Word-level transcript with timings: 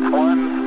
That's 0.00 0.12
one 0.12 0.57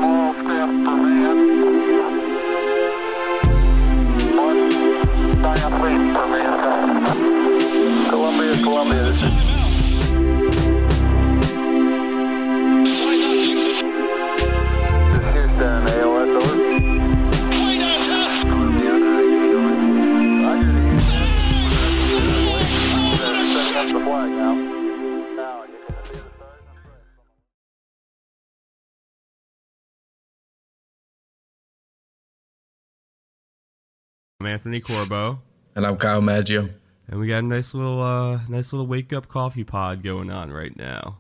Anthony 34.52 34.82
Corbo, 34.82 35.40
And 35.78 35.88
I'm 35.88 35.96
Kyle 35.96 36.20
Maggio. 36.22 36.68
and 37.08 37.20
we 37.22 37.28
got 37.30 37.38
a 37.38 37.42
nice 37.42 37.74
little, 37.74 38.02
uh, 38.02 38.42
nice 38.50 38.74
little 38.74 38.86
wake 38.86 39.14
up 39.14 39.30
coffee 39.30 39.64
pod 39.64 40.04
going 40.04 40.30
on 40.30 40.52
right 40.52 40.76
now. 40.76 41.20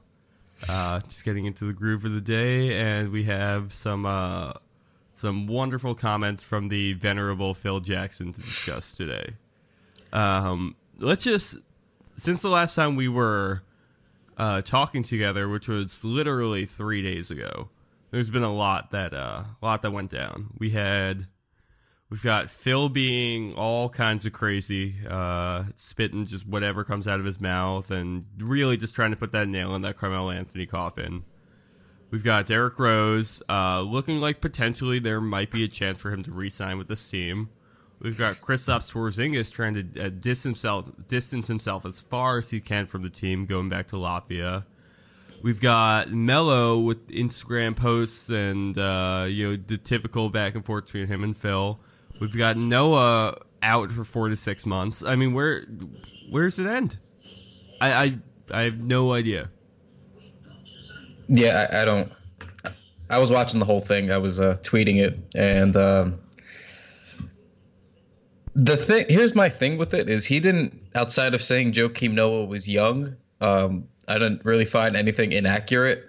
Uh, 0.67 0.99
just 0.99 1.23
getting 1.23 1.45
into 1.45 1.63
the 1.63 1.71
groove 1.71 2.03
of 2.03 2.11
the 2.11 2.19
day, 2.19 2.77
and 2.77 3.09
we 3.09 3.23
have 3.23 3.73
some, 3.73 4.05
uh, 4.05 4.51
some 5.13 5.47
wonderful 5.47 5.95
comments 5.95 6.43
from 6.43 6.67
the 6.67 6.91
venerable 6.91 7.53
Phil 7.53 7.79
Jackson 7.79 8.33
to 8.33 8.41
discuss 8.41 8.91
today. 8.97 9.35
Um, 10.11 10.75
let's 10.99 11.23
just, 11.23 11.55
since 12.17 12.41
the 12.41 12.49
last 12.49 12.75
time 12.75 12.97
we 12.97 13.07
were 13.07 13.63
uh, 14.37 14.61
talking 14.61 15.03
together, 15.03 15.47
which 15.47 15.69
was 15.69 16.03
literally 16.03 16.65
three 16.65 17.01
days 17.01 17.31
ago, 17.31 17.69
there's 18.11 18.29
been 18.29 18.43
a 18.43 18.53
lot 18.53 18.91
that, 18.91 19.13
uh, 19.13 19.43
a 19.61 19.65
lot 19.65 19.83
that 19.83 19.91
went 19.91 20.11
down. 20.11 20.47
We 20.59 20.71
had. 20.71 21.27
We've 22.11 22.21
got 22.21 22.49
Phil 22.49 22.89
being 22.89 23.53
all 23.53 23.87
kinds 23.87 24.25
of 24.25 24.33
crazy, 24.33 24.95
uh, 25.09 25.63
spitting 25.75 26.25
just 26.25 26.45
whatever 26.45 26.83
comes 26.83 27.07
out 27.07 27.21
of 27.21 27.25
his 27.25 27.39
mouth, 27.39 27.89
and 27.89 28.25
really 28.37 28.75
just 28.75 28.93
trying 28.93 29.11
to 29.11 29.17
put 29.17 29.31
that 29.31 29.47
nail 29.47 29.73
in 29.75 29.81
that 29.83 29.95
Carmelo 29.95 30.29
Anthony 30.29 30.65
coffin. 30.65 31.23
We've 32.09 32.23
got 32.23 32.47
Derrick 32.47 32.77
Rose 32.77 33.41
uh, 33.47 33.79
looking 33.79 34.19
like 34.19 34.41
potentially 34.41 34.99
there 34.99 35.21
might 35.21 35.51
be 35.51 35.63
a 35.63 35.69
chance 35.69 35.99
for 35.99 36.11
him 36.11 36.21
to 36.23 36.31
re-sign 36.31 36.77
with 36.77 36.89
this 36.89 37.09
team. 37.09 37.49
We've 38.01 38.17
got 38.17 38.41
Kristaps 38.41 38.91
Porzingis 38.91 39.49
trying 39.49 39.75
to 39.75 40.07
uh, 40.07 40.09
distance 40.09 40.43
himself, 40.43 40.89
distance 41.07 41.47
himself 41.47 41.85
as 41.85 42.01
far 42.01 42.39
as 42.39 42.49
he 42.49 42.59
can 42.59 42.87
from 42.87 43.03
the 43.03 43.09
team, 43.09 43.45
going 43.45 43.69
back 43.69 43.87
to 43.87 43.95
Latvia. 43.95 44.65
We've 45.41 45.61
got 45.61 46.11
Melo 46.11 46.77
with 46.77 47.07
Instagram 47.07 47.73
posts 47.77 48.29
and 48.29 48.77
uh, 48.77 49.27
you 49.29 49.51
know 49.51 49.63
the 49.65 49.77
typical 49.77 50.29
back 50.29 50.55
and 50.55 50.65
forth 50.65 50.87
between 50.87 51.07
him 51.07 51.23
and 51.23 51.37
Phil. 51.37 51.79
We've 52.21 52.37
got 52.37 52.55
Noah 52.55 53.35
out 53.63 53.91
for 53.91 54.03
four 54.03 54.29
to 54.29 54.35
six 54.35 54.63
months. 54.63 55.03
I 55.03 55.15
mean, 55.15 55.33
where 55.33 55.65
where's 56.29 56.59
it 56.59 56.67
end? 56.67 56.99
I 57.81 57.93
I, 57.93 58.17
I 58.51 58.61
have 58.61 58.77
no 58.79 59.11
idea. 59.11 59.49
Yeah, 61.27 61.67
I, 61.71 61.81
I 61.81 61.85
don't. 61.85 62.11
I 63.09 63.17
was 63.17 63.31
watching 63.31 63.59
the 63.59 63.65
whole 63.65 63.81
thing. 63.81 64.11
I 64.11 64.19
was 64.19 64.39
uh, 64.39 64.57
tweeting 64.61 64.97
it, 64.97 65.17
and 65.33 65.75
um, 65.75 66.19
the 68.53 68.77
thing 68.77 69.07
here's 69.09 69.33
my 69.33 69.49
thing 69.49 69.79
with 69.79 69.95
it 69.95 70.07
is 70.07 70.23
he 70.23 70.39
didn't 70.39 70.79
outside 70.93 71.33
of 71.33 71.41
saying 71.41 71.73
Joakim 71.73 72.13
Noah 72.13 72.45
was 72.45 72.69
young. 72.69 73.15
Um, 73.41 73.87
I 74.07 74.13
didn't 74.13 74.45
really 74.45 74.65
find 74.65 74.95
anything 74.95 75.31
inaccurate, 75.31 76.03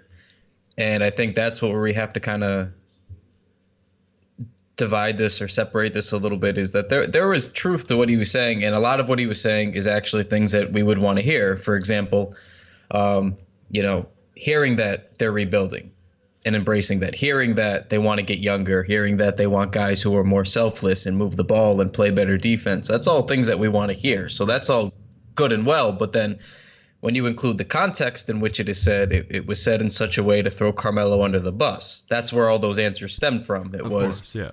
and 0.77 1.03
I 1.03 1.09
think 1.09 1.33
that's 1.33 1.59
what 1.59 1.73
we 1.73 1.91
have 1.93 2.13
to 2.13 2.19
kind 2.19 2.43
of 2.43 2.69
divide 4.75 5.17
this 5.17 5.41
or 5.41 5.47
separate 5.47 5.93
this 5.93 6.11
a 6.11 6.17
little 6.17 6.37
bit 6.37 6.57
is 6.57 6.71
that 6.71 6.89
there 6.89 7.05
there 7.07 7.27
was 7.27 7.47
truth 7.47 7.87
to 7.87 7.97
what 7.97 8.09
he 8.09 8.17
was 8.17 8.31
saying, 8.31 8.63
and 8.63 8.73
a 8.73 8.79
lot 8.79 8.99
of 8.99 9.07
what 9.07 9.19
he 9.19 9.27
was 9.27 9.41
saying 9.41 9.75
is 9.75 9.87
actually 9.87 10.23
things 10.23 10.53
that 10.53 10.71
we 10.71 10.81
would 10.81 10.97
want 10.97 11.17
to 11.17 11.23
hear. 11.23 11.57
For 11.57 11.75
example, 11.75 12.35
um, 12.91 13.37
you 13.69 13.83
know, 13.83 14.07
hearing 14.35 14.77
that 14.77 15.17
they're 15.19 15.31
rebuilding 15.31 15.91
and 16.45 16.55
embracing 16.55 17.01
that, 17.01 17.15
hearing 17.15 17.55
that 17.55 17.89
they 17.89 17.97
want 17.97 18.19
to 18.19 18.25
get 18.25 18.39
younger, 18.39 18.83
hearing 18.83 19.17
that 19.17 19.37
they 19.37 19.47
want 19.47 19.71
guys 19.71 20.01
who 20.01 20.15
are 20.17 20.23
more 20.23 20.43
selfless 20.43 21.05
and 21.05 21.17
move 21.17 21.35
the 21.35 21.43
ball 21.43 21.79
and 21.79 21.93
play 21.93 22.11
better 22.11 22.37
defense. 22.37 22.87
That's 22.87 23.07
all 23.07 23.27
things 23.27 23.47
that 23.47 23.59
we 23.59 23.69
want 23.69 23.91
to 23.91 23.97
hear. 23.97 24.27
So 24.27 24.45
that's 24.45 24.69
all 24.69 24.93
good 25.35 25.51
and 25.51 25.65
well, 25.65 25.93
but 25.93 26.11
then 26.11 26.39
when 26.99 27.15
you 27.15 27.25
include 27.25 27.57
the 27.57 27.65
context 27.65 28.29
in 28.29 28.39
which 28.39 28.59
it 28.59 28.69
is 28.69 28.81
said, 28.81 29.11
it, 29.11 29.27
it 29.29 29.45
was 29.45 29.61
said 29.61 29.81
in 29.81 29.89
such 29.89 30.17
a 30.17 30.23
way 30.23 30.41
to 30.41 30.49
throw 30.49 30.71
Carmelo 30.71 31.23
under 31.23 31.39
the 31.39 31.51
bus. 31.51 32.03
That's 32.09 32.31
where 32.31 32.49
all 32.49 32.59
those 32.59 32.79
answers 32.79 33.15
stemmed 33.15 33.45
from. 33.45 33.75
It 33.75 33.81
Of 33.81 33.91
was 33.91 34.19
course, 34.19 34.35
yeah. 34.35 34.51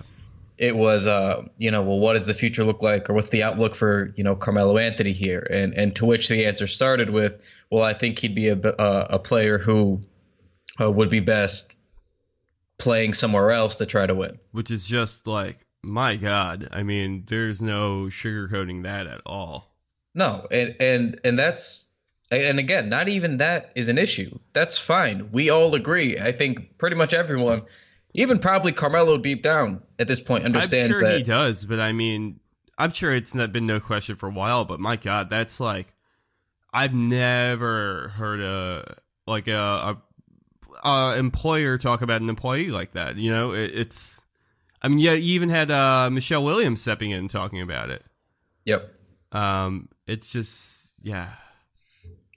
It 0.57 0.75
was 0.75 1.07
uh 1.07 1.43
you 1.57 1.71
know 1.71 1.81
well 1.81 1.99
what 1.99 2.13
does 2.13 2.25
the 2.25 2.33
future 2.33 2.63
look 2.63 2.81
like 2.81 3.09
or 3.09 3.13
what's 3.13 3.29
the 3.29 3.43
outlook 3.43 3.75
for 3.75 4.13
you 4.15 4.23
know 4.23 4.35
Carmelo 4.35 4.77
Anthony 4.77 5.11
here 5.11 5.45
and 5.49 5.73
and 5.73 5.95
to 5.95 6.05
which 6.05 6.29
the 6.29 6.45
answer 6.45 6.67
started 6.67 7.09
with 7.09 7.41
well 7.69 7.83
I 7.83 7.93
think 7.93 8.19
he'd 8.19 8.35
be 8.35 8.49
a 8.49 8.57
a, 8.57 9.07
a 9.11 9.19
player 9.19 9.57
who 9.57 10.01
uh, 10.79 10.89
would 10.89 11.09
be 11.09 11.19
best 11.19 11.75
playing 12.77 13.13
somewhere 13.13 13.51
else 13.51 13.77
to 13.77 13.85
try 13.85 14.05
to 14.05 14.15
win. 14.15 14.39
Which 14.51 14.71
is 14.71 14.85
just 14.85 15.27
like 15.27 15.65
my 15.83 16.15
God. 16.15 16.69
I 16.71 16.83
mean, 16.83 17.23
there's 17.27 17.61
no 17.61 18.05
sugarcoating 18.05 18.83
that 18.83 19.07
at 19.07 19.21
all. 19.25 19.71
No, 20.13 20.47
and 20.51 20.75
and 20.79 21.19
and 21.23 21.39
that's 21.39 21.87
and 22.29 22.59
again, 22.59 22.89
not 22.89 23.09
even 23.09 23.37
that 23.37 23.71
is 23.75 23.89
an 23.89 23.97
issue. 23.97 24.39
That's 24.53 24.77
fine. 24.77 25.31
We 25.31 25.49
all 25.49 25.73
agree. 25.75 26.17
I 26.19 26.31
think 26.31 26.77
pretty 26.77 26.95
much 26.95 27.13
everyone, 27.13 27.63
even 28.13 28.39
probably 28.39 28.71
Carmelo 28.71 29.17
deep 29.17 29.43
down 29.43 29.81
at 29.99 30.07
this 30.07 30.19
point, 30.19 30.45
understands 30.45 30.97
I'm 30.97 31.01
sure 31.01 31.09
that. 31.11 31.17
he 31.17 31.23
does, 31.23 31.65
but 31.65 31.79
I 31.79 31.91
mean, 31.91 32.39
I'm 32.77 32.91
sure 32.91 33.13
it's 33.13 33.35
not 33.35 33.51
been 33.51 33.65
no 33.67 33.79
question 33.79 34.15
for 34.15 34.27
a 34.29 34.31
while. 34.31 34.65
But 34.65 34.79
my 34.79 34.95
God, 34.95 35.29
that's 35.29 35.59
like 35.59 35.93
I've 36.73 36.93
never 36.93 38.09
heard 38.15 38.39
a 38.41 38.97
like 39.27 39.47
a, 39.47 39.97
a, 40.83 40.89
a 40.89 41.17
employer 41.17 41.77
talk 41.77 42.01
about 42.01 42.21
an 42.21 42.29
employee 42.29 42.69
like 42.71 42.93
that. 42.93 43.17
You 43.17 43.31
know, 43.31 43.53
it, 43.53 43.71
it's. 43.73 44.19
I 44.81 44.87
mean, 44.87 44.99
yeah, 44.99 45.11
you 45.13 45.35
even 45.35 45.49
had 45.49 45.69
uh, 45.69 46.09
Michelle 46.09 46.43
Williams 46.43 46.81
stepping 46.81 47.11
in 47.11 47.19
and 47.19 47.29
talking 47.29 47.61
about 47.61 47.91
it. 47.91 48.03
Yep. 48.65 48.91
Um, 49.31 49.89
it's 50.07 50.31
just 50.31 50.93
yeah. 51.01 51.29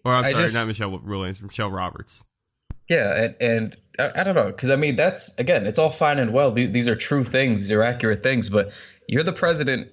Or 0.04 0.14
I'm 0.14 0.24
I 0.24 0.32
sorry, 0.32 0.42
just- 0.44 0.54
not 0.54 0.66
Michelle 0.66 0.98
Williams, 0.98 1.42
Michelle 1.42 1.70
Roberts. 1.70 2.22
Yeah, 2.88 3.24
and, 3.24 3.36
and 3.40 3.76
I, 3.98 4.20
I 4.20 4.24
don't 4.24 4.34
know, 4.34 4.46
because 4.46 4.70
I 4.70 4.76
mean 4.76 4.96
that's 4.96 5.36
again, 5.38 5.66
it's 5.66 5.78
all 5.78 5.90
fine 5.90 6.18
and 6.18 6.32
well. 6.32 6.52
These, 6.52 6.72
these 6.72 6.88
are 6.88 6.96
true 6.96 7.24
things, 7.24 7.62
these 7.62 7.72
are 7.72 7.82
accurate 7.82 8.22
things, 8.22 8.48
but 8.48 8.70
you're 9.08 9.22
the 9.22 9.32
president 9.32 9.90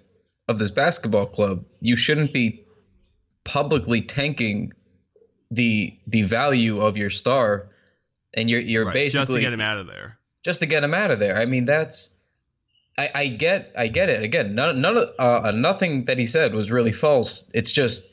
of 0.48 0.60
this 0.60 0.72
basketball 0.72 1.26
club. 1.28 1.66
You 1.80 1.96
shouldn't 1.96 2.34
be 2.34 2.66
publicly 3.44 4.02
tanking 4.02 4.74
the 5.50 5.98
the 6.08 6.24
value 6.24 6.82
of 6.82 6.98
your 6.98 7.10
star, 7.10 7.70
and 8.34 8.50
you're 8.50 8.60
you're 8.62 8.86
Right, 8.86 8.94
basically 8.94 9.26
just 9.26 9.34
to 9.34 9.42
get 9.42 9.54
him 9.54 9.62
out 9.62 9.78
of 9.78 9.88
there. 9.88 10.18
just 10.44 10.60
to 10.62 10.66
get 10.66 10.84
him 10.84 10.94
out 10.94 11.12
of 11.12 11.20
there. 11.20 11.38
I 11.38 11.46
mean, 11.46 11.66
that's 11.66 12.10
I, 12.98 13.10
I 13.16 13.28
get 13.28 13.74
I 13.78 13.88
get 13.88 14.10
it. 14.10 14.24
Again, 14.24 14.56
none 14.56 14.82
none 14.82 14.98
of 14.98 15.10
uh, 15.18 15.52
nothing 15.52 16.06
that 16.06 16.18
he 16.18 16.26
said 16.26 16.54
was 16.54 16.70
really 16.70 16.92
false. 16.94 17.50
It's 17.54 17.72
just 17.72 18.10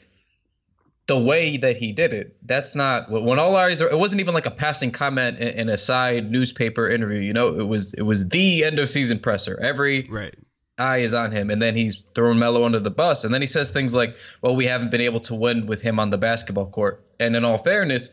the 1.08 1.18
way 1.18 1.56
that 1.56 1.76
he 1.78 1.92
did 1.92 2.12
it. 2.12 2.36
That's 2.46 2.74
not 2.74 3.10
when 3.10 3.38
all 3.38 3.56
eyes 3.56 3.82
are. 3.82 3.88
It 3.90 3.98
wasn't 3.98 4.20
even 4.20 4.34
like 4.34 4.46
a 4.46 4.50
passing 4.52 4.92
comment 4.92 5.38
in, 5.38 5.48
in 5.48 5.68
a 5.68 5.76
side 5.76 6.30
newspaper 6.30 6.88
interview. 6.88 7.20
You 7.20 7.32
know, 7.32 7.58
it 7.58 7.66
was 7.66 7.94
it 7.94 8.02
was 8.02 8.28
the 8.28 8.64
end 8.64 8.78
of 8.78 8.88
season 8.88 9.18
presser. 9.18 9.58
Every 9.60 10.06
Right. 10.08 10.34
eye 10.78 10.98
is 10.98 11.14
on 11.14 11.32
him, 11.32 11.50
and 11.50 11.60
then 11.60 11.74
he's 11.74 12.04
throwing 12.14 12.38
Melo 12.38 12.64
under 12.64 12.78
the 12.78 12.90
bus, 12.90 13.24
and 13.24 13.34
then 13.34 13.40
he 13.40 13.46
says 13.48 13.70
things 13.70 13.92
like, 13.94 14.14
"Well, 14.42 14.54
we 14.54 14.66
haven't 14.66 14.90
been 14.90 15.00
able 15.00 15.20
to 15.20 15.34
win 15.34 15.66
with 15.66 15.80
him 15.80 15.98
on 15.98 16.10
the 16.10 16.18
basketball 16.18 16.66
court." 16.66 17.02
And 17.18 17.34
in 17.34 17.44
all 17.44 17.58
fairness, 17.58 18.10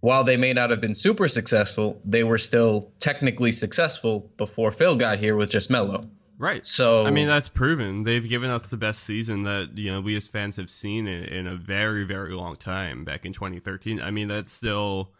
while 0.00 0.22
they 0.22 0.36
may 0.36 0.52
not 0.52 0.70
have 0.70 0.80
been 0.80 0.94
super 0.94 1.28
successful, 1.28 2.00
they 2.04 2.22
were 2.22 2.38
still 2.38 2.92
technically 3.00 3.50
successful 3.50 4.30
before 4.36 4.70
Phil 4.70 4.94
got 4.94 5.18
here 5.18 5.34
with 5.34 5.50
just 5.50 5.68
Melo. 5.68 6.08
Right. 6.38 6.66
So 6.66 7.06
I 7.06 7.10
mean, 7.10 7.28
that's 7.28 7.48
proven. 7.48 8.02
They've 8.02 8.26
given 8.26 8.50
us 8.50 8.68
the 8.68 8.76
best 8.76 9.02
season 9.02 9.44
that 9.44 9.76
you 9.76 9.90
know 9.90 10.00
we 10.00 10.16
as 10.16 10.26
fans 10.26 10.56
have 10.56 10.68
seen 10.68 11.06
in, 11.06 11.24
in 11.24 11.46
a 11.46 11.56
very, 11.56 12.04
very 12.04 12.34
long 12.34 12.56
time. 12.56 13.04
Back 13.04 13.24
in 13.24 13.32
2013. 13.32 14.00
I 14.00 14.10
mean, 14.10 14.28
that's 14.28 14.52
still, 14.52 15.12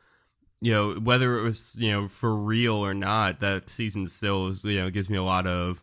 you 0.61 0.73
know, 0.73 0.95
whether 0.95 1.39
it 1.39 1.43
was 1.43 1.75
you 1.79 1.91
know 1.91 2.09
for 2.09 2.35
real 2.35 2.75
or 2.75 2.93
not, 2.93 3.41
that 3.41 3.71
season 3.71 4.07
still 4.09 4.49
is, 4.49 4.65
you 4.65 4.81
know 4.81 4.91
gives 4.91 5.09
me 5.09 5.17
a 5.17 5.23
lot 5.23 5.47
of, 5.47 5.83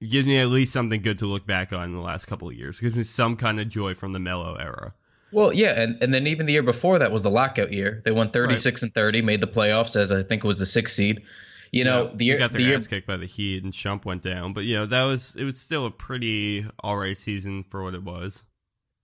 gives 0.00 0.26
me 0.26 0.38
at 0.38 0.48
least 0.48 0.72
something 0.72 1.02
good 1.02 1.18
to 1.18 1.26
look 1.26 1.46
back 1.46 1.72
on 1.72 1.84
in 1.84 1.92
the 1.92 2.00
last 2.00 2.26
couple 2.26 2.48
of 2.48 2.54
years. 2.54 2.78
It 2.78 2.82
gives 2.82 2.96
me 2.96 3.04
some 3.04 3.36
kind 3.36 3.58
of 3.58 3.68
joy 3.68 3.94
from 3.94 4.12
the 4.12 4.20
Melo 4.20 4.54
era. 4.54 4.94
Well, 5.30 5.52
yeah, 5.52 5.78
and, 5.78 6.02
and 6.02 6.14
then 6.14 6.26
even 6.26 6.46
the 6.46 6.52
year 6.52 6.62
before 6.62 7.00
that 7.00 7.12
was 7.12 7.22
the 7.22 7.30
lockout 7.30 7.72
year. 7.72 8.00
They 8.04 8.12
won 8.12 8.30
36 8.30 8.82
and 8.82 8.94
30, 8.94 9.20
made 9.20 9.42
the 9.42 9.46
playoffs 9.46 9.94
as 9.94 10.10
I 10.10 10.22
think 10.22 10.42
it 10.42 10.46
was 10.46 10.58
the 10.58 10.64
sixth 10.64 10.94
seed. 10.94 11.22
You 11.70 11.84
know, 11.84 12.04
Yeah, 12.04 12.10
the 12.14 12.16
they 12.16 12.24
year 12.24 12.38
got 12.38 12.52
the 12.52 12.58
their 12.58 12.66
year 12.68 12.80
kicked 12.80 13.06
by 13.06 13.16
the 13.16 13.26
Heat 13.26 13.62
and 13.62 13.72
Shump 13.72 14.04
went 14.04 14.22
down, 14.22 14.52
but 14.52 14.64
you 14.64 14.76
know 14.76 14.86
that 14.86 15.04
was 15.04 15.36
it 15.36 15.44
was 15.44 15.58
still 15.58 15.86
a 15.86 15.90
pretty 15.90 16.66
all 16.80 16.96
right 16.96 17.16
season 17.16 17.62
for 17.64 17.82
what 17.82 17.94
it 17.94 18.02
was. 18.02 18.44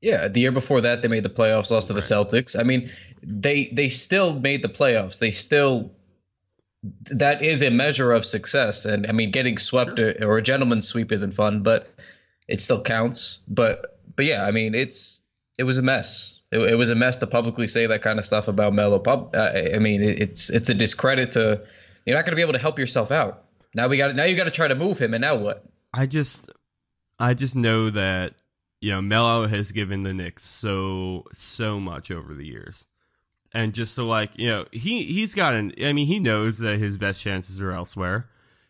Yeah, 0.00 0.28
the 0.28 0.40
year 0.40 0.52
before 0.52 0.82
that 0.82 1.00
they 1.00 1.08
made 1.08 1.22
the 1.22 1.30
playoffs, 1.30 1.70
lost 1.70 1.86
to 1.86 1.94
the 1.94 2.00
Right. 2.00 2.04
Celtics. 2.04 2.58
I 2.58 2.62
mean, 2.62 2.90
they 3.22 3.68
they 3.72 3.88
still 3.88 4.32
made 4.38 4.62
the 4.62 4.68
playoffs. 4.68 5.18
They 5.18 5.30
still 5.30 5.92
that 7.12 7.42
is 7.42 7.62
a 7.62 7.70
measure 7.70 8.12
of 8.12 8.26
success. 8.26 8.84
And 8.84 9.06
I 9.06 9.12
mean, 9.12 9.30
getting 9.30 9.56
swept 9.58 9.98
or, 9.98 10.14
or 10.22 10.38
a 10.38 10.42
gentleman's 10.42 10.86
sweep 10.88 11.12
isn't 11.12 11.32
fun, 11.32 11.62
but 11.62 11.88
it 12.48 12.60
still 12.60 12.82
counts. 12.82 13.38
But 13.48 13.98
but 14.16 14.26
yeah, 14.26 14.44
I 14.44 14.50
mean, 14.50 14.74
it's 14.74 15.20
it 15.58 15.64
was 15.64 15.78
a 15.78 15.82
mess. 15.82 16.40
It, 16.52 16.60
it 16.60 16.74
was 16.74 16.90
a 16.90 16.94
mess 16.94 17.18
to 17.18 17.26
publicly 17.26 17.66
say 17.66 17.86
that 17.86 18.02
kind 18.02 18.18
of 18.18 18.24
stuff 18.24 18.48
about 18.48 18.74
Melo. 18.74 18.98
Pub, 18.98 19.34
I, 19.34 19.72
I 19.74 19.78
mean, 19.78 20.02
it, 20.02 20.20
it's 20.20 20.50
it's 20.50 20.68
a 20.70 20.74
discredit 20.74 21.32
to. 21.32 21.62
You're 22.04 22.16
not 22.16 22.24
going 22.24 22.32
to 22.32 22.36
be 22.36 22.42
able 22.42 22.52
to 22.52 22.58
help 22.58 22.78
yourself 22.78 23.10
out. 23.10 23.44
Now 23.74 23.88
we 23.88 23.96
got 23.96 24.14
now 24.14 24.24
you 24.24 24.36
got 24.36 24.44
to 24.44 24.50
try 24.50 24.68
to 24.68 24.74
move 24.74 24.98
him, 24.98 25.14
and 25.14 25.22
now 25.22 25.34
what? 25.36 25.64
I 25.92 26.06
just, 26.06 26.50
I 27.18 27.34
just 27.34 27.56
know 27.56 27.90
that 27.90 28.34
you 28.80 28.92
know 28.92 29.02
Melo 29.02 29.46
has 29.46 29.72
given 29.72 30.02
the 30.02 30.14
Knicks 30.14 30.44
so 30.44 31.24
so 31.32 31.80
much 31.80 32.10
over 32.10 32.34
the 32.34 32.46
years, 32.46 32.86
and 33.52 33.74
just 33.74 33.94
so 33.94 34.06
like 34.06 34.30
you 34.36 34.48
know 34.48 34.66
he 34.70 35.04
he's 35.04 35.34
gotten. 35.34 35.72
I 35.82 35.92
mean 35.92 36.06
he 36.06 36.20
knows 36.20 36.58
that 36.58 36.78
his 36.78 36.98
best 36.98 37.20
chances 37.20 37.60
are 37.60 37.72
elsewhere, 37.72 38.28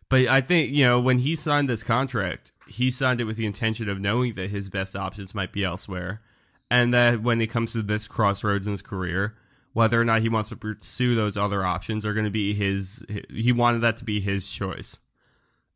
but 0.09 0.27
I 0.27 0.41
think 0.41 0.71
you 0.71 0.85
know 0.85 1.01
when 1.01 1.19
he 1.19 1.37
signed 1.37 1.69
this 1.69 1.83
contract, 1.83 2.53
he 2.67 2.91
signed 2.91 3.21
it 3.21 3.25
with 3.25 3.37
the 3.37 3.47
intention 3.47 3.91
of 3.91 4.01
knowing 4.01 4.35
that 4.35 4.51
his 4.51 4.71
best 4.71 4.97
options 4.97 5.35
might 5.35 5.53
be 5.53 5.65
elsewhere, 5.65 6.23
and 6.71 6.95
that 6.95 7.23
when 7.23 7.43
it 7.43 7.49
comes 7.49 7.73
to 7.75 7.83
this 7.83 8.07
crossroads 8.07 8.67
in 8.67 8.73
his 8.73 8.83
career. 8.83 9.35
Whether 9.75 10.01
or 10.01 10.05
not 10.05 10.23
he 10.23 10.29
wants 10.29 10.49
to 10.49 10.57
pursue 10.57 11.15
those 11.15 11.37
other 11.37 11.65
options 11.65 12.05
are 12.05 12.15
going 12.15 12.25
to 12.25 12.31
be 12.31 12.55
his. 12.55 13.05
He 13.29 13.53
wanted 13.53 13.83
that 13.83 13.99
to 13.99 14.05
be 14.05 14.21
his 14.21 14.49
choice 14.49 14.99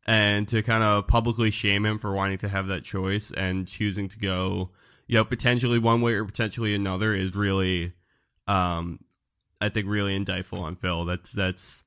and 0.07 0.47
to 0.47 0.63
kind 0.63 0.83
of 0.83 1.07
publicly 1.07 1.51
shame 1.51 1.85
him 1.85 1.99
for 1.99 2.11
wanting 2.11 2.39
to 2.39 2.49
have 2.49 2.67
that 2.67 2.83
choice 2.83 3.31
and 3.31 3.67
choosing 3.67 4.07
to 4.09 4.17
go, 4.17 4.71
you 5.05 5.15
know, 5.15 5.23
potentially 5.23 5.77
one 5.77 6.01
way 6.01 6.13
or 6.13 6.25
potentially 6.25 6.73
another 6.73 7.13
is 7.13 7.35
really, 7.35 7.93
um, 8.47 8.99
I 9.61 9.69
think 9.69 9.87
really 9.87 10.15
indictful 10.15 10.61
on 10.61 10.77
Phil. 10.77 11.05
That's 11.05 11.31
that's 11.31 11.83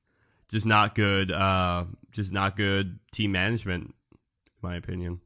just 0.49 0.65
not 0.65 0.95
good. 0.95 1.31
Uh, 1.31 1.85
just 2.11 2.31
not 2.31 2.55
good 2.55 2.99
team 3.11 3.31
management, 3.31 3.93
in 4.13 4.61
my 4.61 4.75
opinion. 4.75 5.19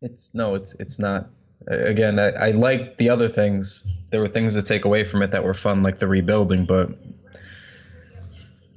It's 0.00 0.34
no, 0.34 0.54
it's 0.54 0.74
it's 0.80 0.98
not. 0.98 1.28
Again, 1.68 2.18
I, 2.18 2.30
I 2.30 2.50
like 2.50 2.96
the 2.98 3.08
other 3.08 3.28
things. 3.28 3.88
There 4.10 4.20
were 4.20 4.28
things 4.28 4.54
to 4.54 4.62
take 4.62 4.84
away 4.84 5.04
from 5.04 5.22
it 5.22 5.30
that 5.30 5.44
were 5.44 5.54
fun, 5.54 5.82
like 5.82 5.98
the 5.98 6.06
rebuilding, 6.08 6.66
but 6.66 6.90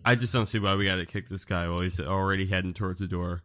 I 0.05 0.15
just 0.15 0.31
don't 0.31 0.45
see 0.45 0.59
why 0.59 0.75
we 0.75 0.85
got 0.85 0.95
to 0.95 1.05
kick 1.05 1.27
this 1.27 1.45
guy 1.45 1.67
while 1.67 1.81
he's 1.81 1.99
already 1.99 2.45
heading 2.45 2.73
towards 2.73 2.99
the 2.99 3.07
door. 3.07 3.41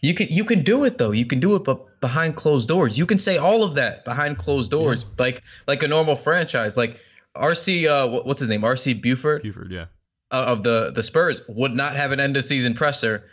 You 0.00 0.14
can 0.14 0.28
you 0.28 0.44
can 0.44 0.64
do 0.64 0.84
it 0.84 0.98
though. 0.98 1.12
You 1.12 1.26
can 1.26 1.40
do 1.40 1.54
it, 1.54 1.64
but 1.64 2.00
behind 2.00 2.36
closed 2.36 2.68
doors. 2.68 2.98
You 2.98 3.06
can 3.06 3.18
say 3.18 3.36
all 3.36 3.62
of 3.62 3.74
that 3.76 4.04
behind 4.04 4.38
closed 4.38 4.70
doors, 4.70 5.04
yeah. 5.04 5.08
like 5.18 5.42
like 5.68 5.82
a 5.82 5.88
normal 5.88 6.16
franchise. 6.16 6.76
Like 6.76 6.98
RC, 7.36 7.86
uh, 7.86 8.22
what's 8.22 8.40
his 8.40 8.48
name? 8.48 8.62
RC 8.62 9.00
Buford. 9.00 9.42
Buford, 9.42 9.70
yeah. 9.70 9.86
Uh, 10.32 10.44
of 10.48 10.62
the 10.62 10.90
the 10.92 11.02
Spurs 11.02 11.42
would 11.48 11.74
not 11.74 11.96
have 11.96 12.12
an 12.12 12.18
end 12.18 12.36
of 12.36 12.44
season 12.44 12.74
presser 12.74 13.24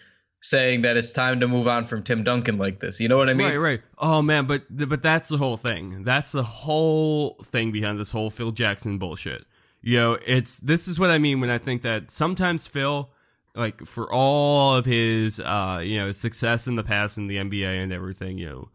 saying 0.41 0.83
that 0.83 0.97
it's 0.97 1.13
time 1.13 1.39
to 1.39 1.47
move 1.47 1.67
on 1.67 1.85
from 1.85 2.03
Tim 2.03 2.23
Duncan 2.23 2.57
like 2.57 2.79
this. 2.79 2.99
You 2.99 3.07
know 3.07 3.17
what 3.17 3.29
I 3.29 3.33
mean? 3.33 3.47
Right, 3.47 3.57
right. 3.57 3.81
Oh 3.97 4.21
man, 4.21 4.45
but 4.45 4.63
but 4.69 5.01
that's 5.03 5.29
the 5.29 5.37
whole 5.37 5.57
thing. 5.57 6.03
That's 6.03 6.31
the 6.31 6.43
whole 6.43 7.37
thing 7.43 7.71
behind 7.71 7.99
this 7.99 8.11
whole 8.11 8.29
Phil 8.29 8.51
Jackson 8.51 8.97
bullshit 8.97 9.45
you 9.87 9.95
know, 9.95 10.17
it's 10.25 10.59
this 10.59 10.87
is 10.87 10.99
what 10.99 11.09
I 11.09 11.17
mean 11.17 11.39
when 11.39 11.49
I 11.49 11.57
think 11.57 11.81
that 11.83 12.11
sometimes 12.11 12.67
Phil, 12.67 13.09
like 13.55 13.85
for 13.85 14.11
all 14.11 14.75
of 14.75 14.85
his, 14.85 15.39
uh, 15.39 15.81
you 15.83 15.97
know, 15.97 16.11
success 16.11 16.67
in 16.67 16.75
the 16.75 16.83
past 16.83 17.17
in 17.17 17.27
the 17.27 17.37
NBA 17.37 17.83
and 17.83 17.93
everything, 17.93 18.37
you 18.37 18.49
know, 18.49 18.69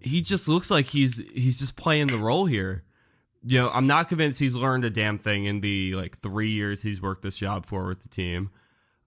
he 0.00 0.20
just 0.20 0.46
looks 0.48 0.70
like 0.70 0.86
he's 0.86 1.20
he's 1.34 1.58
just 1.58 1.74
playing 1.76 2.06
the 2.08 2.18
role 2.18 2.46
here. 2.46 2.84
You 3.44 3.60
know, 3.60 3.70
I'm 3.70 3.88
not 3.88 4.08
convinced 4.08 4.38
he's 4.38 4.54
learned 4.54 4.84
a 4.84 4.90
damn 4.90 5.18
thing 5.18 5.46
in 5.46 5.60
the 5.60 5.94
like 5.94 6.18
three 6.18 6.50
years 6.50 6.82
he's 6.82 7.02
worked 7.02 7.22
this 7.22 7.36
job 7.36 7.66
for 7.66 7.86
with 7.86 8.02
the 8.02 8.08
team. 8.08 8.50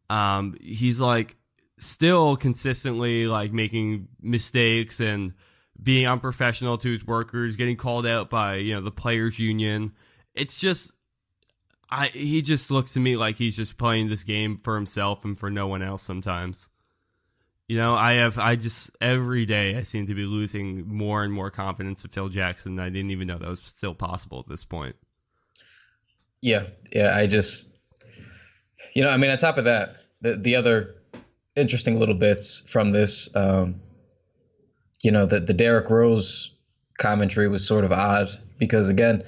Um, 0.09 0.57
he's 0.59 0.99
like 0.99 1.37
still 1.79 2.35
consistently 2.35 3.25
like 3.25 3.51
making 3.51 4.07
mistakes 4.21 4.99
and 4.99 5.33
being 5.81 6.05
unprofessional 6.05 6.77
to 6.77 6.91
his 6.91 7.05
workers, 7.05 7.55
getting 7.55 7.77
called 7.77 8.05
out 8.05 8.29
by 8.29 8.55
you 8.55 8.75
know 8.75 8.81
the 8.81 8.91
players' 8.91 9.39
union. 9.39 9.93
It's 10.35 10.59
just 10.59 10.91
I 11.89 12.07
he 12.07 12.41
just 12.41 12.69
looks 12.69 12.93
to 12.93 12.99
me 12.99 13.17
like 13.17 13.37
he's 13.37 13.55
just 13.55 13.77
playing 13.77 14.09
this 14.09 14.23
game 14.23 14.59
for 14.63 14.75
himself 14.75 15.25
and 15.25 15.39
for 15.39 15.49
no 15.49 15.67
one 15.67 15.81
else 15.81 16.03
sometimes. 16.03 16.69
You 17.67 17.77
know, 17.77 17.95
I 17.95 18.13
have 18.13 18.37
I 18.37 18.55
just 18.55 18.91
every 18.99 19.45
day 19.45 19.75
I 19.75 19.83
seem 19.83 20.07
to 20.07 20.15
be 20.15 20.25
losing 20.25 20.87
more 20.87 21.23
and 21.23 21.31
more 21.31 21.51
confidence 21.51 22.03
in 22.03 22.09
Phil 22.09 22.29
Jackson. 22.29 22.79
I 22.79 22.89
didn't 22.89 23.11
even 23.11 23.27
know 23.27 23.37
that 23.37 23.49
was 23.49 23.61
still 23.63 23.95
possible 23.95 24.39
at 24.39 24.47
this 24.47 24.65
point. 24.65 24.95
Yeah, 26.41 26.67
yeah, 26.91 27.15
I 27.15 27.27
just 27.27 27.69
you 28.93 29.03
know, 29.03 29.09
I 29.09 29.17
mean 29.17 29.29
on 29.29 29.37
top 29.37 29.57
of 29.57 29.65
that, 29.65 29.97
the 30.21 30.35
the 30.35 30.55
other 30.55 30.95
interesting 31.59 31.99
little 31.99 32.15
bits 32.15 32.61
from 32.67 32.91
this 32.91 33.29
um 33.35 33.81
you 35.01 35.11
know, 35.11 35.25
the 35.25 35.39
the 35.39 35.53
Derrick 35.53 35.89
Rose 35.89 36.51
commentary 36.97 37.47
was 37.47 37.65
sort 37.65 37.85
of 37.85 37.91
odd 37.91 38.29
because 38.57 38.89
again, 38.89 39.23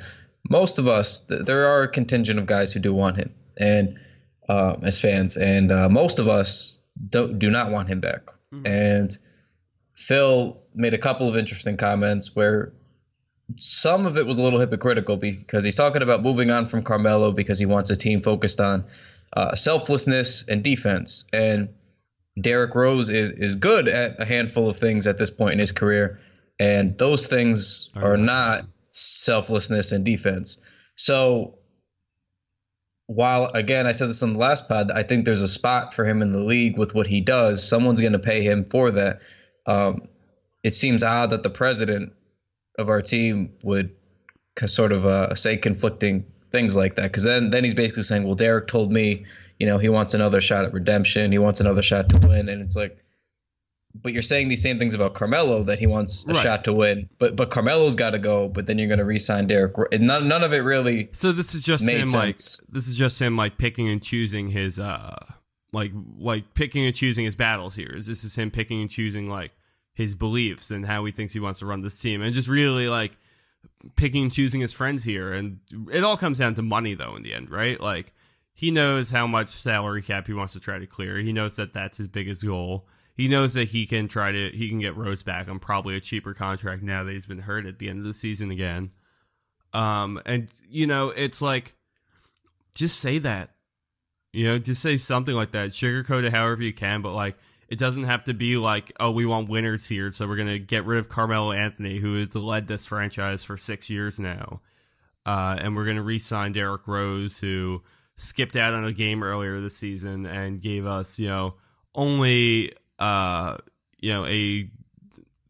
most 0.50 0.80
of 0.80 0.88
us, 0.88 1.22
th- 1.22 1.46
there 1.46 1.68
are 1.68 1.84
a 1.84 1.88
contingent 1.88 2.40
of 2.40 2.46
guys 2.46 2.74
who 2.74 2.80
do 2.80 2.94
want 2.94 3.18
him, 3.18 3.34
and 3.58 4.00
uh, 4.50 4.76
as 4.84 5.00
fans, 5.00 5.38
and 5.38 5.72
uh, 5.72 5.90
most 5.90 6.20
of 6.20 6.28
us 6.28 6.78
do 7.10 7.34
do 7.34 7.50
not 7.50 7.72
want 7.72 7.88
him 7.88 8.02
back. 8.02 8.28
Mm-hmm. 8.54 8.68
And 8.68 9.18
Phil 9.94 10.62
made 10.74 10.94
a 10.94 10.98
couple 10.98 11.30
of 11.30 11.38
interesting 11.38 11.78
comments 11.78 12.36
where 12.36 12.74
some 13.58 14.06
of 14.06 14.18
it 14.18 14.26
was 14.26 14.38
a 14.38 14.44
little 14.44 14.60
hypocritical 14.60 15.18
because 15.18 15.64
he's 15.64 15.76
talking 15.76 16.02
about 16.02 16.22
moving 16.22 16.52
on 16.52 16.68
from 16.68 16.84
Carmelo 16.84 17.32
because 17.32 17.60
he 17.60 17.66
wants 17.66 17.90
a 17.90 17.96
team 17.96 18.22
focused 18.22 18.60
on 18.60 18.86
uh, 19.34 19.56
selflessness 19.56 20.48
and 20.48 20.64
defense. 20.64 21.26
And 21.32 21.70
Derrick 22.40 22.76
Rose 22.76 23.10
is 23.10 23.32
is 23.32 23.56
good 23.56 23.88
at 23.88 24.22
a 24.22 24.26
handful 24.26 24.70
of 24.70 24.78
things 24.78 25.08
at 25.08 25.18
this 25.18 25.30
point 25.30 25.54
in 25.54 25.60
his 25.60 25.72
career, 25.72 26.20
and 26.60 26.98
those 26.98 27.28
things 27.28 27.90
are 27.96 28.18
not 28.18 28.66
selflessness 28.90 29.92
and 29.92 30.06
defense. 30.06 30.58
So 30.96 31.56
while 33.08 33.46
again 33.46 33.86
I 33.86 33.92
said 33.92 34.10
this 34.10 34.24
on 34.24 34.34
the 34.34 34.40
last 34.40 34.70
pod, 34.70 34.92
I 34.92 35.04
think 35.04 35.26
there's 35.26 35.44
a 35.44 35.50
spot 35.50 35.94
for 35.94 36.06
him 36.06 36.22
in 36.22 36.32
the 36.32 36.44
league 36.44 36.78
with 36.78 36.94
what 36.94 37.08
he 37.08 37.20
does. 37.22 37.68
Someone's 37.68 38.00
going 38.00 38.14
to 38.14 38.20
pay 38.20 38.44
him 38.44 38.66
for 38.70 38.92
that. 38.92 39.22
Um, 39.66 40.08
it 40.64 40.76
seems 40.76 41.04
odd 41.04 41.32
that 41.32 41.44
the 41.44 41.50
president 41.50 42.14
of 42.78 42.90
our 42.90 43.02
team 43.02 43.54
would 43.64 43.96
sort 44.68 44.92
of 44.92 45.06
uh, 45.06 45.36
say 45.36 45.58
conflicting 45.58 46.26
things 46.52 46.76
like 46.76 46.96
that 46.96 47.04
because 47.04 47.24
then 47.24 47.50
then 47.50 47.64
he's 47.64 47.74
basically 47.74 48.04
saying, 48.04 48.24
well, 48.24 48.36
Derrick 48.36 48.68
told 48.68 48.92
me, 48.92 49.26
you 49.62 49.68
know, 49.68 49.78
he 49.78 49.90
wants 49.90 50.14
another 50.14 50.42
shot 50.42 50.66
at 50.66 50.74
redemption, 50.74 51.32
he 51.32 51.38
wants 51.38 51.62
another 51.62 51.84
shot 51.84 52.10
to 52.10 52.18
win, 52.18 52.50
and 52.50 52.62
it's 52.62 52.76
like 52.76 52.98
but 53.94 54.14
you're 54.14 54.22
saying 54.22 54.48
these 54.48 54.62
same 54.62 54.80
things 54.80 54.94
about 54.94 55.14
Carmelo 55.14 55.64
that 55.64 55.80
he 55.80 55.88
wants 55.88 56.26
a 56.26 56.34
right. 56.34 56.42
shot 56.42 56.64
to 56.66 56.74
win, 56.74 57.10
but 57.20 57.36
but 57.36 57.52
Carmelo's 57.52 57.96
got 57.96 58.12
to 58.12 58.20
go. 58.20 58.48
But 58.48 58.66
then 58.66 58.80
you're 58.80 58.88
going 58.88 59.00
to 59.00 59.06
re-sign 59.06 59.48
Derrick. 59.48 59.76
None 59.94 60.28
none 60.28 60.44
of 60.44 60.54
it 60.54 60.60
really. 60.60 61.10
So 61.14 61.32
this 61.32 61.54
is 61.54 61.64
just 61.64 61.88
him 61.88 62.08
sense. 62.08 62.14
like 62.14 62.38
this 62.70 62.88
is 62.88 62.96
just 62.96 63.22
him 63.22 63.36
like 63.36 63.58
picking 63.58 63.90
and 63.90 64.02
choosing 64.02 64.50
his 64.50 64.80
uh 64.80 65.16
like 65.74 65.92
like 66.18 66.54
picking 66.54 66.86
and 66.86 66.96
choosing 66.96 67.26
his 67.26 67.36
battles 67.36 67.76
here. 67.76 67.94
Is 67.96 68.08
this 68.08 68.24
is 68.24 68.36
him 68.36 68.52
picking 68.52 68.82
and 68.82 68.90
choosing 68.90 69.30
like 69.30 69.52
his 69.94 70.16
beliefs 70.16 70.72
and 70.72 70.86
how 70.86 71.04
he 71.06 71.12
thinks 71.12 71.34
he 71.34 71.40
wants 71.40 71.60
to 71.60 71.66
run 71.66 71.82
this 71.82 72.00
team, 72.00 72.22
and 72.22 72.34
just 72.34 72.48
really 72.48 72.88
like 72.88 73.18
picking 73.96 74.24
and 74.24 74.32
choosing 74.32 74.62
his 74.62 74.74
friends 74.74 75.04
here. 75.04 75.34
And 75.34 75.60
it 75.92 76.04
all 76.04 76.18
comes 76.18 76.38
down 76.38 76.56
to 76.56 76.62
money 76.62 76.94
though 76.94 77.16
in 77.16 77.24
the 77.24 77.34
end, 77.34 77.50
right? 77.50 77.80
Like 77.80 78.14
he 78.62 78.72
knows 78.72 79.12
how 79.12 79.28
much 79.28 79.50
salary 79.50 80.02
cap 80.02 80.28
he 80.28 80.34
wants 80.34 80.54
to 80.54 80.62
try 80.62 80.80
to 80.80 80.88
clear. 80.88 81.18
He 81.18 81.34
knows 81.34 81.58
that 81.58 81.74
that's 81.74 81.98
his 81.98 82.08
biggest 82.08 82.46
goal 82.46 82.88
he 83.22 83.28
knows 83.28 83.54
that 83.54 83.68
he 83.68 83.86
can 83.86 84.08
try 84.08 84.32
to 84.32 84.50
he 84.50 84.70
can 84.70 84.80
get 84.80 84.96
Rose 84.96 85.24
back 85.24 85.48
on 85.48 85.60
probably 85.60 85.96
a 85.96 86.00
cheaper 86.00 86.34
contract 86.34 86.82
now 86.82 87.04
that 87.04 87.12
he's 87.12 87.26
been 87.26 87.40
hurt 87.40 87.66
at 87.66 87.80
the 87.80 87.90
end 87.90 88.00
of 88.00 88.06
the 88.06 88.14
season 88.14 88.52
again. 88.52 88.92
Um, 89.74 90.20
and 90.26 90.48
you 90.70 90.88
know, 90.88 91.10
it's 91.10 91.42
like 91.42 91.76
just 92.74 93.00
say 93.00 93.20
that. 93.20 93.52
You 94.34 94.48
know, 94.48 94.60
just 94.60 94.82
say 94.82 94.96
something 94.96 95.36
like 95.36 95.52
that. 95.52 95.72
Sugarcoat 95.72 96.24
it 96.24 96.32
however 96.32 96.64
you 96.64 96.74
can, 96.74 97.02
but 97.02 97.14
like 97.14 97.38
it 97.68 97.78
doesn't 97.78 98.06
have 98.06 98.24
to 98.24 98.34
be 98.34 98.58
like, 98.58 98.92
oh, 99.00 99.12
we 99.12 99.26
want 99.26 99.50
winners 99.50 99.88
here, 99.88 100.12
so 100.12 100.28
we're 100.28 100.38
gonna 100.38 100.60
get 100.60 100.86
rid 100.86 101.00
of 101.00 101.10
Carmelo 101.10 101.52
Anthony, 101.52 102.00
who 102.00 102.18
has 102.18 102.34
led 102.34 102.68
this 102.68 102.86
franchise 102.86 103.44
for 103.44 103.56
six 103.58 103.90
years 103.90 104.20
now. 104.20 104.62
Uh, 105.26 105.58
and 105.60 105.76
we're 105.76 105.86
gonna 105.86 106.02
re-sign 106.02 106.54
Derrick 106.54 106.88
Rose, 106.88 107.38
who 107.38 107.84
skipped 108.22 108.56
out 108.56 108.74
on 108.74 108.86
a 108.86 108.94
game 108.94 109.24
earlier 109.24 109.60
this 109.60 109.76
season 109.76 110.26
and 110.26 110.62
gave 110.62 110.86
us, 110.86 111.18
you 111.20 111.28
know, 111.28 111.56
only 111.96 112.74
uh, 113.00 113.58
you 114.00 114.14
know, 114.14 114.26
a 114.28 114.70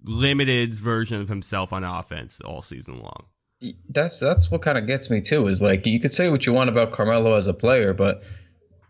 limited 0.04 0.74
version 0.74 1.22
of 1.22 1.30
himself 1.30 1.74
on 1.74 1.84
offense 1.84 2.42
all 2.42 2.62
season 2.62 3.00
long. 3.00 3.26
That's 3.90 4.20
that's 4.20 4.50
what 4.50 4.62
kind 4.62 4.78
of 4.78 4.88
gets 4.88 5.10
me 5.10 5.22
too. 5.22 5.48
Is 5.48 5.62
like 5.62 5.86
you 5.86 6.00
could 6.00 6.14
say 6.14 6.30
what 6.30 6.46
you 6.46 6.54
want 6.54 6.70
about 6.70 6.94
Carmelo 6.94 7.36
as 7.36 7.48
a 7.48 7.54
player, 7.54 7.94
but 7.94 8.24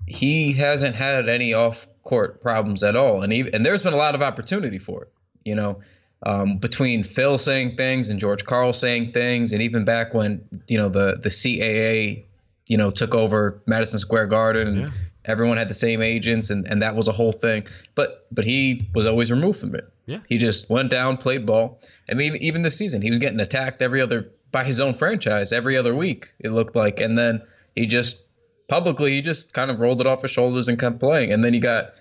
he 0.08 0.54
hasn't 0.54 0.96
had 0.96 1.28
any 1.28 1.54
off 1.54 1.88
court 2.04 2.42
problems 2.42 2.82
at 2.84 2.96
all, 2.96 3.22
and 3.22 3.34
he, 3.34 3.42
and 3.52 3.66
there's 3.66 3.82
been 3.82 3.94
a 3.94 3.98
lot 3.98 4.16
of 4.16 4.22
opportunity 4.22 4.78
for 4.78 5.04
it. 5.04 5.14
You 5.44 5.56
know, 5.56 5.82
um, 6.24 6.58
between 6.58 7.04
Phil 7.04 7.38
saying 7.38 7.76
things 7.76 8.08
and 8.08 8.20
George 8.20 8.46
Karl 8.46 8.72
saying 8.72 9.12
things, 9.12 9.52
and 9.52 9.62
even 9.62 9.84
back 9.84 10.14
when 10.14 10.48
you 10.68 10.78
know 10.78 10.88
the 10.88 11.18
the 11.22 11.30
CAA 11.30 12.26
you 12.72 12.78
know 12.78 12.90
took 12.90 13.14
over 13.14 13.62
Madison 13.66 14.00
Square 14.00 14.28
Garden 14.28 14.68
and 14.70 14.82
yeah. 14.82 14.92
everyone 15.26 15.58
had 15.58 15.70
the 15.70 15.74
same 15.74 16.02
agents, 16.02 16.52
and, 16.52 16.66
and 16.66 16.82
that 16.84 16.96
was 16.96 17.10
a 17.10 17.12
whole 17.12 17.34
thing. 17.34 17.68
But 17.96 18.26
but 18.32 18.46
he 18.46 18.88
was 18.96 19.06
always 19.06 19.30
removed 19.30 19.60
from 19.60 19.76
it. 19.76 19.92
Yeah. 20.06 20.20
he 20.30 20.38
just 20.38 20.70
went 20.70 20.90
down, 20.90 21.18
played 21.18 21.46
ball. 21.46 21.82
I 22.10 22.14
mean, 22.14 22.38
even 22.38 22.62
this 22.62 22.78
season, 22.78 23.02
he 23.02 23.10
was 23.10 23.20
getting 23.20 23.42
attacked 23.42 23.82
every 23.82 24.02
other 24.02 24.32
by 24.54 24.64
his 24.64 24.80
own 24.80 24.94
franchise 24.94 25.52
every 25.52 25.76
other 25.76 25.94
week. 25.94 26.34
It 26.40 26.52
looked 26.52 26.74
like, 26.74 27.02
and 27.02 27.18
then 27.18 27.42
he 27.76 27.88
just 27.88 28.24
publicly 28.70 29.12
he 29.12 29.22
just 29.22 29.52
kind 29.52 29.70
of 29.70 29.82
rolled 29.82 30.00
it 30.00 30.08
off 30.08 30.22
his 30.22 30.32
shoulders 30.32 30.70
and 30.70 30.80
kept 30.80 31.02
playing. 31.02 31.34
And 31.34 31.44
then 31.44 31.54
he 31.54 31.60
got, 31.60 31.94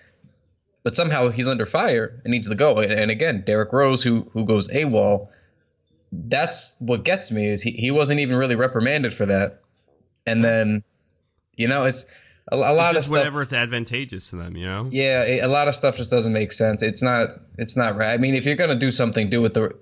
but 0.85 0.95
somehow 0.95 1.31
he's 1.31 1.49
under 1.49 1.67
fire 1.67 2.21
and 2.25 2.31
needs 2.31 2.49
to 2.49 2.55
go. 2.55 2.79
And, 2.79 2.93
and 2.93 3.11
again, 3.11 3.43
Derrick 3.45 3.73
Rose, 3.73 4.05
who 4.05 4.31
who 4.33 4.45
goes 4.45 4.69
AWOL, 4.69 5.31
that's 6.13 6.77
what 6.79 7.05
gets 7.05 7.33
me 7.33 7.49
is 7.49 7.61
he, 7.61 7.73
he 7.73 7.91
wasn't 7.91 8.21
even 8.21 8.37
really 8.37 8.55
reprimanded 8.55 9.13
for 9.13 9.27
that. 9.27 9.63
And 10.27 10.45
then, 10.45 10.83
you 11.57 11.69
know, 11.69 11.85
it's 11.85 12.07
a, 12.51 12.57
a 12.57 12.75
lot 12.75 12.91
of 12.91 12.95
Just 12.95 13.09
stuff. 13.09 13.19
whatever 13.19 13.43
it's 13.43 13.53
advantageous 13.53 14.31
to 14.31 14.37
them, 14.37 14.57
you 14.57 14.67
know. 14.67 14.89
Yeah, 14.91 15.23
it, 15.23 15.45
a 15.45 15.49
lot 15.49 15.69
of 15.69 15.75
stuff 15.75 15.97
just 15.97 16.11
doesn't 16.11 16.33
make 16.33 16.53
sense. 16.53 16.83
It's 16.83 17.03
not. 17.03 17.41
It's 17.59 17.77
not 17.77 17.97
right. 17.97 18.13
I 18.13 18.17
mean, 18.17 18.35
if 18.35 18.45
you're 18.45 18.57
gonna 18.57 18.75
do 18.79 18.91
something, 18.91 19.31
do 19.31 19.45
it 19.45 19.55
the. 19.55 19.77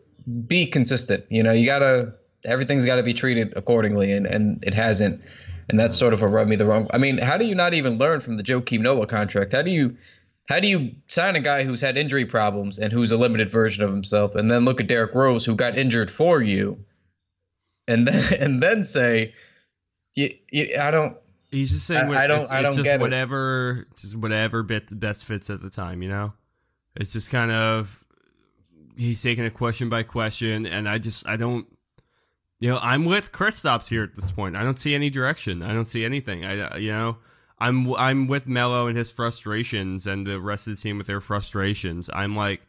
Be 0.46 0.66
consistent. 0.66 1.24
You 1.30 1.42
know, 1.42 1.52
you 1.52 1.66
gotta. 1.66 2.14
Everything's 2.44 2.84
got 2.84 2.96
to 2.96 3.02
be 3.02 3.14
treated 3.14 3.54
accordingly, 3.56 4.12
and 4.12 4.26
and 4.26 4.64
it 4.64 4.74
hasn't. 4.74 5.22
And 5.70 5.78
that's 5.78 5.96
sort 5.98 6.14
of 6.14 6.22
what 6.22 6.28
rubbed 6.28 6.48
me 6.48 6.56
the 6.56 6.64
wrong. 6.66 6.88
I 6.92 6.98
mean, 6.98 7.18
how 7.18 7.36
do 7.36 7.44
you 7.44 7.54
not 7.54 7.74
even 7.74 7.98
learn 7.98 8.20
from 8.20 8.36
the 8.36 8.42
Joakim 8.42 8.80
Noah 8.80 9.06
contract? 9.06 9.52
How 9.52 9.60
do 9.60 9.70
you, 9.70 9.98
how 10.48 10.60
do 10.60 10.68
you 10.68 10.92
sign 11.08 11.36
a 11.36 11.40
guy 11.40 11.62
who's 11.64 11.82
had 11.82 11.98
injury 11.98 12.24
problems 12.24 12.78
and 12.78 12.90
who's 12.90 13.12
a 13.12 13.18
limited 13.18 13.50
version 13.50 13.84
of 13.84 13.90
himself, 13.90 14.34
and 14.34 14.50
then 14.50 14.64
look 14.64 14.80
at 14.80 14.86
Derrick 14.86 15.14
Rose 15.14 15.44
who 15.44 15.54
got 15.56 15.76
injured 15.76 16.10
for 16.10 16.40
you, 16.40 16.84
and 17.86 18.06
then 18.06 18.34
and 18.40 18.62
then 18.62 18.84
say, 18.84 19.34
you, 20.22 20.34
you, 20.50 20.76
I 20.80 20.90
don't. 20.90 21.16
He's 21.50 21.70
just 21.70 21.86
saying. 21.86 22.12
I- 22.12 22.24
I 22.24 22.26
don't- 22.26 22.40
It's, 22.42 22.50
I 22.50 22.62
don't 22.62 22.72
just 22.74 22.84
get 22.84 22.96
it. 22.96 23.00
whatever, 23.00 23.86
just 23.96 24.16
whatever 24.16 24.62
bit 24.62 24.98
best 24.98 25.24
fits 25.24 25.48
at 25.50 25.62
the 25.62 25.70
time. 25.70 26.02
You 26.02 26.08
know, 26.08 26.32
it's 26.96 27.12
just 27.12 27.30
kind 27.30 27.50
of 27.50 28.04
he's 28.96 29.22
taking 29.22 29.44
it 29.44 29.54
question 29.54 29.88
by 29.88 30.02
question, 30.02 30.66
and 30.66 30.88
I 30.88 30.98
just 30.98 31.26
I 31.26 31.36
don't. 31.36 31.66
You 32.60 32.70
know, 32.70 32.78
I'm 32.82 33.04
with 33.04 33.30
Kristaps 33.30 33.88
here 33.88 34.02
at 34.02 34.16
this 34.16 34.32
point. 34.32 34.56
I 34.56 34.64
don't 34.64 34.78
see 34.80 34.94
any 34.94 35.10
direction. 35.10 35.62
I 35.62 35.72
don't 35.72 35.84
see 35.86 36.04
anything. 36.04 36.44
I 36.44 36.60
uh, 36.60 36.76
you 36.76 36.90
know. 36.92 37.16
I'm 37.60 37.92
I'm 37.96 38.28
with 38.28 38.46
Melo 38.46 38.86
and 38.86 38.96
his 38.96 39.10
frustrations, 39.10 40.06
and 40.06 40.24
the 40.26 40.40
rest 40.40 40.68
of 40.68 40.76
the 40.76 40.80
team 40.82 40.96
with 40.98 41.06
their 41.08 41.20
frustrations. 41.20 42.08
I'm 42.12 42.36
like, 42.36 42.60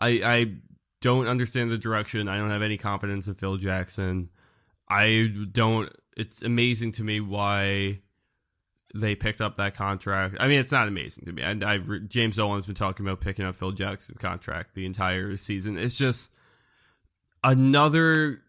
I 0.00 0.08
I 0.22 0.52
don't 1.00 1.26
understand 1.26 1.70
the 1.70 1.78
direction. 1.78 2.28
I 2.28 2.36
don't 2.36 2.50
have 2.50 2.60
any 2.62 2.76
confidence 2.76 3.28
in 3.28 3.34
Phil 3.34 3.56
Jackson. 3.56 4.28
I 4.90 5.30
don't. 5.52 5.90
It's 6.16 6.42
amazing 6.42 6.92
to 6.92 7.04
me 7.04 7.20
why 7.20 8.00
they 8.94 9.14
picked 9.14 9.40
up 9.40 9.56
that 9.56 9.74
contract. 9.74 10.36
I 10.38 10.46
mean, 10.46 10.60
it's 10.60 10.70
not 10.70 10.86
amazing 10.86 11.24
to 11.26 11.32
me. 11.32 11.42
And 11.42 11.64
I've 11.64 11.88
re- 11.88 12.00
James 12.06 12.36
Dolan's 12.36 12.66
been 12.66 12.76
talking 12.76 13.04
about 13.04 13.20
picking 13.20 13.44
up 13.44 13.56
Phil 13.56 13.72
Jackson's 13.72 14.18
contract 14.18 14.74
the 14.74 14.86
entire 14.86 15.36
season. 15.36 15.76
It's 15.76 15.98
just 15.98 16.30
another 17.42 18.40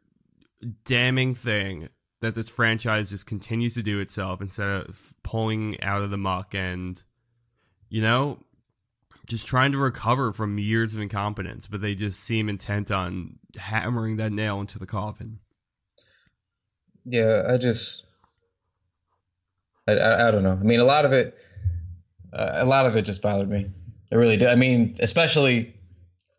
damning 0.86 1.36
thing 1.36 1.89
that 2.22 2.36
this 2.36 2.50
franchise 2.50 3.10
just 3.10 3.25
continues 3.25 3.75
to 3.75 3.84
do 3.84 4.00
itself 4.00 4.41
instead 4.41 4.67
of 4.67 5.13
pulling 5.24 5.79
out 5.81 6.01
of 6.01 6.10
the 6.10 6.17
muck 6.17 6.55
and 6.55 7.03
you 7.89 8.01
know 8.01 8.39
just 9.27 9.45
trying 9.45 9.72
to 9.72 9.77
recover 9.77 10.31
from 10.31 10.57
years 10.57 10.95
of 10.95 11.01
incompetence 11.01 11.67
but 11.67 11.81
they 11.81 11.93
just 11.93 12.19
seem 12.19 12.50
intent 12.50 12.89
on 12.89 13.38
hammering 13.57 14.17
that 14.17 14.31
nail 14.31 14.60
into 14.60 14.79
the 14.79 14.88
coffin 14.88 15.39
Yeah, 17.05 17.43
I 17.47 17.57
just, 17.57 18.03
I, 19.88 19.93
I, 19.93 20.27
I 20.27 20.31
don't 20.31 20.43
know. 20.43 20.51
I 20.59 20.63
mean, 20.63 20.79
a 20.79 20.85
lot 20.85 21.05
of 21.05 21.13
it, 21.13 21.38
uh, 22.33 22.53
a 22.55 22.65
lot 22.65 22.85
of 22.85 22.95
it 22.95 23.03
just 23.03 23.21
bothered 23.21 23.50
me. 23.50 23.67
It 24.12 24.15
really 24.15 24.38
did. 24.38 24.50
I 24.50 24.55
mean, 24.55 24.97
especially, 25.00 25.74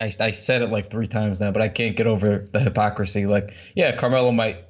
I, 0.01 0.11
I 0.21 0.31
said 0.33 0.63
it 0.63 0.71
like 0.71 0.91
three 0.91 1.07
times 1.07 1.41
now, 1.41 1.51
but 1.53 1.63
I 1.63 1.69
can't 1.69 1.97
get 1.97 2.07
over 2.07 2.47
the 2.51 2.61
hypocrisy. 2.61 3.27
Like, 3.27 3.55
yeah, 3.75 3.97
Carmelo 3.97 4.33
might 4.33 4.65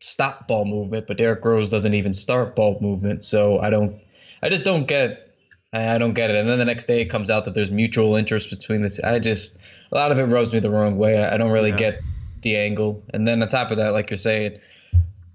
stop 0.00 0.46
ball 0.46 0.64
movement, 0.64 1.06
but 1.06 1.16
Derrick 1.16 1.44
Rose 1.44 1.70
doesn't 1.70 1.94
even 1.94 2.12
start 2.12 2.54
ball 2.54 2.78
movement. 2.80 3.24
So 3.24 3.58
I 3.58 3.70
don't, 3.70 4.00
I 4.42 4.48
just 4.48 4.64
don't 4.64 4.86
get, 4.86 5.34
I, 5.72 5.98
don't 5.98 6.14
get 6.14 6.30
it. 6.30 6.36
And 6.36 6.48
then 6.48 6.58
the 6.58 6.64
next 6.64 6.86
day 6.86 7.00
it 7.00 7.06
comes 7.06 7.30
out 7.30 7.44
that 7.46 7.54
there's 7.54 7.70
mutual 7.70 8.16
interest 8.16 8.50
between 8.50 8.82
the. 8.82 9.00
I 9.02 9.18
just, 9.18 9.58
a 9.92 9.96
lot 9.96 10.12
of 10.12 10.18
it 10.18 10.24
rubs 10.24 10.52
me 10.52 10.60
the 10.60 10.70
wrong 10.70 10.96
way. 10.98 11.22
I, 11.22 11.34
I 11.34 11.36
don't 11.36 11.50
really 11.50 11.70
Yeah. 11.70 11.76
get 11.76 12.00
the 12.42 12.56
angle. 12.56 13.02
And 13.12 13.26
then 13.26 13.42
on 13.42 13.48
top 13.48 13.70
of 13.70 13.78
that, 13.78 13.92
like 13.92 14.10
you're 14.10 14.18
saying 14.18 14.60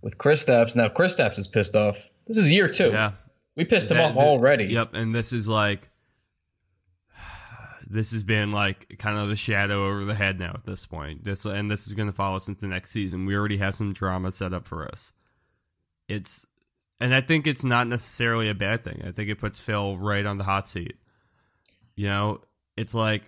with 0.03 0.17
Chris 0.17 0.45
Kristaps. 0.45 0.75
Now 0.75 0.89
Chris 0.89 1.15
Kristaps 1.15 1.39
is 1.39 1.47
pissed 1.47 1.75
off. 1.75 1.97
This 2.27 2.37
is 2.37 2.51
year 2.51 2.67
two. 2.67 2.91
yeah 2.91 3.13
We 3.55 3.65
pissed 3.65 3.89
him 3.89 3.99
off 3.99 4.13
that- 4.13 4.19
already. 4.19 4.65
Yep, 4.65 4.93
and 4.93 5.11
this 5.13 5.33
is 5.33 5.47
like 5.47 5.89
this 7.89 8.11
has 8.11 8.23
been 8.23 8.51
like 8.51 8.97
kind 8.99 9.17
of 9.17 9.29
the 9.29 9.35
shadow 9.35 9.87
over 9.87 10.05
the 10.05 10.15
head 10.15 10.39
now 10.39 10.51
at 10.53 10.65
this 10.65 10.85
point. 10.85 11.23
This 11.23 11.45
and 11.45 11.69
this 11.71 11.87
is 11.87 11.93
going 11.93 12.07
to 12.07 12.13
follow 12.13 12.35
us 12.35 12.47
into 12.47 12.67
next 12.67 12.91
season. 12.91 13.25
We 13.25 13.35
already 13.35 13.57
have 13.57 13.75
some 13.75 13.93
drama 13.93 14.31
set 14.31 14.53
up 14.53 14.67
for 14.67 14.85
us. 14.87 15.13
It's 16.07 16.45
and 16.99 17.13
I 17.13 17.21
think 17.21 17.47
it's 17.47 17.63
not 17.63 17.87
necessarily 17.87 18.49
a 18.49 18.53
bad 18.55 18.83
thing. 18.83 19.03
I 19.05 19.11
think 19.11 19.29
it 19.29 19.39
puts 19.39 19.59
Phil 19.59 19.97
right 19.97 20.25
on 20.25 20.37
the 20.37 20.43
hot 20.43 20.67
seat. 20.67 20.95
You 21.95 22.07
know, 22.07 22.41
it's 22.77 22.93
like 22.93 23.23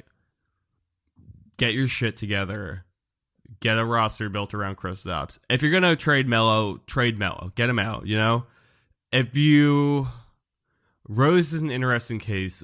get 1.57 1.73
your 1.73 1.87
shit 1.87 2.17
together. 2.17 2.85
Get 3.59 3.77
a 3.77 3.85
roster 3.85 4.29
built 4.29 4.53
around 4.53 4.77
Kristaps. 4.77 5.39
If 5.49 5.61
you're 5.61 5.71
gonna 5.71 5.95
trade 5.95 6.27
Melo, 6.27 6.77
trade 6.87 7.17
Melo. 7.17 7.51
Get 7.55 7.69
him 7.69 7.79
out. 7.79 8.05
You 8.05 8.17
know, 8.17 8.45
if 9.11 9.35
you 9.35 10.07
Rose 11.07 11.53
is 11.53 11.61
an 11.61 11.71
interesting 11.71 12.19
case. 12.19 12.63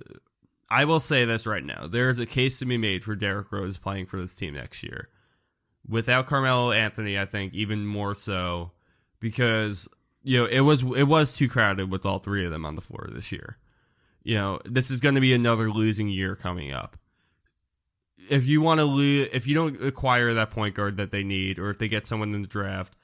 I 0.69 0.85
will 0.85 0.99
say 0.99 1.25
this 1.25 1.45
right 1.45 1.63
now: 1.63 1.87
there 1.87 2.09
is 2.09 2.19
a 2.19 2.25
case 2.25 2.59
to 2.59 2.65
be 2.65 2.77
made 2.77 3.03
for 3.03 3.15
Derrick 3.15 3.51
Rose 3.51 3.77
playing 3.77 4.07
for 4.07 4.19
this 4.19 4.35
team 4.35 4.55
next 4.55 4.83
year. 4.83 5.09
Without 5.87 6.27
Carmelo 6.27 6.71
Anthony, 6.71 7.19
I 7.19 7.25
think 7.25 7.53
even 7.53 7.85
more 7.85 8.15
so 8.15 8.71
because 9.19 9.87
you 10.23 10.39
know 10.39 10.45
it 10.45 10.61
was 10.61 10.81
it 10.81 11.07
was 11.07 11.33
too 11.33 11.49
crowded 11.49 11.91
with 11.91 12.05
all 12.05 12.19
three 12.19 12.45
of 12.45 12.51
them 12.51 12.65
on 12.65 12.75
the 12.75 12.81
floor 12.81 13.07
this 13.11 13.31
year. 13.31 13.57
You 14.23 14.35
know, 14.35 14.59
this 14.65 14.91
is 14.91 15.01
going 15.01 15.15
to 15.15 15.21
be 15.21 15.33
another 15.33 15.71
losing 15.71 16.07
year 16.07 16.35
coming 16.35 16.71
up. 16.71 16.95
If 18.29 18.45
you 18.45 18.61
want 18.61 18.79
to 18.79 18.85
lose, 18.85 19.29
if 19.33 19.47
you 19.47 19.55
don't 19.55 19.83
acquire 19.83 20.33
that 20.33 20.51
point 20.51 20.75
guard 20.75 20.97
that 20.97 21.11
they 21.11 21.23
need, 21.23 21.59
or 21.59 21.69
if 21.69 21.77
they 21.77 21.87
get 21.87 22.07
someone 22.07 22.33
in 22.33 22.41
the 22.41 22.47
draft, 22.47 22.95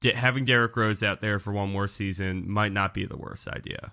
get, 0.00 0.16
having 0.16 0.44
Derrick 0.44 0.76
Rose 0.76 1.02
out 1.02 1.20
there 1.20 1.38
for 1.38 1.52
one 1.52 1.70
more 1.70 1.88
season 1.88 2.50
might 2.50 2.72
not 2.72 2.94
be 2.94 3.06
the 3.06 3.16
worst 3.16 3.48
idea. 3.48 3.92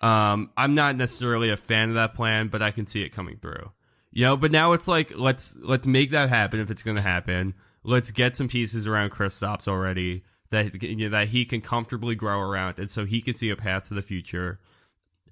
Um, 0.00 0.50
I'm 0.56 0.74
not 0.74 0.96
necessarily 0.96 1.50
a 1.50 1.56
fan 1.56 1.90
of 1.90 1.94
that 1.94 2.14
plan, 2.14 2.48
but 2.48 2.60
I 2.60 2.72
can 2.72 2.86
see 2.86 3.02
it 3.02 3.10
coming 3.10 3.38
through. 3.40 3.70
You 4.12 4.26
know, 4.26 4.36
but 4.36 4.52
now 4.52 4.72
it's 4.72 4.88
like 4.88 5.12
let's 5.16 5.56
let's 5.56 5.86
make 5.86 6.10
that 6.10 6.28
happen 6.28 6.60
if 6.60 6.70
it's 6.70 6.82
going 6.82 6.98
to 6.98 7.02
happen. 7.02 7.54
Let's 7.82 8.10
get 8.10 8.36
some 8.36 8.48
pieces 8.48 8.86
around 8.86 9.10
Kristaps 9.10 9.66
already 9.66 10.24
that 10.50 10.82
you 10.82 10.96
know, 10.96 11.08
that 11.08 11.28
he 11.28 11.44
can 11.44 11.60
comfortably 11.60 12.14
grow 12.14 12.40
around, 12.40 12.78
and 12.78 12.90
so 12.90 13.04
he 13.04 13.22
can 13.22 13.34
see 13.34 13.48
a 13.50 13.56
path 13.56 13.84
to 13.84 13.94
the 13.94 14.02
future. 14.02 14.60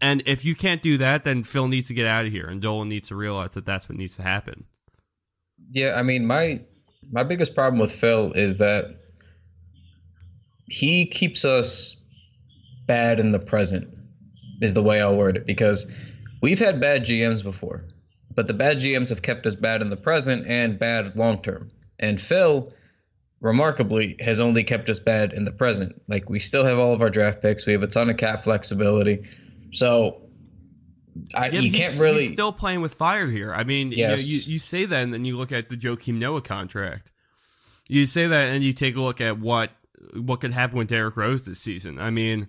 And 0.00 0.23
if 0.26 0.45
you 0.45 0.54
can't 0.54 0.83
do 0.83 0.99
that, 0.99 1.25
then 1.25 1.42
Phil 1.45 1.69
needs 1.69 1.88
to 1.88 1.95
get 1.95 2.07
out 2.07 2.26
of 2.26 2.33
here, 2.33 2.47
and 2.47 2.61
Dolan 2.61 2.88
needs 2.88 3.09
to 3.09 3.16
realize 3.16 3.54
that 3.54 3.66
that's 3.66 3.88
what 3.88 3.99
needs 3.99 4.16
to 4.16 4.23
happen. 4.23 4.64
Yeah, 5.71 5.95
I 5.97 6.02
mean, 6.02 6.26
my 6.26 6.62
my 7.11 7.23
biggest 7.23 7.54
problem 7.54 7.80
with 7.80 7.92
Phil 7.92 8.33
is 8.33 8.59
that 8.59 9.00
he 10.66 11.07
keeps 11.07 11.45
us 11.45 11.97
bad 12.87 13.21
in 13.21 13.33
the 13.33 13.38
present. 13.38 13.88
Is 14.61 14.75
the 14.75 14.83
way 14.83 15.00
I'll 15.00 15.16
word 15.16 15.37
it 15.37 15.47
because 15.47 15.90
we've 16.42 16.59
had 16.59 16.80
bad 16.80 17.04
GMs 17.04 17.42
before, 17.42 17.85
but 18.35 18.47
the 18.47 18.54
bad 18.54 18.78
GMs 18.78 19.09
have 19.09 19.23
kept 19.23 19.47
us 19.47 19.54
bad 19.54 19.83
in 19.83 19.90
the 19.90 19.97
present 19.97 20.47
and 20.47 20.78
bad 20.78 21.16
long 21.16 21.42
term. 21.42 21.71
And 21.99 22.21
Phil, 22.21 22.73
remarkably, 23.40 24.16
has 24.21 24.40
only 24.40 24.64
kept 24.64 24.90
us 24.90 24.99
bad 24.99 25.33
in 25.33 25.45
the 25.45 25.50
present. 25.50 26.00
Like 26.09 26.28
we 26.28 26.40
still 26.40 26.64
have 26.64 26.78
all 26.78 26.92
of 26.92 27.00
our 27.00 27.11
draft 27.11 27.42
picks, 27.42 27.66
we 27.66 27.73
have 27.73 27.83
a 27.83 27.87
ton 27.87 28.11
of 28.11 28.16
cap 28.16 28.45
flexibility, 28.45 29.28
so 29.72 30.22
I, 31.34 31.48
Yeah, 31.48 31.60
you 31.60 31.72
can't 31.72 31.92
he's, 31.92 32.00
really. 32.00 32.20
he's 32.22 32.32
still 32.32 32.52
playing 32.52 32.80
with 32.82 32.94
fire 32.94 33.28
here. 33.28 33.52
I 33.52 33.64
mean, 33.64 33.92
Yes. 33.92 34.26
you, 34.28 34.38
know, 34.38 34.42
you 34.46 34.52
you 34.54 34.58
say 34.58 34.84
that, 34.86 35.02
and 35.02 35.12
then 35.12 35.24
you 35.24 35.36
look 35.36 35.52
at 35.52 35.68
the 35.68 35.76
Joakim 35.76 36.14
Noah 36.18 36.42
contract. 36.42 37.10
You 37.88 38.06
say 38.06 38.26
that, 38.26 38.48
and 38.50 38.62
you 38.62 38.72
take 38.72 38.96
a 38.96 39.00
look 39.00 39.20
at 39.20 39.38
what 39.38 39.70
what 40.14 40.40
could 40.40 40.52
happen 40.52 40.78
with 40.78 40.88
Derrick 40.88 41.16
Rose 41.16 41.44
this 41.44 41.60
season. 41.60 41.98
I 41.98 42.10
mean, 42.10 42.48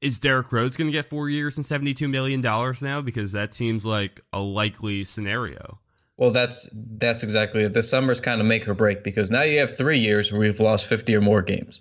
is 0.00 0.18
Derrick 0.18 0.52
Rose 0.52 0.76
going 0.76 0.88
to 0.88 0.92
get 0.92 1.06
four 1.06 1.28
years 1.28 1.56
and 1.56 1.64
seventy 1.64 1.94
two 1.94 2.08
million 2.08 2.40
dollars 2.40 2.82
now? 2.82 3.00
Because 3.00 3.32
that 3.32 3.54
seems 3.54 3.84
like 3.86 4.20
a 4.32 4.40
likely 4.40 5.04
scenario. 5.04 5.78
Well, 6.16 6.30
that's 6.30 6.68
that's 6.72 7.22
exactly 7.22 7.64
it. 7.64 7.72
This 7.72 7.88
summer's 7.90 8.20
kind 8.20 8.40
of 8.40 8.46
make 8.46 8.68
or 8.68 8.74
break 8.74 9.02
because 9.02 9.30
now 9.30 9.42
you 9.42 9.60
have 9.60 9.76
three 9.76 9.98
years 9.98 10.30
where 10.30 10.40
we've 10.40 10.60
lost 10.60 10.86
fifty 10.86 11.14
or 11.14 11.20
more 11.20 11.42
games. 11.42 11.80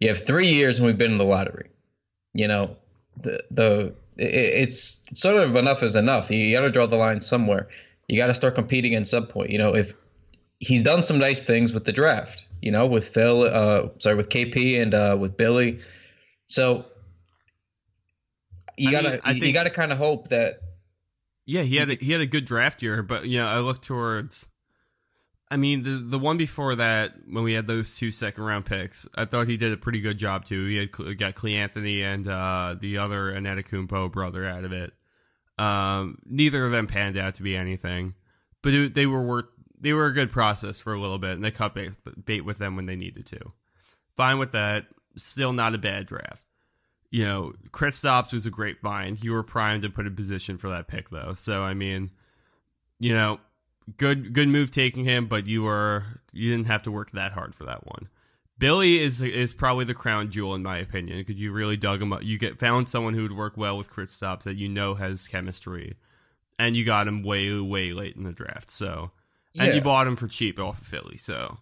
You 0.00 0.08
have 0.08 0.24
three 0.24 0.48
years 0.48 0.78
and 0.78 0.86
we've 0.86 0.98
been 0.98 1.12
in 1.12 1.18
the 1.18 1.24
lottery. 1.24 1.70
You 2.34 2.48
know, 2.48 2.76
the 3.16 3.44
the 3.50 3.94
it's 4.18 5.02
sort 5.14 5.42
of 5.42 5.56
enough 5.56 5.82
is 5.82 5.96
enough. 5.96 6.30
You 6.30 6.54
got 6.54 6.62
to 6.62 6.70
draw 6.70 6.86
the 6.86 6.96
line 6.96 7.20
somewhere. 7.20 7.68
You 8.08 8.16
got 8.18 8.26
to 8.26 8.34
start 8.34 8.54
competing 8.54 8.94
at 8.94 9.06
some 9.06 9.26
point. 9.26 9.50
You 9.50 9.58
know, 9.58 9.74
if 9.74 9.94
he's 10.58 10.82
done 10.82 11.02
some 11.02 11.18
nice 11.18 11.42
things 11.42 11.72
with 11.72 11.84
the 11.84 11.92
draft. 11.92 12.44
You 12.60 12.70
know, 12.70 12.86
with 12.86 13.08
Phil, 13.08 13.42
uh, 13.42 13.88
sorry, 13.98 14.14
with 14.16 14.28
KP 14.28 14.80
and 14.80 14.94
uh, 14.94 15.16
with 15.18 15.36
Willy. 15.38 15.80
So 16.46 16.86
you 18.78 18.88
I 18.88 18.92
gotta 18.92 19.10
mean, 19.10 19.34
you 19.36 19.40
think- 19.40 19.54
gotta 19.54 19.70
kind 19.70 19.90
of 19.92 19.98
hope 19.98 20.28
that 20.28 20.60
Yeah, 21.44 21.62
he 21.62 21.76
had 21.76 21.90
a, 21.90 21.94
he 21.96 22.12
had 22.12 22.20
a 22.20 22.26
good 22.26 22.44
draft 22.44 22.82
year, 22.82 23.02
but 23.02 23.26
you 23.26 23.38
know, 23.38 23.46
I 23.48 23.58
look 23.58 23.82
towards. 23.82 24.46
I 25.52 25.56
mean, 25.56 25.82
the 25.82 25.90
the 25.90 26.18
one 26.18 26.38
before 26.38 26.74
that, 26.76 27.12
when 27.28 27.44
we 27.44 27.52
had 27.52 27.66
those 27.66 27.94
two 27.94 28.10
second 28.10 28.42
round 28.42 28.64
picks, 28.64 29.06
I 29.14 29.26
thought 29.26 29.48
he 29.48 29.58
did 29.58 29.70
a 29.70 29.76
pretty 29.76 30.00
good 30.00 30.16
job 30.16 30.46
too. 30.46 30.66
He 30.66 30.76
had 30.76 31.18
got 31.18 31.34
Cleanthony 31.34 32.02
and 32.02 32.26
uh, 32.26 32.76
the 32.80 32.96
other 32.96 33.32
Antetokounmpo 33.32 34.10
brother 34.10 34.46
out 34.46 34.64
of 34.64 34.72
it. 34.72 34.94
Um, 35.58 36.16
neither 36.24 36.64
of 36.64 36.72
them 36.72 36.86
panned 36.86 37.18
out 37.18 37.34
to 37.34 37.42
be 37.42 37.54
anything, 37.54 38.14
but 38.62 38.72
it, 38.72 38.94
they 38.94 39.04
were 39.04 39.20
worth. 39.20 39.44
They 39.78 39.92
were 39.92 40.06
a 40.06 40.14
good 40.14 40.32
process 40.32 40.80
for 40.80 40.94
a 40.94 41.00
little 41.00 41.18
bit, 41.18 41.32
and 41.32 41.44
they 41.44 41.50
cut 41.50 41.74
bait, 41.74 41.90
bait 42.24 42.46
with 42.46 42.56
them 42.56 42.74
when 42.74 42.86
they 42.86 42.96
needed 42.96 43.26
to. 43.26 43.52
Fine 44.16 44.38
with 44.38 44.52
that. 44.52 44.86
Still 45.16 45.52
not 45.52 45.74
a 45.74 45.78
bad 45.78 46.06
draft 46.06 46.46
you 47.10 47.26
know, 47.26 47.52
Kristaps 47.72 48.32
was 48.32 48.46
a 48.46 48.50
great 48.50 48.80
find. 48.80 49.22
You 49.22 49.32
were 49.32 49.42
primed 49.42 49.82
to 49.82 49.90
put 49.90 50.06
in 50.06 50.16
position 50.16 50.56
for 50.56 50.70
that 50.70 50.88
pick, 50.88 51.10
though. 51.10 51.34
So 51.36 51.60
I 51.60 51.74
mean, 51.74 52.10
you 52.98 53.12
know, 53.12 53.38
good 53.96 54.32
good 54.32 54.48
move 54.48 54.70
taking 54.70 55.04
him, 55.04 55.26
but 55.26 55.46
you 55.46 55.62
were 55.62 56.04
you 56.32 56.50
didn't 56.50 56.66
have 56.68 56.82
to 56.84 56.90
work 56.90 57.10
that 57.12 57.32
hard 57.32 57.54
for 57.54 57.64
that 57.64 57.86
one. 57.86 58.08
Willy 58.60 59.00
is 59.00 59.20
is 59.20 59.52
probably 59.52 59.84
the 59.84 59.94
crown 59.94 60.30
jewel 60.30 60.54
in 60.54 60.62
my 60.62 60.78
opinion 60.78 61.18
because 61.18 61.36
you 61.40 61.50
really 61.52 61.76
dug 61.76 62.00
him 62.00 62.12
up. 62.12 62.22
You 62.22 62.38
get 62.38 62.58
found 62.60 62.86
someone 62.88 63.14
who 63.14 63.22
would 63.22 63.36
work 63.36 63.56
well 63.56 63.76
with 63.76 63.90
Kristaps 63.90 64.44
that 64.44 64.56
you 64.56 64.68
know 64.68 64.94
has 64.94 65.26
chemistry, 65.26 65.96
and 66.58 66.76
you 66.76 66.84
got 66.84 67.08
him 67.08 67.22
way 67.22 67.52
way 67.58 67.92
late 67.92 68.14
in 68.14 68.22
the 68.22 68.32
draft. 68.32 68.70
So, 68.70 69.10
and 69.58 69.68
Yeah. 69.68 69.74
you 69.74 69.80
bought 69.82 70.06
him 70.06 70.14
for 70.16 70.28
cheap 70.28 70.60
off 70.60 70.80
of 70.80 70.86
Philly. 70.86 71.18
So, 71.18 71.58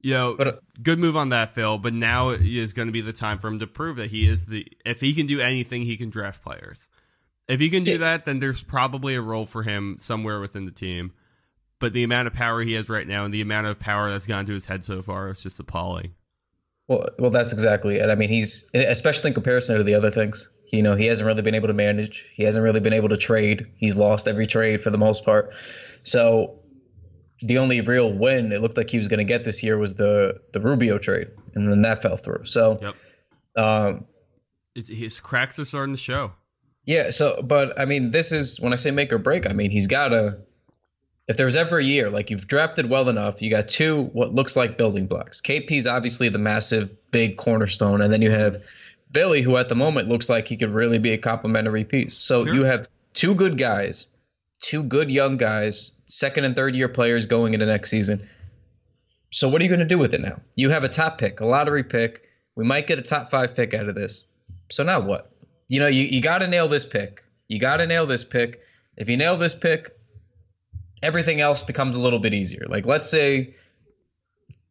you 0.00 0.12
know, 0.12 0.36
But, 0.36 0.46
uh, 0.46 0.52
good 0.80 1.00
move 1.00 1.16
on 1.16 1.30
that, 1.30 1.54
Phil. 1.54 1.76
But 1.76 1.92
now 1.94 2.30
is 2.30 2.72
going 2.72 2.86
to 2.86 2.92
be 2.92 3.00
the 3.00 3.12
time 3.12 3.40
for 3.40 3.48
him 3.48 3.58
to 3.58 3.66
prove 3.66 3.96
that 3.96 4.10
he 4.12 4.28
is 4.28 4.46
the. 4.46 4.64
If 4.86 5.00
he 5.00 5.14
can 5.14 5.26
do 5.26 5.40
anything, 5.40 5.82
he 5.86 5.96
can 5.96 6.08
draft 6.10 6.40
players. 6.42 6.88
If 7.48 7.58
he 7.58 7.68
can 7.68 7.82
do 7.82 7.92
Yeah. 7.92 7.96
that, 7.98 8.26
then 8.26 8.38
there's 8.38 8.62
probably 8.62 9.16
a 9.16 9.22
role 9.22 9.46
for 9.46 9.64
him 9.64 9.96
somewhere 9.98 10.38
within 10.40 10.66
the 10.66 10.70
team. 10.70 11.14
But 11.80 11.92
the 11.92 12.02
amount 12.02 12.26
of 12.26 12.34
power 12.34 12.60
he 12.62 12.72
has 12.72 12.88
right 12.88 13.06
now 13.06 13.24
and 13.24 13.32
the 13.32 13.40
amount 13.40 13.68
of 13.68 13.78
power 13.78 14.10
that's 14.10 14.26
gone 14.26 14.46
to 14.46 14.52
his 14.52 14.66
head 14.66 14.84
so 14.84 15.00
far 15.02 15.30
is 15.30 15.40
just 15.40 15.60
appalling. 15.60 16.14
Well, 16.88 17.08
well, 17.18 17.30
that's 17.30 17.52
exactly 17.52 17.98
it. 17.98 18.08
I 18.10 18.14
mean, 18.14 18.30
he's 18.30 18.68
especially 18.74 19.28
in 19.28 19.34
comparison 19.34 19.76
to 19.76 19.84
the 19.84 19.94
other 19.94 20.10
things. 20.10 20.48
You 20.72 20.82
know, 20.82 20.96
he 20.96 21.06
hasn't 21.06 21.26
really 21.26 21.42
been 21.42 21.54
able 21.54 21.68
to 21.68 21.74
manage. 21.74 22.26
He 22.32 22.42
hasn't 22.42 22.64
really 22.64 22.80
been 22.80 22.92
able 22.94 23.10
to 23.10 23.16
trade. 23.16 23.66
He's 23.76 23.96
lost 23.96 24.26
every 24.26 24.46
trade 24.46 24.80
for 24.82 24.90
the 24.90 24.98
most 24.98 25.24
part. 25.24 25.54
So, 26.02 26.60
the 27.40 27.58
only 27.58 27.80
real 27.82 28.12
win 28.12 28.52
it 28.52 28.60
looked 28.60 28.76
like 28.76 28.90
he 28.90 28.98
was 28.98 29.06
going 29.08 29.18
to 29.18 29.24
get 29.24 29.44
this 29.44 29.62
year 29.62 29.78
was 29.78 29.94
the 29.94 30.40
the 30.52 30.60
Rubio 30.60 30.98
trade, 30.98 31.28
and 31.54 31.70
then 31.70 31.82
that 31.82 32.02
fell 32.02 32.16
through. 32.16 32.46
So, 32.46 32.78
Yep. 32.82 32.94
um, 33.64 34.04
It's, 34.74 34.88
his 34.88 35.20
cracks 35.20 35.58
are 35.58 35.64
starting 35.64 35.94
to 35.94 36.00
show. 36.00 36.32
yeah. 36.84 37.10
So, 37.10 37.40
but 37.42 37.78
I 37.78 37.84
mean, 37.84 38.10
this 38.10 38.32
is 38.32 38.58
when 38.60 38.72
I 38.72 38.76
say 38.76 38.90
make 38.90 39.12
or 39.12 39.18
break. 39.18 39.46
I 39.48 39.52
mean, 39.52 39.70
he's 39.70 39.86
got 39.86 40.08
to. 40.08 40.38
If 41.28 41.36
there 41.36 41.46
was 41.46 41.56
ever 41.56 41.78
a 41.78 41.84
year 41.84 42.08
like 42.10 42.30
you've 42.30 42.46
drafted 42.48 42.88
well 42.88 43.08
enough, 43.08 43.42
you 43.42 43.50
got 43.50 43.68
two 43.68 44.04
what 44.04 44.32
looks 44.32 44.56
like 44.56 44.78
building 44.78 45.06
blocks. 45.06 45.40
KP's 45.42 45.86
obviously 45.86 46.30
the 46.30 46.38
massive 46.38 46.90
big 47.10 47.36
cornerstone, 47.36 48.00
and 48.00 48.12
then 48.12 48.22
you 48.22 48.30
have 48.30 48.62
Willy, 49.14 49.42
who 49.42 49.56
at 49.56 49.68
the 49.68 49.74
moment 49.74 50.08
looks 50.08 50.28
like 50.28 50.48
he 50.48 50.56
could 50.56 50.70
really 50.70 50.98
be 50.98 51.12
a 51.12 51.18
complementary 51.18 51.84
piece. 51.84 52.14
So 52.14 52.44
Sure. 52.44 52.54
you 52.54 52.64
have 52.64 52.88
two 53.14 53.34
good 53.34 53.58
guys, 53.58 54.06
two 54.60 54.82
good 54.82 55.10
young 55.10 55.36
guys, 55.36 55.92
second 56.06 56.44
and 56.44 56.56
third 56.56 56.74
year 56.74 56.88
players 56.88 57.26
going 57.26 57.54
into 57.54 57.66
next 57.66 57.90
season. 57.90 58.26
So 59.30 59.48
what 59.48 59.60
are 59.60 59.64
you 59.64 59.68
going 59.70 59.80
to 59.80 59.86
do 59.86 59.98
with 59.98 60.14
it 60.14 60.22
now? 60.22 60.40
You 60.56 60.70
have 60.70 60.84
a 60.84 60.88
top 60.88 61.18
pick, 61.18 61.40
a 61.40 61.46
lottery 61.46 61.84
pick. 61.84 62.22
We 62.56 62.64
might 62.64 62.86
get 62.86 62.98
a 62.98 63.02
top 63.02 63.30
five 63.30 63.54
pick 63.54 63.74
out 63.74 63.88
of 63.88 63.94
this. 63.94 64.24
So 64.70 64.82
now 64.82 65.00
what? 65.00 65.30
You 65.68 65.80
know, 65.80 65.86
you, 65.86 66.04
you 66.04 66.22
got 66.22 66.38
to 66.38 66.46
nail 66.46 66.68
this 66.68 66.86
pick. 66.86 67.22
You 67.46 67.58
got 67.58 67.76
to 67.78 67.86
nail 67.86 68.06
this 68.06 68.24
pick. 68.24 68.60
If 68.96 69.08
you 69.10 69.16
nail 69.18 69.36
this 69.36 69.54
pick, 69.54 69.97
everything 71.02 71.40
else 71.40 71.62
becomes 71.62 71.96
a 71.96 72.00
little 72.00 72.18
bit 72.18 72.34
easier. 72.34 72.66
Like 72.68 72.86
let's 72.86 73.10
say, 73.10 73.54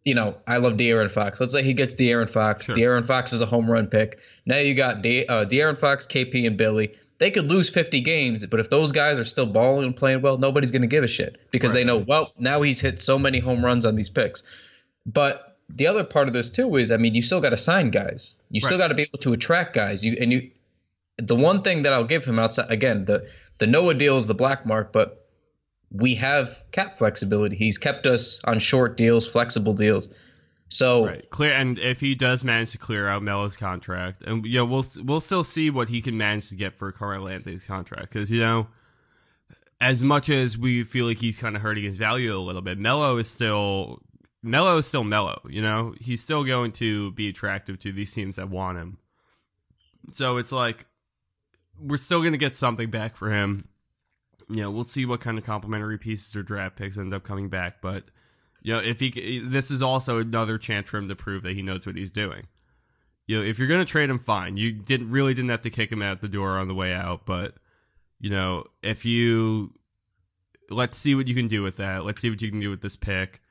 you 0.03 0.15
know, 0.15 0.37
I 0.47 0.57
love 0.57 0.73
De'Aaron 0.73 1.11
Fox. 1.11 1.39
Let's 1.39 1.51
say 1.51 1.63
he 1.63 1.73
gets 1.73 1.95
De'Aaron 1.95 2.29
Fox. 2.29 2.65
Sure. 2.65 2.75
De'Aaron 2.75 3.05
Fox 3.05 3.33
is 3.33 3.41
a 3.41 3.45
home 3.45 3.69
run 3.69 3.87
pick. 3.87 4.19
Now 4.45 4.57
you 4.57 4.73
got 4.73 5.01
De- 5.01 5.27
uh, 5.27 5.45
De'Aaron 5.45 5.77
Fox, 5.77 6.07
KP, 6.07 6.47
and 6.47 6.59
Willy. 6.59 6.95
They 7.19 7.31
could 7.31 7.49
lose 7.49 7.69
50 7.69 8.01
games, 8.01 8.45
but 8.45 8.59
if 8.59 8.69
those 8.69 8.91
guys 8.91 9.17
are 9.17 9.25
still 9.25 9.47
balling 9.47 9.85
and 9.85 9.95
playing 9.95 10.21
well, 10.21 10.37
nobody's 10.37 10.69
going 10.69 10.83
to 10.83 10.87
give 10.87 11.03
a 11.03 11.07
shit 11.07 11.37
because 11.49 11.73
they 11.73 11.83
know, 11.83 11.97
well, 11.97 12.31
now 12.37 12.61
he's 12.61 12.79
hit 12.79 13.01
so 13.01 13.17
many 13.17 13.39
home 13.39 13.65
runs 13.65 13.85
on 13.85 13.95
these 13.95 14.09
picks. 14.09 14.43
But 15.03 15.57
the 15.69 15.87
other 15.87 16.03
part 16.03 16.27
of 16.27 16.33
this 16.33 16.51
too 16.51 16.75
is, 16.75 16.91
I 16.91 16.97
mean, 16.97 17.15
you 17.15 17.21
still 17.21 17.41
got 17.41 17.49
to 17.49 17.57
sign 17.57 17.89
guys. 17.89 18.35
You 18.49 18.61
still 18.61 18.77
got 18.77 18.89
to 18.89 18.93
be 18.93 19.03
able 19.03 19.17
to 19.19 19.33
attract 19.33 19.73
guys. 19.73 20.05
You 20.05 20.15
and 20.19 20.31
you. 20.31 20.51
The 21.17 21.35
one 21.35 21.63
thing 21.63 21.83
that 21.83 21.93
I'll 21.93 22.03
give 22.03 22.25
him 22.25 22.37
outside 22.37 22.69
again, 22.69 23.05
the 23.05 23.27
the 23.57 23.67
Noah 23.67 23.95
deal 23.95 24.17
is 24.17 24.27
the 24.27 24.35
black 24.35 24.65
mark, 24.65 24.93
but 24.93 25.26
we 25.91 26.15
have 26.15 26.63
cap 26.71 26.97
flexibility. 26.97 27.55
He's 27.55 27.77
kept 27.77 28.05
us 28.05 28.39
on 28.43 28.59
short 28.59 28.97
deals, 28.97 29.25
flexible 29.25 29.73
deals. 29.73 30.09
So 30.69 31.05
Right. 31.05 31.29
Clear 31.29 31.53
and 31.53 31.79
if 31.79 32.01
he 32.01 32.13
does 32.13 32.43
manage 32.43 32.71
to 32.71 32.77
clear 32.77 33.07
out 33.07 33.23
Melo's 33.23 33.55
contract, 33.55 34.23
and 34.23 34.45
you 34.45 34.57
know, 34.57 34.65
we'll 34.65 34.85
we'll 35.03 35.21
still 35.21 35.43
see 35.43 35.69
what 35.69 35.89
he 35.89 36.01
can 36.01 36.17
manage 36.17 36.49
to 36.49 36.55
get 36.55 36.77
for 36.77 36.91
Carl 36.91 37.27
Anthony's 37.27 37.65
contract 37.65 38.11
because 38.11 38.29
you 38.29 38.41
know, 38.41 38.67
as 39.79 40.03
much 40.03 40.29
as 40.29 40.57
we 40.57 40.83
feel 40.83 41.05
like 41.05 41.19
he's 41.19 41.39
kind 41.39 41.55
of 41.55 41.61
hurting 41.61 41.85
his 41.85 41.95
value 41.95 42.35
a 42.35 42.39
little 42.39 42.61
bit, 42.61 42.77
Melo 42.77 43.17
is 43.17 43.29
still 43.29 44.01
Melo 44.43 44.77
is 44.77 44.85
still 44.85 45.05
Melo. 45.05 45.41
You 45.49 45.61
know, 45.61 45.95
he's 46.01 46.21
still 46.21 46.43
going 46.43 46.73
to 46.73 47.11
be 47.13 47.29
attractive 47.29 47.79
to 47.79 47.93
these 47.93 48.13
teams 48.13 48.35
that 48.35 48.49
want 48.49 48.77
him. 48.77 48.97
So 50.11 50.37
it's 50.37 50.51
like 50.51 50.85
we're 51.79 51.97
still 51.97 52.19
going 52.19 52.33
to 52.33 52.37
get 52.37 52.55
something 52.55 52.89
back 52.89 53.15
for 53.15 53.31
him. 53.31 53.69
You 54.49 54.61
know, 54.61 54.71
we'll 54.71 54.83
see 54.83 55.05
what 55.05 55.21
kind 55.21 55.37
of 55.37 55.43
complimentary 55.43 55.97
pieces 55.97 56.35
or 56.35 56.43
draft 56.43 56.77
picks 56.77 56.97
end 56.97 57.13
up 57.13 57.23
coming 57.23 57.49
back, 57.49 57.81
but 57.81 58.05
you 58.61 58.73
know, 58.73 58.79
if 58.79 58.99
he, 58.99 59.41
this 59.45 59.71
is 59.71 59.81
also 59.81 60.19
another 60.19 60.57
chance 60.57 60.89
for 60.89 60.97
him 60.97 61.07
to 61.09 61.15
prove 61.15 61.43
that 61.43 61.53
he 61.55 61.61
knows 61.61 61.85
what 61.85 61.95
he's 61.95 62.11
doing. 62.11 62.47
You 63.27 63.37
know, 63.37 63.43
if 63.45 63.59
you're 63.59 63.67
going 63.67 63.85
to 63.85 63.89
trade 63.91 64.09
him, 64.09 64.19
fine. 64.19 64.57
You 64.57 64.71
didn't 64.71 65.11
really 65.11 65.33
didn't 65.33 65.49
have 65.49 65.61
to 65.61 65.69
kick 65.69 65.91
him 65.91 66.01
out 66.01 66.21
the 66.21 66.27
door 66.27 66.57
on 66.57 66.67
the 66.67 66.73
way 66.73 66.93
out, 66.93 67.25
but 67.25 67.55
you 68.19 68.29
know, 68.29 68.63
if 68.81 69.05
you 69.05 69.73
let's 70.69 70.97
see 70.97 71.15
what 71.15 71.27
you 71.27 71.35
can 71.35 71.47
do 71.47 71.63
with 71.63 71.77
that. 71.77 72.05
Let's 72.05 72.21
see 72.21 72.29
what 72.29 72.41
you 72.41 72.49
can 72.49 72.59
do 72.59 72.69
with 72.69 72.81
this 72.81 72.95
pick. 72.95 73.41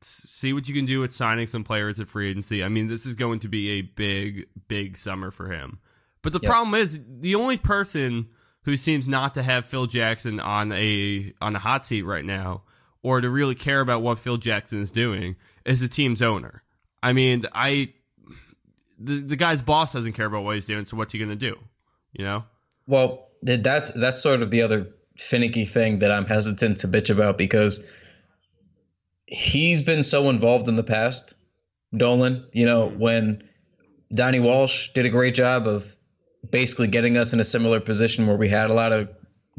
See 0.00 0.52
what 0.52 0.68
you 0.68 0.74
can 0.74 0.84
do 0.84 1.00
with 1.00 1.12
signing 1.12 1.46
some 1.46 1.64
players 1.64 2.00
at 2.00 2.08
free 2.08 2.28
agency. 2.30 2.64
I 2.64 2.68
mean, 2.68 2.88
this 2.88 3.06
is 3.06 3.14
going 3.14 3.40
to 3.40 3.48
be 3.48 3.70
a 3.70 3.82
big, 3.82 4.48
big 4.68 4.96
summer 4.96 5.30
for 5.30 5.50
him. 5.50 5.78
But 6.22 6.32
the 6.32 6.40
Yep. 6.42 6.50
problem 6.50 6.74
is, 6.74 7.00
the 7.06 7.34
only 7.34 7.56
person 7.56 8.28
who 8.64 8.76
seems 8.76 9.08
not 9.08 9.34
to 9.34 9.42
have 9.42 9.64
Phil 9.64 9.86
Jackson 9.86 10.40
on 10.40 10.72
a 10.72 11.32
on 11.40 11.56
a 11.56 11.58
hot 11.58 11.84
seat 11.84 12.02
right 12.02 12.24
now, 12.24 12.62
or 13.02 13.20
to 13.20 13.28
really 13.28 13.54
care 13.54 13.80
about 13.80 14.02
what 14.02 14.18
Phil 14.18 14.36
Jackson 14.36 14.80
is 14.80 14.90
doing, 14.90 15.36
is 15.64 15.80
the 15.80 15.88
team's 15.88 16.22
owner. 16.22 16.62
I 17.02 17.12
mean, 17.12 17.44
I 17.52 17.92
the 18.98 19.20
the 19.20 19.36
guy's 19.36 19.62
boss 19.62 19.92
doesn't 19.92 20.12
care 20.12 20.26
about 20.26 20.44
what 20.44 20.54
he's 20.54 20.66
doing, 20.66 20.84
so 20.84 20.96
what's 20.96 21.12
he 21.12 21.18
going 21.18 21.30
to 21.30 21.36
do? 21.36 21.58
You 22.12 22.24
know? 22.24 22.44
Well, 22.86 23.28
that's 23.42 23.90
that's 23.90 24.22
sort 24.22 24.42
of 24.42 24.50
the 24.50 24.62
other 24.62 24.88
finicky 25.16 25.64
thing 25.64 26.00
that 26.00 26.12
I'm 26.12 26.26
hesitant 26.26 26.78
to 26.78 26.88
bitch 26.88 27.10
about 27.10 27.38
because 27.38 27.84
he's 29.26 29.82
been 29.82 30.02
so 30.02 30.30
involved 30.30 30.68
in 30.68 30.76
the 30.76 30.84
past. 30.84 31.34
Dolan, 31.94 32.46
you 32.52 32.64
know, 32.64 32.88
when 32.88 33.42
Donnie 34.12 34.40
Walsh 34.40 34.90
did 34.94 35.04
a 35.04 35.10
great 35.10 35.34
job 35.34 35.66
of 35.66 35.91
basically 36.48 36.88
getting 36.88 37.16
us 37.16 37.32
in 37.32 37.40
a 37.40 37.44
similar 37.44 37.80
position 37.80 38.26
where 38.26 38.36
we 38.36 38.48
had 38.48 38.70
a 38.70 38.74
lot 38.74 38.92
of 38.92 39.08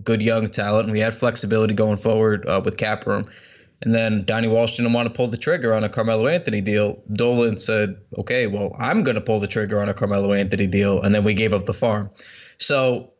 good 0.04 0.22
young 0.22 0.50
talent 0.50 0.86
and 0.86 0.92
we 0.92 1.00
had 1.00 1.16
flexibility 1.16 1.74
going 1.74 1.98
forward 1.98 2.48
uh, 2.48 2.62
with 2.64 2.78
cap 2.78 3.06
room. 3.06 3.30
And 3.82 3.94
then 3.94 4.24
Donnie 4.24 4.48
Walsh 4.48 4.78
didn't 4.78 4.94
want 4.94 5.08
to 5.08 5.14
pull 5.14 5.28
the 5.28 5.38
trigger 5.38 5.74
on 5.74 5.84
a 5.84 5.90
Carmelo 5.90 6.28
Anthony 6.28 6.62
deal. 6.62 7.04
Dolan 7.12 7.58
said, 7.58 7.98
"Okay, 8.18 8.48
well, 8.48 8.74
I'm 8.80 9.04
going 9.04 9.16
to 9.16 9.22
pull 9.22 9.42
the 9.42 9.48
trigger 9.48 9.82
on 9.82 9.90
a 9.90 9.94
Carmelo 9.94 10.32
Anthony 10.32 10.68
deal," 10.68 11.02
and 11.02 11.14
then 11.14 11.26
we 11.26 11.34
gave 11.34 11.54
up 11.54 11.66
the 11.66 11.74
farm. 11.74 12.10
So 12.60 13.12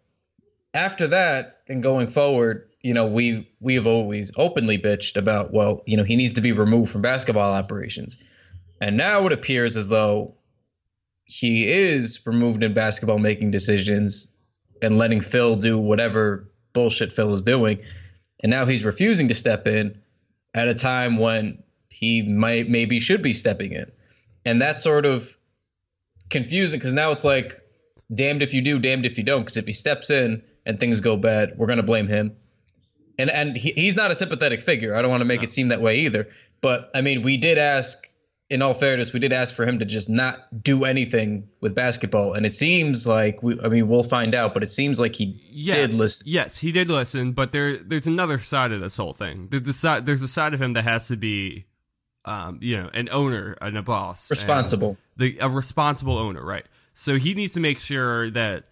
after 0.74 1.10
that 1.10 1.60
and 1.68 1.84
going 1.84 2.08
forward, 2.08 2.70
you 2.82 2.94
know, 2.94 3.08
we 3.08 3.52
we 3.60 3.76
have 3.76 3.88
always 3.88 4.32
openly 4.38 4.78
bitched 4.78 5.18
about, 5.18 5.54
well, 5.54 5.82
you 5.86 5.98
know, 5.98 6.04
he 6.04 6.16
needs 6.16 6.36
to 6.36 6.42
be 6.42 6.54
removed 6.54 6.92
from 6.92 7.02
basketball 7.02 7.52
operations. 7.52 8.18
And 8.80 8.98
now 8.98 9.26
it 9.26 9.34
appears 9.34 9.76
as 9.78 9.88
though 9.88 10.36
he 11.26 11.68
is 11.68 12.26
removed 12.26 12.64
in 12.64 12.74
basketball 12.74 13.20
making 13.20 13.52
decisions 13.52 14.28
and 14.82 14.98
letting 14.98 15.22
Phil 15.22 15.56
do 15.56 15.78
whatever 15.78 16.50
bullshit 16.74 17.12
Phil 17.12 17.34
is 17.34 17.44
doing. 17.44 17.80
And 18.42 18.50
now 18.50 18.66
he's 18.66 18.84
refusing 18.84 19.30
to 19.30 19.34
step 19.34 19.68
in 19.68 20.02
at 20.54 20.68
a 20.68 20.74
time 20.74 21.18
when 21.18 21.64
he 21.90 22.22
might 22.22 22.70
maybe 22.70 23.00
should 23.00 23.22
be 23.22 23.34
stepping 23.34 23.72
in. 23.72 23.92
And 24.46 24.62
that's 24.62 24.84
sort 24.84 25.06
of 25.06 25.36
confusing 26.30 26.80
because 26.80 26.92
now 26.92 27.12
it's 27.12 27.24
like 27.24 27.62
damned 28.14 28.44
if 28.44 28.54
you 28.54 28.62
do, 28.62 28.80
damned 28.80 29.06
if 29.06 29.18
you 29.18 29.24
don't. 29.24 29.42
Because 29.42 29.58
if 29.58 29.66
he 29.66 29.74
steps 29.74 30.10
in 30.10 30.44
and 30.66 30.80
things 30.80 31.00
go 31.00 31.16
bad, 31.16 31.54
we're 31.58 31.68
gonna 31.68 31.84
blame 31.84 32.08
him. 32.08 32.36
And 33.18 33.30
and 33.30 33.56
he, 33.56 33.72
he's 33.72 33.96
not 33.96 34.12
a 34.12 34.16
sympathetic 34.16 34.64
figure. 34.64 34.96
I 34.96 35.02
don't 35.02 35.12
want 35.12 35.22
to 35.22 35.26
make 35.26 35.44
it 35.44 35.52
seem 35.52 35.70
that 35.70 35.82
way 35.82 36.02
either. 36.02 36.30
But 36.62 36.92
I 36.94 37.02
mean, 37.02 37.22
we 37.22 37.38
did 37.38 37.58
ask 37.58 38.06
in 38.50 38.62
all 38.62 38.74
fairness, 38.74 39.14
we 39.14 39.20
did 39.20 39.34
ask 39.34 39.54
for 39.54 39.66
him 39.66 39.80
to 39.80 39.86
just 39.86 40.10
not 40.10 40.64
do 40.64 40.84
anything 40.86 41.50
with 41.62 41.74
basketball, 41.74 42.34
and 42.34 42.46
it 42.46 42.54
seems 42.54 43.08
like 43.08 43.42
we. 43.42 43.60
I 43.60 43.70
mean, 43.70 43.88
we'll 43.88 44.04
find 44.04 44.36
out, 44.36 44.54
but 44.54 44.64
it 44.64 44.72
seems 44.72 45.00
like 45.00 45.16
he 45.16 45.42
yeah, 45.50 45.76
did 45.76 45.94
listen. 45.94 46.28
Yes, 46.30 46.58
he 46.58 46.72
did 46.72 46.90
listen, 46.90 47.32
but 47.32 47.52
there 47.52 47.78
there's 47.78 48.08
another 48.08 48.40
side 48.40 48.72
of 48.72 48.82
this 48.82 48.98
whole 48.98 49.14
thing. 49.14 49.48
There's 49.50 49.68
a 49.68 49.74
side 49.74 50.06
there's 50.06 50.24
a 50.24 50.28
side 50.28 50.54
of 50.54 50.62
him 50.62 50.74
that 50.74 50.84
has 50.84 51.08
to 51.08 51.16
be 51.16 51.66
um, 52.26 52.60
you 52.62 52.78
know, 52.78 52.90
an 52.94 53.10
owner 53.12 53.58
and 53.62 53.78
a 53.78 53.82
boss. 53.82 54.30
Responsible. 54.30 54.98
The 55.18 55.38
a 55.40 55.50
responsible 55.50 56.18
owner, 56.18 56.44
right? 56.44 56.66
So 56.94 57.18
he 57.18 57.34
needs 57.34 57.54
to 57.54 57.60
make 57.60 57.80
sure 57.80 58.30
that 58.32 58.66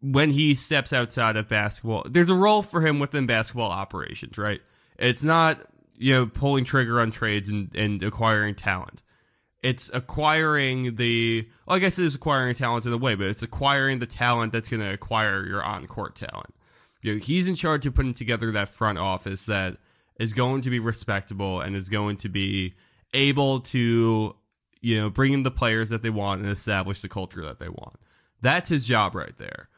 when 0.00 0.30
he 0.30 0.54
steps 0.54 0.92
outside 0.92 1.36
of 1.36 1.48
basketball, 1.48 2.06
there's 2.08 2.30
a 2.30 2.34
role 2.34 2.62
for 2.62 2.86
him 2.86 3.00
within 3.00 3.26
basketball 3.26 3.70
operations, 3.70 4.38
right? 4.38 4.60
It's 4.98 5.24
not, 5.24 5.60
you 5.96 6.14
know, 6.14 6.26
pulling 6.26 6.64
trigger 6.64 7.00
on 7.00 7.10
trades 7.10 7.48
and, 7.48 7.74
and 7.74 8.02
acquiring 8.02 8.54
talent. 8.54 9.02
It's 9.64 9.90
acquiring 9.94 10.96
the, 10.96 11.48
well, 11.66 11.76
I 11.76 11.78
guess 11.78 11.98
it 11.98 12.04
is 12.04 12.14
acquiring 12.14 12.54
talent 12.54 12.84
in 12.84 12.92
a 12.92 12.98
way, 12.98 13.14
but 13.14 13.28
it's 13.28 13.42
acquiring 13.42 13.98
the 13.98 14.06
talent 14.06 14.52
that's 14.52 14.68
going 14.68 14.82
to 14.82 14.92
acquire 14.92 15.46
your 15.46 15.62
on 15.62 15.86
court 15.86 16.14
talent. 16.14 16.54
You 17.00 17.14
know, 17.14 17.18
he's 17.18 17.48
in 17.48 17.54
charge 17.54 17.86
of 17.86 17.94
putting 17.94 18.12
together 18.12 18.52
that 18.52 18.68
front 18.68 18.98
office 18.98 19.46
that 19.46 19.78
is 20.20 20.34
going 20.34 20.60
to 20.62 20.70
be 20.70 20.80
respectable 20.80 21.62
and 21.62 21.74
is 21.74 21.88
going 21.88 22.18
to 22.18 22.28
be 22.28 22.74
able 23.14 23.60
to, 23.60 24.36
you 24.82 25.00
know, 25.00 25.08
bring 25.08 25.32
in 25.32 25.44
the 25.44 25.50
players 25.50 25.88
that 25.88 26.02
they 26.02 26.10
want 26.10 26.42
and 26.42 26.50
establish 26.50 27.00
the 27.00 27.08
culture 27.08 27.42
that 27.42 27.58
they 27.58 27.70
want. 27.70 27.96
That's 28.42 28.68
his 28.68 28.84
job 28.84 29.14
right 29.14 29.36
there. 29.38 29.70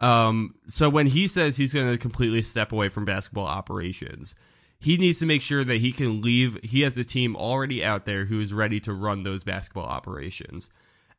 Um, 0.00 0.56
so 0.66 0.90
when 0.90 1.06
he 1.06 1.28
says 1.28 1.56
he's 1.56 1.72
going 1.72 1.90
to 1.90 1.96
completely 1.96 2.42
step 2.42 2.72
away 2.72 2.90
from 2.90 3.06
basketball 3.06 3.46
operations, 3.46 4.34
he 4.80 4.96
needs 4.96 5.18
to 5.18 5.26
make 5.26 5.42
sure 5.42 5.62
that 5.62 5.76
he 5.76 5.92
can 5.92 6.22
leave. 6.22 6.58
He 6.62 6.80
has 6.80 6.96
a 6.96 7.04
team 7.04 7.36
already 7.36 7.84
out 7.84 8.06
there 8.06 8.24
who 8.24 8.40
is 8.40 8.54
ready 8.54 8.80
to 8.80 8.94
run 8.94 9.22
those 9.22 9.44
basketball 9.44 9.84
operations. 9.84 10.70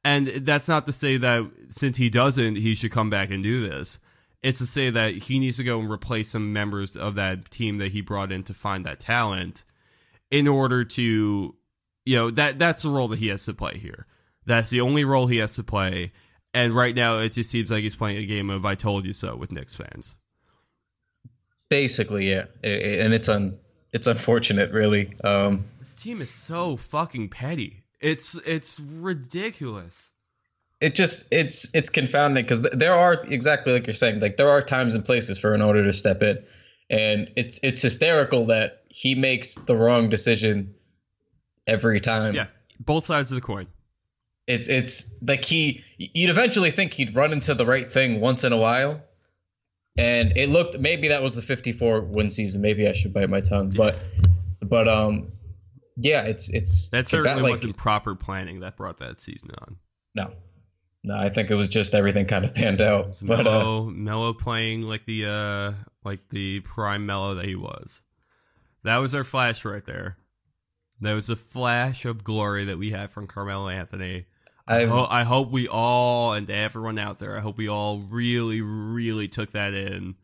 And 0.03 0.27
that's 0.27 0.67
not 0.67 0.87
to 0.87 0.91
say 0.91 1.17
that 1.17 1.49
since 1.69 1.97
he 1.97 2.09
doesn't, 2.09 2.55
he 2.55 2.73
should 2.73 2.91
come 2.91 3.11
back 3.11 3.29
and 3.29 3.43
do 3.43 3.67
this. 3.67 3.99
It's 4.41 4.57
to 4.57 4.65
say 4.65 4.89
that 4.89 5.13
he 5.13 5.37
needs 5.37 5.57
to 5.57 5.63
go 5.63 5.79
and 5.79 5.91
replace 5.91 6.29
some 6.29 6.51
members 6.51 6.97
of 6.97 7.13
that 7.15 7.51
team 7.51 7.77
that 7.77 7.91
he 7.91 8.01
brought 8.01 8.31
in 8.31 8.43
to 8.45 8.53
find 8.55 8.83
that 8.87 8.99
talent 8.99 9.63
in 10.31 10.47
order 10.47 10.83
to, 10.83 11.55
you 12.05 12.17
know, 12.17 12.31
that 12.31 12.57
that's 12.57 12.81
the 12.81 12.89
role 12.89 13.09
that 13.09 13.19
he 13.19 13.27
has 13.27 13.45
to 13.45 13.53
play 13.53 13.77
here. 13.77 14.07
That's 14.47 14.71
the 14.71 14.81
only 14.81 15.05
role 15.05 15.27
he 15.27 15.37
has 15.37 15.53
to 15.55 15.63
play. 15.63 16.13
And 16.51 16.73
right 16.73 16.95
now, 16.95 17.19
it 17.19 17.29
just 17.29 17.51
seems 17.51 17.69
like 17.69 17.83
he's 17.83 17.95
playing 17.95 18.17
a 18.17 18.25
game 18.25 18.49
of 18.49 18.65
"I 18.65 18.73
told 18.73 19.05
you 19.05 19.13
so" 19.13 19.35
with 19.35 19.51
Knicks 19.51 19.75
fans. 19.75 20.15
Basically, 21.71 22.29
yeah, 22.29 22.47
and 22.63 23.13
it's 23.13 23.29
un 23.29 23.57
it's 23.93 24.05
unfortunate, 24.05 24.71
really. 24.73 25.15
Um, 25.23 25.67
This 25.79 25.95
team 25.95 26.21
is 26.21 26.29
so 26.29 26.75
fucking 26.75 27.29
petty. 27.29 27.83
It's 28.01 28.35
it's 28.45 28.77
ridiculous. 28.77 30.11
it 30.81 30.95
just 30.95 31.29
it's 31.31 31.73
it's 31.73 31.89
confounding 31.89 32.43
because 32.43 32.59
there 32.73 32.93
are 32.93 33.13
exactly 33.13 33.71
like 33.71 33.87
you're 33.87 33.93
saying, 33.93 34.19
like 34.19 34.35
there 34.35 34.49
are 34.49 34.61
times 34.61 34.95
and 34.95 35.05
places 35.05 35.37
for 35.37 35.53
an 35.53 35.61
order 35.61 35.85
to 35.85 35.93
step 35.93 36.21
in, 36.21 36.43
and 36.89 37.31
it's 37.37 37.57
it's 37.63 37.81
hysterical 37.81 38.47
that 38.47 38.83
he 38.89 39.15
makes 39.15 39.55
the 39.55 39.75
wrong 39.75 40.09
decision 40.09 40.75
every 41.65 42.01
time. 42.01 42.35
Yeah, 42.35 42.47
both 42.81 43.05
sides 43.05 43.31
of 43.31 43.35
the 43.35 43.41
coin. 43.41 43.67
it's 44.45 44.67
it's 44.67 45.15
like 45.21 45.45
he 45.45 45.85
you'd 45.97 46.31
eventually 46.31 46.71
think 46.71 46.91
he'd 46.91 47.15
run 47.15 47.31
into 47.31 47.53
the 47.55 47.65
right 47.65 47.89
thing 47.89 48.19
once 48.19 48.43
in 48.43 48.51
a 48.51 48.57
while 48.57 48.99
and 49.97 50.35
it 50.37 50.49
looked 50.49 50.79
maybe 50.79 51.09
that 51.09 51.21
was 51.21 51.35
the 51.35 51.41
54 51.41 52.01
win 52.01 52.31
season 52.31 52.61
maybe 52.61 52.87
i 52.87 52.93
should 52.93 53.13
bite 53.13 53.29
my 53.29 53.41
tongue 53.41 53.69
but 53.75 53.97
but 54.61 54.87
um 54.87 55.31
yeah 55.97 56.21
it's 56.21 56.49
it's 56.49 56.89
That 56.89 56.99
it's 56.99 57.13
about, 57.13 57.23
certainly 57.23 57.43
like- 57.43 57.51
wasn't 57.51 57.77
proper 57.77 58.15
planning 58.15 58.61
that 58.61 58.77
brought 58.77 58.99
that 58.99 59.19
season 59.21 59.49
on. 59.61 59.75
no 60.15 60.31
no 61.03 61.15
i 61.17 61.27
think 61.29 61.49
it 61.51 61.55
was 61.55 61.67
just 61.67 61.93
everything 61.93 62.25
kind 62.25 62.45
of 62.45 62.53
panned 62.55 62.79
out 62.81 63.07
It's 63.07 63.21
but 63.21 63.41
uh, 63.41 63.43
Melo, 63.43 63.83
Melo 63.85 64.33
playing 64.33 64.83
like 64.83 65.05
the 65.05 65.25
uh 65.25 65.73
like 66.05 66.29
the 66.29 66.61
prime 66.61 67.05
Melo 67.05 67.35
that 67.35 67.45
he 67.45 67.55
was. 67.55 68.01
That 68.83 68.97
was 68.97 69.13
our 69.13 69.23
flash 69.23 69.63
right 69.63 69.85
there. 69.85 70.17
That 71.01 71.13
was 71.13 71.29
a 71.29 71.35
flash 71.35 72.05
of 72.05 72.23
glory 72.23 72.65
that 72.65 72.79
we 72.79 72.89
had 72.89 73.11
from 73.11 73.27
Carmelo 73.27 73.69
Anthony. 73.69 74.25
I, 74.67 74.85
ho- 74.85 75.07
I 75.09 75.23
hope 75.23 75.49
we 75.51 75.67
all 75.67 76.33
and 76.33 76.49
everyone 76.49 76.97
out 76.99 77.19
there, 77.19 77.35
I 77.35 77.39
hope 77.41 77.57
we 77.57 77.67
all 77.67 77.99
really, 77.99 78.61
really 78.61 79.27
took 79.27 79.51
that 79.51 79.73
in 79.73 80.15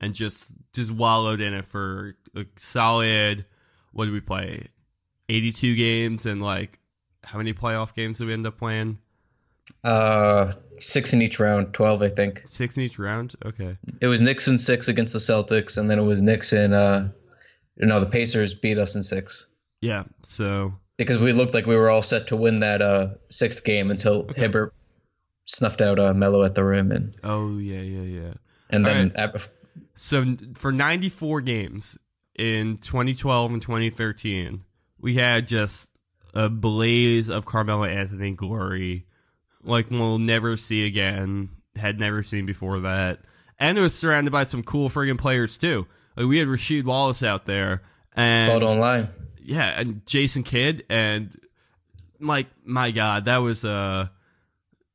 and 0.00 0.14
just 0.14 0.54
just 0.72 0.90
wallowed 0.90 1.40
in 1.40 1.54
it 1.54 1.66
for 1.66 2.16
a 2.34 2.44
solid. 2.56 3.46
What 3.92 4.04
did 4.04 4.12
we 4.14 4.20
play? 4.20 4.68
Eighty-two 5.28 5.74
games 5.74 6.26
and 6.26 6.40
like 6.40 6.78
how 7.24 7.38
many 7.38 7.52
playoff 7.52 7.94
games 7.94 8.18
did 8.18 8.26
we 8.28 8.32
end 8.32 8.46
up 8.46 8.58
playing? 8.58 8.98
uh 9.82 10.48
six 10.78 11.12
in 11.12 11.20
each 11.20 11.40
round 11.40 11.74
12 11.74 12.00
i 12.02 12.08
think 12.08 12.42
Six 12.46 12.76
in 12.76 12.84
each 12.84 13.00
round. 13.00 13.34
Okay. 13.44 13.76
it 14.00 14.06
was 14.06 14.20
Knicks 14.22 14.46
in 14.46 14.58
six 14.58 14.86
against 14.86 15.12
the 15.12 15.18
celtics 15.18 15.76
and 15.76 15.90
then 15.90 15.98
it 15.98 16.02
was 16.04 16.22
Knicks 16.22 16.52
in 16.52 16.72
uh 16.72 17.08
no 17.76 17.98
the 17.98 18.06
pacers 18.06 18.54
beat 18.54 18.78
us 18.78 18.94
in 18.94 19.02
six 19.02 19.46
Yeah. 19.80 20.04
So 20.22 20.74
because 20.96 21.18
we 21.18 21.32
looked 21.32 21.54
like 21.54 21.66
we 21.66 21.76
were 21.76 21.90
all 21.90 22.02
set 22.02 22.28
to 22.28 22.36
win 22.36 22.56
that 22.56 22.82
uh, 22.82 23.08
sixth 23.28 23.64
game 23.64 23.90
until 23.90 24.26
Hibbert 24.34 24.72
snuffed 25.44 25.80
out 25.80 25.98
uh, 25.98 26.12
Melo 26.14 26.44
at 26.44 26.54
the 26.54 26.64
rim, 26.64 26.90
and 26.92 27.14
oh 27.24 27.58
yeah 27.58 27.80
yeah 27.80 28.02
yeah. 28.02 28.32
and 28.70 28.84
then 28.84 29.12
All 29.16 29.24
at- 29.24 29.48
So 29.94 30.36
for 30.54 30.72
94 30.72 31.40
games 31.42 31.98
in 32.34 32.78
2012 32.78 33.52
and 33.52 33.62
2013, 33.62 34.64
we 35.00 35.14
had 35.14 35.46
just 35.46 35.90
a 36.34 36.48
blaze 36.48 37.28
of 37.28 37.46
Carmelo 37.46 37.84
Anthony 37.84 38.32
glory, 38.32 39.06
like 39.62 39.90
we'll 39.90 40.18
never 40.18 40.56
see 40.56 40.84
again. 40.86 41.50
Had 41.76 42.00
never 42.00 42.22
seen 42.22 42.46
before 42.46 42.80
that, 42.80 43.20
and 43.58 43.76
it 43.76 43.82
was 43.82 43.94
surrounded 43.94 44.30
by 44.30 44.44
some 44.44 44.62
cool 44.62 44.88
friggin' 44.88 45.18
players 45.18 45.58
too. 45.58 45.86
Like 46.16 46.26
we 46.26 46.38
had 46.38 46.48
Rasheed 46.48 46.84
Wallace 46.84 47.22
out 47.22 47.44
there, 47.44 47.82
and 48.14 48.62
online. 48.62 49.10
Yeah, 49.46 49.78
and 49.78 50.04
Jason 50.06 50.42
Kidd, 50.42 50.84
and 50.88 51.34
like 52.20 52.48
my 52.64 52.90
God, 52.90 53.26
that 53.26 53.38
was 53.38 53.64
uh, 53.64 54.08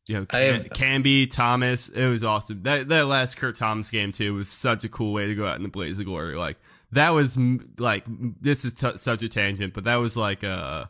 you 0.07 0.19
know, 0.19 0.25
Cam- 0.25 0.63
Camby 0.65 1.29
Thomas. 1.29 1.89
It 1.89 2.07
was 2.07 2.23
awesome. 2.23 2.63
That 2.63 2.89
that 2.89 3.07
last 3.07 3.37
Kurt 3.37 3.55
Thomas 3.55 3.89
game 3.89 4.11
too 4.11 4.35
was 4.35 4.49
such 4.49 4.83
a 4.83 4.89
cool 4.89 5.13
way 5.13 5.27
to 5.27 5.35
go 5.35 5.47
out 5.47 5.55
in 5.55 5.63
the 5.63 5.69
blaze 5.69 5.99
of 5.99 6.05
glory. 6.05 6.35
Like 6.35 6.57
that 6.91 7.11
was 7.11 7.37
like 7.77 8.03
this 8.07 8.65
is 8.65 8.73
t- 8.73 8.97
such 8.97 9.23
a 9.23 9.29
tangent, 9.29 9.73
but 9.73 9.85
that 9.85 9.95
was 9.95 10.17
like 10.17 10.43
a 10.43 10.89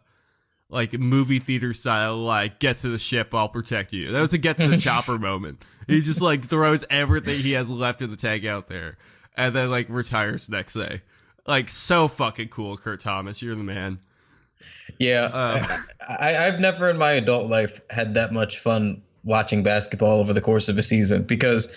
like 0.69 0.93
movie 0.93 1.39
theater 1.39 1.73
style. 1.73 2.17
Like 2.17 2.59
get 2.59 2.79
to 2.79 2.89
the 2.89 2.99
ship, 2.99 3.33
I'll 3.35 3.49
protect 3.49 3.93
you. 3.93 4.11
That 4.11 4.21
was 4.21 4.33
a 4.33 4.39
get 4.39 4.57
to 4.57 4.67
the 4.67 4.77
chopper 4.79 5.19
moment. 5.19 5.63
He 5.87 6.01
just 6.01 6.21
like 6.21 6.45
throws 6.45 6.83
everything 6.89 7.39
he 7.39 7.51
has 7.51 7.69
left 7.69 8.01
in 8.01 8.09
the 8.09 8.17
tank 8.17 8.43
out 8.43 8.69
there, 8.69 8.97
and 9.35 9.55
then 9.55 9.69
like 9.69 9.87
retires 9.89 10.49
next 10.49 10.73
day. 10.73 11.01
Like 11.47 11.69
so 11.69 12.07
fucking 12.07 12.49
cool, 12.49 12.77
Kurt 12.77 12.99
Thomas. 12.99 13.41
You're 13.41 13.55
the 13.55 13.63
man. 13.63 13.99
Yeah, 14.99 15.23
Uh, 15.23 15.77
I, 16.07 16.37
I've 16.37 16.59
never 16.59 16.89
in 16.89 16.97
my 16.97 17.11
adult 17.13 17.49
life 17.49 17.81
had 17.89 18.15
that 18.15 18.31
much 18.31 18.59
fun 18.59 19.01
watching 19.23 19.63
basketball 19.63 20.19
over 20.19 20.33
the 20.33 20.41
course 20.41 20.69
of 20.69 20.77
a 20.77 20.81
season 20.81 21.23
because 21.23 21.69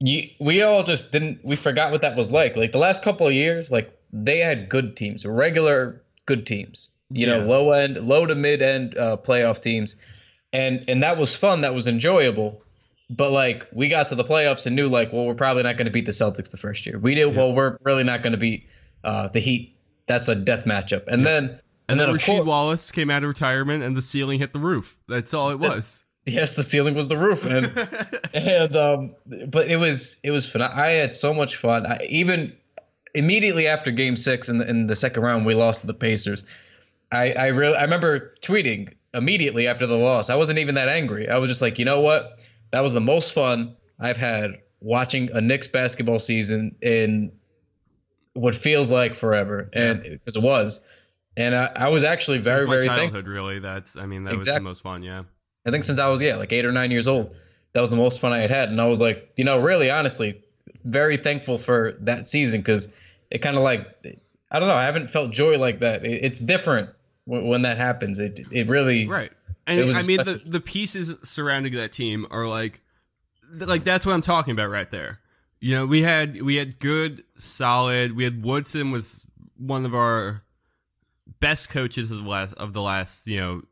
you, 0.00 0.28
we 0.38 0.62
all 0.62 0.82
just 0.82 1.12
didn't 1.12 1.44
we 1.44 1.56
forgot 1.56 1.90
what 1.90 2.02
that 2.02 2.16
was 2.16 2.30
like. 2.30 2.56
Like 2.56 2.72
the 2.72 2.78
last 2.78 3.02
couple 3.02 3.26
of 3.26 3.32
years, 3.32 3.70
like 3.70 3.98
they 4.12 4.38
had 4.38 4.68
good 4.68 4.96
teams, 4.96 5.26
regular 5.26 6.02
good 6.26 6.46
teams. 6.46 6.90
You 7.10 7.26
know, 7.26 7.40
low 7.40 7.70
end, 7.70 7.96
low 7.96 8.26
to 8.26 8.34
mid 8.34 8.60
end 8.60 8.96
uh, 8.96 9.16
playoff 9.16 9.62
teams, 9.62 9.96
and 10.52 10.84
and 10.88 11.02
that 11.02 11.16
was 11.16 11.34
fun. 11.34 11.62
That 11.62 11.74
was 11.74 11.86
enjoyable. 11.86 12.62
But 13.08 13.30
like 13.30 13.66
we 13.72 13.88
got 13.88 14.08
to 14.08 14.14
the 14.14 14.24
playoffs 14.24 14.66
and 14.66 14.76
knew 14.76 14.90
like, 14.90 15.10
well, 15.10 15.24
we're 15.24 15.34
probably 15.34 15.62
not 15.62 15.78
going 15.78 15.86
to 15.86 15.90
beat 15.90 16.04
the 16.04 16.12
Celtics 16.12 16.50
the 16.50 16.58
first 16.58 16.84
year. 16.84 16.98
We 16.98 17.14
knew, 17.14 17.30
well, 17.30 17.54
we're 17.54 17.78
really 17.82 18.04
not 18.04 18.22
going 18.22 18.32
to 18.32 18.38
beat 18.38 18.66
uh, 19.04 19.28
the 19.28 19.40
Heat. 19.40 19.76
That's 20.06 20.28
a 20.28 20.34
death 20.34 20.64
matchup. 20.64 21.04
And 21.06 21.26
then 21.26 21.44
and, 21.44 21.60
And 21.88 22.00
then 22.00 22.08
of 22.10 22.16
Rasheed 22.16 22.26
course- 22.36 22.46
Wallace 22.46 22.90
came 22.90 23.10
out 23.10 23.22
of 23.22 23.28
retirement, 23.28 23.82
and 23.84 23.96
the 23.96 24.02
ceiling 24.02 24.38
hit 24.38 24.52
the 24.52 24.58
roof. 24.58 24.98
That's 25.08 25.32
all 25.34 25.50
it 25.50 25.58
was. 25.60 26.04
Yes, 26.26 26.54
the 26.56 26.62
ceiling 26.62 26.94
was 26.94 27.08
the 27.08 27.16
roof, 27.16 27.46
and 27.46 27.72
and 28.34 28.76
um, 28.76 29.14
but 29.46 29.70
it 29.70 29.76
was 29.78 30.18
it 30.22 30.30
was 30.30 30.46
fun. 30.46 30.60
I 30.60 30.90
had 30.90 31.14
so 31.14 31.32
much 31.32 31.56
fun. 31.56 31.86
I, 31.86 32.06
even 32.10 32.54
immediately 33.14 33.66
after 33.66 33.90
Game 33.90 34.14
Six 34.14 34.50
in 34.50 34.58
the, 34.58 34.68
in 34.68 34.86
the 34.88 34.94
second 34.94 35.22
round, 35.22 35.46
we 35.46 35.54
lost 35.54 35.80
to 35.82 35.86
the 35.86 35.94
Pacers. 35.94 36.44
I 37.10 37.32
I 37.32 37.46
really 37.46 37.76
I 37.78 37.84
remember 37.84 38.34
tweeting 38.42 38.92
immediately 39.14 39.68
after 39.68 39.86
the 39.86 39.96
loss. 39.96 40.28
I 40.28 40.34
wasn't 40.34 40.58
even 40.58 40.74
that 40.74 40.90
angry. 40.90 41.30
I 41.30 41.38
was 41.38 41.48
just 41.48 41.62
like, 41.62 41.78
you 41.78 41.86
know 41.86 42.00
what? 42.00 42.38
That 42.72 42.80
was 42.80 42.92
the 42.92 43.00
most 43.00 43.32
fun 43.32 43.76
I've 43.98 44.18
had 44.18 44.58
watching 44.80 45.30
a 45.32 45.40
Knicks 45.40 45.68
basketball 45.68 46.18
season 46.18 46.76
in 46.82 47.32
what 48.38 48.54
feels 48.54 48.90
like 48.90 49.14
forever, 49.14 49.68
and 49.72 50.02
because 50.02 50.36
it 50.36 50.42
was. 50.42 50.80
And 51.36 51.54
I, 51.54 51.70
I 51.76 51.88
was 51.88 52.02
actually 52.02 52.38
very, 52.38 52.66
very 52.66 52.86
thankful. 52.86 53.04
childhood, 53.04 53.28
really. 53.28 53.58
That's 53.60 53.96
I 53.96 54.06
mean, 54.06 54.24
that 54.24 54.36
was 54.36 54.46
the 54.46 54.60
most 54.60 54.82
fun. 54.82 55.02
Yeah. 55.02 55.22
I 55.66 55.70
think 55.70 55.84
since 55.84 55.98
I 55.98 56.08
was 56.08 56.20
yeah 56.22 56.36
like 56.36 56.52
eight 56.52 56.64
or 56.64 56.72
nine 56.72 56.90
years 56.90 57.06
old, 57.06 57.34
that 57.72 57.80
was 57.80 57.90
the 57.90 57.96
most 57.96 58.20
fun 58.20 58.32
I 58.32 58.38
had 58.38 58.50
had, 58.50 58.68
and 58.70 58.80
I 58.80 58.86
was 58.86 59.00
like, 59.00 59.32
you 59.36 59.44
know, 59.44 59.58
really 59.58 59.90
honestly, 59.90 60.42
very 60.84 61.16
thankful 61.16 61.58
for 61.58 61.96
that 62.00 62.26
season 62.26 62.60
because 62.60 62.88
it 63.30 63.38
kind 63.38 63.56
of 63.56 63.62
like 63.62 63.86
I 64.50 64.58
don't 64.58 64.68
know, 64.68 64.74
I 64.74 64.84
haven't 64.84 65.10
felt 65.10 65.30
joy 65.30 65.58
like 65.58 65.80
that. 65.80 66.04
It, 66.04 66.24
it's 66.24 66.40
different 66.40 66.90
w- 67.26 67.46
when 67.46 67.62
that 67.62 67.76
happens. 67.76 68.18
It 68.18 68.40
it 68.50 68.68
really 68.68 69.06
Right. 69.06 69.32
And 69.66 69.94
I 69.94 70.02
mean 70.04 70.18
the 70.24 70.40
the 70.44 70.60
pieces 70.60 71.14
surrounding 71.22 71.74
that 71.74 71.92
team 71.92 72.26
are 72.30 72.48
like 72.48 72.80
like 73.52 73.84
that's 73.84 74.06
what 74.06 74.14
I'm 74.14 74.22
talking 74.22 74.52
about 74.52 74.70
right 74.70 74.90
there. 74.90 75.20
You 75.60 75.74
know, 75.76 75.86
we 75.86 76.02
had 76.02 76.42
we 76.42 76.56
had 76.56 76.78
good, 76.78 77.24
solid. 77.36 78.16
We 78.16 78.24
had 78.24 78.44
Woodson 78.44 78.90
was 78.90 79.24
one 79.56 79.84
of 79.84 79.94
our 79.94 80.42
best 81.40 81.68
coaches 81.68 82.10
of 82.10 82.22
the 82.22 82.28
last 82.28 82.54
of 82.54 82.72
the 82.72 82.82
last, 82.82 83.26
you 83.26 83.40
know, 83.40 83.62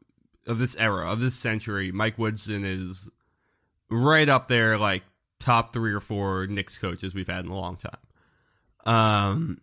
of 0.47 0.59
this 0.59 0.77
era, 0.77 1.11
of 1.11 1.21
this 1.21 1.35
century. 1.35 1.93
Mike 1.93 2.19
Woodson 2.19 2.65
is 2.65 3.09
right 3.89 4.29
up 4.29 4.49
there 4.49 4.79
like 4.79 5.03
top 5.39 5.73
3 5.73 5.93
or 5.93 6.01
4 6.01 6.47
Knicks 6.49 6.79
coaches 6.79 7.15
we've 7.15 7.29
had 7.29 7.45
in 7.45 7.51
a 7.51 7.57
long 7.57 7.77
time. 7.77 7.99
Um 8.85 9.61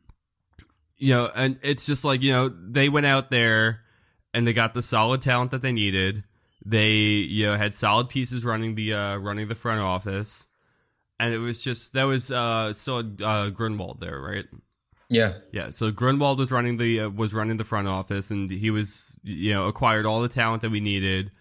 you 0.97 1.13
know, 1.13 1.29
and 1.35 1.59
it's 1.61 1.85
just 1.85 2.05
like, 2.05 2.21
you 2.21 2.31
know, 2.31 2.47
they 2.47 2.87
went 2.87 3.05
out 3.05 3.29
there 3.29 3.81
and 4.33 4.47
they 4.47 4.53
got 4.53 4.73
the 4.73 4.81
solid 4.81 5.21
talent 5.21 5.51
that 5.51 5.61
they 5.61 5.71
needed. 5.71 6.23
They, 6.65 6.91
you 6.91 7.47
know, 7.47 7.57
had 7.57 7.75
solid 7.75 8.07
pieces 8.07 8.45
running 8.45 8.75
the 8.75 8.93
uh 8.93 9.17
running 9.17 9.47
the 9.47 9.55
front 9.55 9.81
office. 9.81 10.45
And 11.23 11.33
it 11.33 11.39
was 11.39 11.63
just 11.63 11.93
that 11.93 12.03
was 12.03 12.31
uh 12.31 12.73
still 12.73 13.03
uh 13.23 13.49
Grunwald 13.49 13.99
there, 14.01 14.19
right? 14.19 14.45
yeah. 15.09 15.33
Yeah, 15.51 15.69
so 15.69 15.91
Grunwald 15.91 16.39
was 16.39 16.51
running 16.51 16.77
the 16.77 17.01
uh, 17.01 17.09
was 17.09 17.33
running 17.33 17.57
the 17.57 17.63
front 17.63 17.87
office, 17.87 18.31
and 18.31 18.49
he 18.49 18.71
was 18.71 19.15
you 19.23 19.53
know 19.53 19.67
acquired 19.67 20.05
all 20.05 20.21
the 20.21 20.27
talent 20.27 20.61
that 20.61 20.71
we 20.71 20.79
needed. 20.79 21.31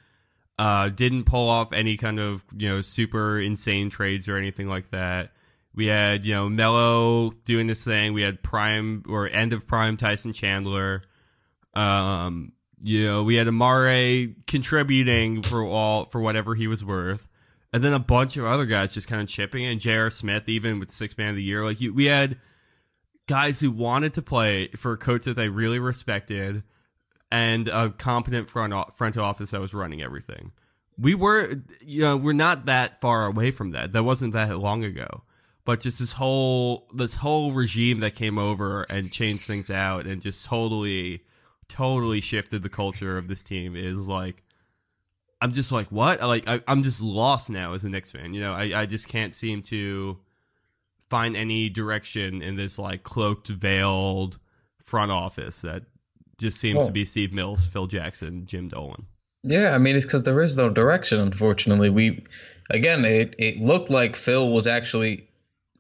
Uh, 0.59 0.91
didn't 0.91 1.25
pull 1.25 1.49
off 1.49 1.73
any 1.73 1.97
kind 1.97 2.21
of 2.21 2.45
you 2.57 2.69
know 2.69 2.81
super 2.81 3.41
insane 3.41 3.91
trades 3.91 4.29
or 4.29 4.37
anything 4.37 4.69
like 4.69 4.91
that. 4.91 5.33
We 5.75 5.87
had 5.87 6.25
you 6.25 6.35
know 6.35 6.49
Melo 6.49 7.31
doing 7.45 7.67
this 7.67 7.85
thing. 7.85 8.13
We 8.13 8.23
had 8.23 8.43
prime 8.43 9.05
or 9.09 9.29
end 9.29 9.53
of 9.53 9.67
prime 9.67 9.97
Tyson 9.97 10.33
Chandler. 10.33 11.03
Um, 11.75 12.53
you 12.81 13.07
know 13.07 13.23
we 13.23 13.37
had 13.37 13.49
Amare 13.49 14.35
contributing 14.47 15.43
for 15.43 15.65
all 15.65 16.07
for 16.07 16.21
whatever 16.21 16.55
he 16.55 16.67
was 16.67 16.85
worth, 16.85 17.27
and 17.73 17.83
then 17.83 17.93
a 17.93 17.99
bunch 17.99 18.37
of 18.37 18.45
other 18.45 18.67
guys 18.67 18.93
just 18.93 19.09
kind 19.09 19.23
of 19.23 19.29
chipping 19.29 19.65
in. 19.65 19.79
J.R. 19.79 20.11
Smith 20.11 20.49
even 20.49 20.79
with 20.79 20.91
six 20.91 21.17
man 21.17 21.31
of 21.31 21.37
the 21.37 21.43
year. 21.43 21.65
Like 21.65 21.81
you, 21.81 21.95
we 21.95 22.07
had 22.07 22.39
guys 23.27 23.61
who 23.61 23.71
wanted 23.71 24.15
to 24.15 24.23
play 24.23 24.69
for 24.69 24.93
a 24.93 24.99
coach 24.99 25.25
that 25.25 25.35
they 25.35 25.49
really 25.49 25.79
respected 25.79 26.63
and 27.31 27.69
a 27.69 27.91
competent 27.91 28.51
front 28.51 28.75
front 28.95 29.17
office 29.17 29.51
that 29.51 29.61
was 29.61 29.73
running 29.73 30.03
everything. 30.03 30.53
We 30.99 31.15
were, 31.15 31.63
you 31.81 32.03
know, 32.03 32.17
we're 32.17 32.35
not 32.35 32.67
that 32.67 33.01
far 33.01 33.25
away 33.25 33.51
from 33.51 33.71
that. 33.71 33.93
That 33.93 34.05
wasn't 34.05 34.35
that 34.35 34.59
long 34.59 34.85
ago. 34.85 35.23
But 35.65 35.81
just 35.81 36.01
this 36.01 36.13
whole 36.13 36.89
this 36.93 37.15
whole 37.15 37.53
regime 37.53 37.99
that 37.99 38.15
came 38.15 38.37
over 38.37 38.83
and 38.83 39.13
changed 39.13 39.47
things 39.47 39.71
out 39.71 40.07
and 40.07 40.21
just 40.21 40.45
totally, 40.45 41.23
totally 41.69 42.21
shifted 42.21 42.63
the 42.63 42.69
culture 42.69 43.17
of 43.17 43.29
this 43.29 43.43
team 43.43 43.77
is 43.77 44.09
like, 44.09 44.43
I'm 45.43 45.53
just 45.53 45.73
like, 45.73 45.89
what? 45.89 46.21
Like, 46.23 46.49
I, 46.49 46.61
I'm 46.69 46.83
just 46.83 47.03
lost 47.03 47.51
now 47.51 47.75
as 47.75 47.83
a 47.85 47.89
Knicks 47.89 48.13
fan. 48.13 48.33
You 48.33 48.41
know, 48.43 48.53
I, 48.53 48.83
I 48.83 48.87
just 48.87 49.09
can't 49.09 49.35
seem 49.35 49.63
to 49.63 50.19
find 51.11 51.37
any 51.37 51.69
direction 51.69 52.43
in 52.43 52.57
this 52.57 52.79
like 52.79 53.03
cloaked, 53.03 53.49
veiled 53.49 54.39
front 54.83 55.11
office 55.11 55.63
that 55.63 55.83
just 56.39 56.59
seems 56.59 56.79
Well- 56.79 56.87
to 56.87 56.93
be 56.93 57.05
Steve 57.05 57.33
Mills, 57.33 57.67
Phil 57.67 57.87
Jackson, 57.87 58.47
Jim 58.47 58.69
Dolan. 58.69 59.07
Yeah, 59.45 59.75
I 59.75 59.79
mean 59.79 59.97
it's 59.97 60.07
because 60.07 60.23
there 60.23 60.41
is 60.41 60.57
no 60.57 60.71
direction. 60.71 61.19
Unfortunately, 61.19 61.91
we 61.91 62.25
again 62.71 63.05
it 63.05 63.35
it 63.39 63.59
looked 63.59 63.91
like 63.91 64.15
Phil 64.15 64.53
was 64.53 64.69
actually 64.69 65.29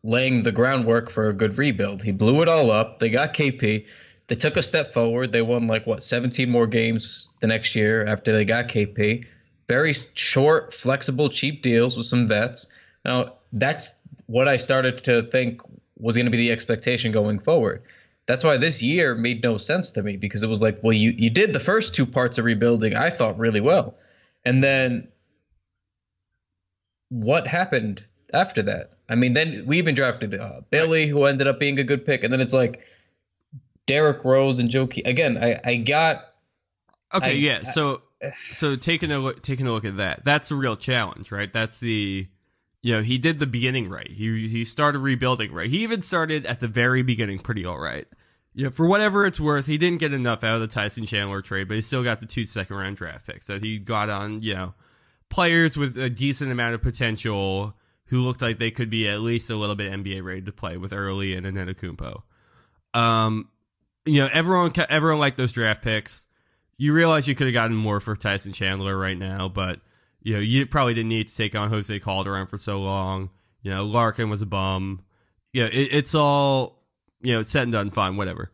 laying 0.03 0.43
the 0.43 0.51
groundwork 0.51 1.11
for 1.11 1.29
a 1.29 1.33
good 1.33 1.57
rebuild. 1.57 2.03
He 2.03 2.11
blew 2.11 2.43
it 2.43 2.49
all 2.49 2.73
up. 2.73 2.99
They 2.99 3.09
got 3.09 3.35
KP. 3.35 3.87
They 4.27 4.35
took 4.35 4.57
a 4.57 4.63
step 4.65 4.93
forward. 4.93 5.31
They 5.31 5.43
won 5.43 5.69
like 5.69 5.87
what 5.87 6.03
17 6.03 6.51
more 6.51 6.67
games 6.67 7.29
the 7.41 7.47
next 7.47 7.77
year 7.77 8.05
after 8.05 8.33
they 8.33 8.45
got 8.45 8.67
KP. 8.67 9.27
Very 9.73 9.95
short, 10.15 10.75
flexible, 10.75 11.31
cheap 11.31 11.63
deals 11.63 11.97
with 11.97 12.05
some 12.05 12.29
vets. 12.29 12.67
Now 13.07 13.37
that's 13.53 13.99
what 14.27 14.47
I 14.49 14.57
started 14.57 15.05
to 15.05 15.23
think 15.23 15.63
was 15.99 16.15
going 16.17 16.27
to 16.27 16.31
be 16.31 16.37
the 16.37 16.53
expectation 16.53 17.11
going 17.13 17.39
forward. 17.39 17.83
That's 18.27 18.45
why 18.45 18.59
this 18.59 18.83
year 18.83 19.15
made 19.15 19.43
no 19.43 19.57
sense 19.57 19.93
to 19.93 20.03
me 20.03 20.17
because 20.19 20.43
it 20.43 20.49
was 20.49 20.61
like, 20.61 20.81
well, 20.83 20.93
you, 20.93 21.11
you 21.17 21.31
did 21.31 21.55
the 21.55 21.61
first 21.61 21.95
two 21.95 22.05
parts 22.05 22.37
of 22.39 22.45
rebuilding, 22.45 22.95
I 22.95 23.09
thought 23.09 23.39
really 23.39 23.63
well. 23.63 23.95
And 24.45 24.63
then 24.63 25.09
what 27.09 27.47
happened 27.47 28.05
after 28.33 28.63
that? 28.65 28.93
I 29.09 29.15
mean, 29.15 29.33
then 29.33 29.65
we 29.67 29.79
even 29.79 29.95
drafted 29.95 30.35
uh, 30.39 30.61
Willy, 30.71 31.07
who 31.07 31.25
ended 31.25 31.47
up 31.47 31.59
being 31.59 31.79
a 31.79 31.85
good 31.85 32.05
pick. 32.07 32.25
And 32.25 32.33
then 32.33 32.41
it's 32.43 32.55
like 32.55 32.81
Derrick 33.87 34.25
Rose 34.25 34.59
and 34.59 34.71
Joe 34.71 34.87
Key. 34.87 35.03
Again, 35.05 35.37
I, 35.39 35.61
I 35.65 35.77
got. 35.77 36.33
Okay, 37.15 37.31
I- 37.31 37.33
yeah. 37.33 37.63
So 37.63 38.03
so 38.53 38.77
taking 38.77 39.11
a 39.11 39.19
look 39.19 39.43
taking 39.43 39.67
a 39.67 39.73
look 39.73 39.85
at 39.85 39.97
that, 39.97 40.25
that's 40.25 40.51
a 40.51 40.55
real 40.57 40.77
challenge, 40.77 41.33
right? 41.33 41.53
That's 41.53 41.81
the 41.81 42.29
you 42.83 42.97
know, 42.97 43.03
he 43.03 43.17
did 43.19 43.39
the 43.39 43.47
beginning 43.47 43.89
right. 43.89 44.11
He 44.11 44.49
he 44.49 44.65
started 44.65 44.99
rebuilding 44.99 45.53
right. 45.53 45.71
He 45.71 45.83
even 45.83 46.03
started 46.03 46.47
at 46.47 46.61
the 46.61 46.69
very 46.69 47.03
beginning 47.03 47.39
pretty 47.39 47.65
all 47.65 47.79
right. 47.79 48.07
You 48.55 48.65
know, 48.65 48.71
for 48.71 48.87
whatever 48.87 49.25
it's 49.25 49.41
worth, 49.41 49.67
he 49.67 49.79
didn't 49.79 50.01
get 50.01 50.13
enough 50.13 50.45
out 50.45 50.57
of 50.57 50.61
the 50.61 50.67
Tyson 50.67 51.07
Chandler 51.07 51.41
trade, 51.41 51.69
but 51.69 51.75
he 51.75 51.81
still 51.81 52.03
got 52.03 52.21
the 52.21 52.27
two 52.27 52.45
second 52.45 52.77
round 52.77 52.97
draft 52.97 53.27
picks 53.27 53.47
that 53.47 53.65
he 53.65 53.79
got 53.79 54.11
on, 54.11 54.43
you 54.43 54.55
know, 54.55 54.75
players 55.31 55.77
with 55.77 55.97
a 55.97 56.11
decent 56.11 56.53
amount 56.53 56.75
of 56.75 56.83
potential 56.83 57.75
who 58.07 58.21
looked 58.21 58.43
like 58.43 58.59
they 58.59 58.71
could 58.71 58.91
be 58.91 59.09
at 59.09 59.21
least 59.21 59.49
a 59.49 59.57
little 59.57 59.75
bit 59.75 59.91
NBA 59.91 60.23
ready 60.23 60.43
to 60.43 60.53
play 60.53 60.77
with 60.77 60.93
Early 60.93 61.35
and 61.35 61.47
Antetokounmpo. 61.47 62.23
Um, 62.93 63.49
you 64.05 64.23
know, 64.23 64.29
everyone 64.31 64.73
everyone 64.91 65.19
liked 65.19 65.39
those 65.39 65.53
draft 65.53 65.81
picks. 65.83 66.27
You 66.79 66.93
realize 66.93 67.29
you 67.29 67.35
could 67.35 67.47
have 67.47 67.55
gotten 67.55 67.77
more 67.77 68.01
for 68.01 68.17
Tyson 68.17 68.53
Chandler 68.53 68.97
right 68.97 69.19
now, 69.19 69.49
but 69.49 69.81
you 70.23 70.35
know, 70.35 70.41
you 70.41 70.67
probably 70.67 70.95
didn't 70.95 71.09
need 71.09 71.29
to 71.29 71.37
take 71.37 71.55
on 71.55 71.71
Jose 71.71 71.99
Calderon 72.01 72.47
for 72.47 72.59
so 72.59 72.79
long. 72.79 73.31
You 73.63 73.73
know, 73.73 73.85
Larkin 73.85 74.31
was 74.31 74.43
a 74.43 74.47
bum. 74.47 75.03
Yeah, 75.53 75.67
it, 75.67 75.89
it's 75.93 76.15
all 76.15 76.83
you 77.21 77.33
know, 77.33 77.41
it's 77.41 77.51
said 77.51 77.65
and 77.65 77.73
done, 77.73 77.91
fine, 77.91 78.17
whatever. 78.17 78.51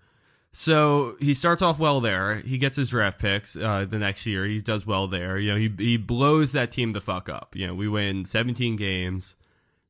So 0.52 1.16
he 1.20 1.34
starts 1.34 1.62
off 1.62 1.78
well 1.78 2.00
there. 2.00 2.36
He 2.36 2.58
gets 2.58 2.76
his 2.76 2.90
draft 2.90 3.18
picks 3.18 3.56
uh, 3.56 3.86
the 3.88 3.98
next 3.98 4.26
year. 4.26 4.44
He 4.44 4.60
does 4.60 4.86
well 4.86 5.06
there. 5.06 5.38
You 5.38 5.52
know, 5.52 5.56
he 5.56 5.72
he 5.78 5.96
blows 5.96 6.52
that 6.52 6.70
team 6.70 6.92
the 6.92 7.00
fuck 7.00 7.28
up. 7.28 7.54
You 7.54 7.66
know, 7.68 7.74
we 7.74 7.88
win 7.88 8.24
17 8.24 8.76
games. 8.76 9.36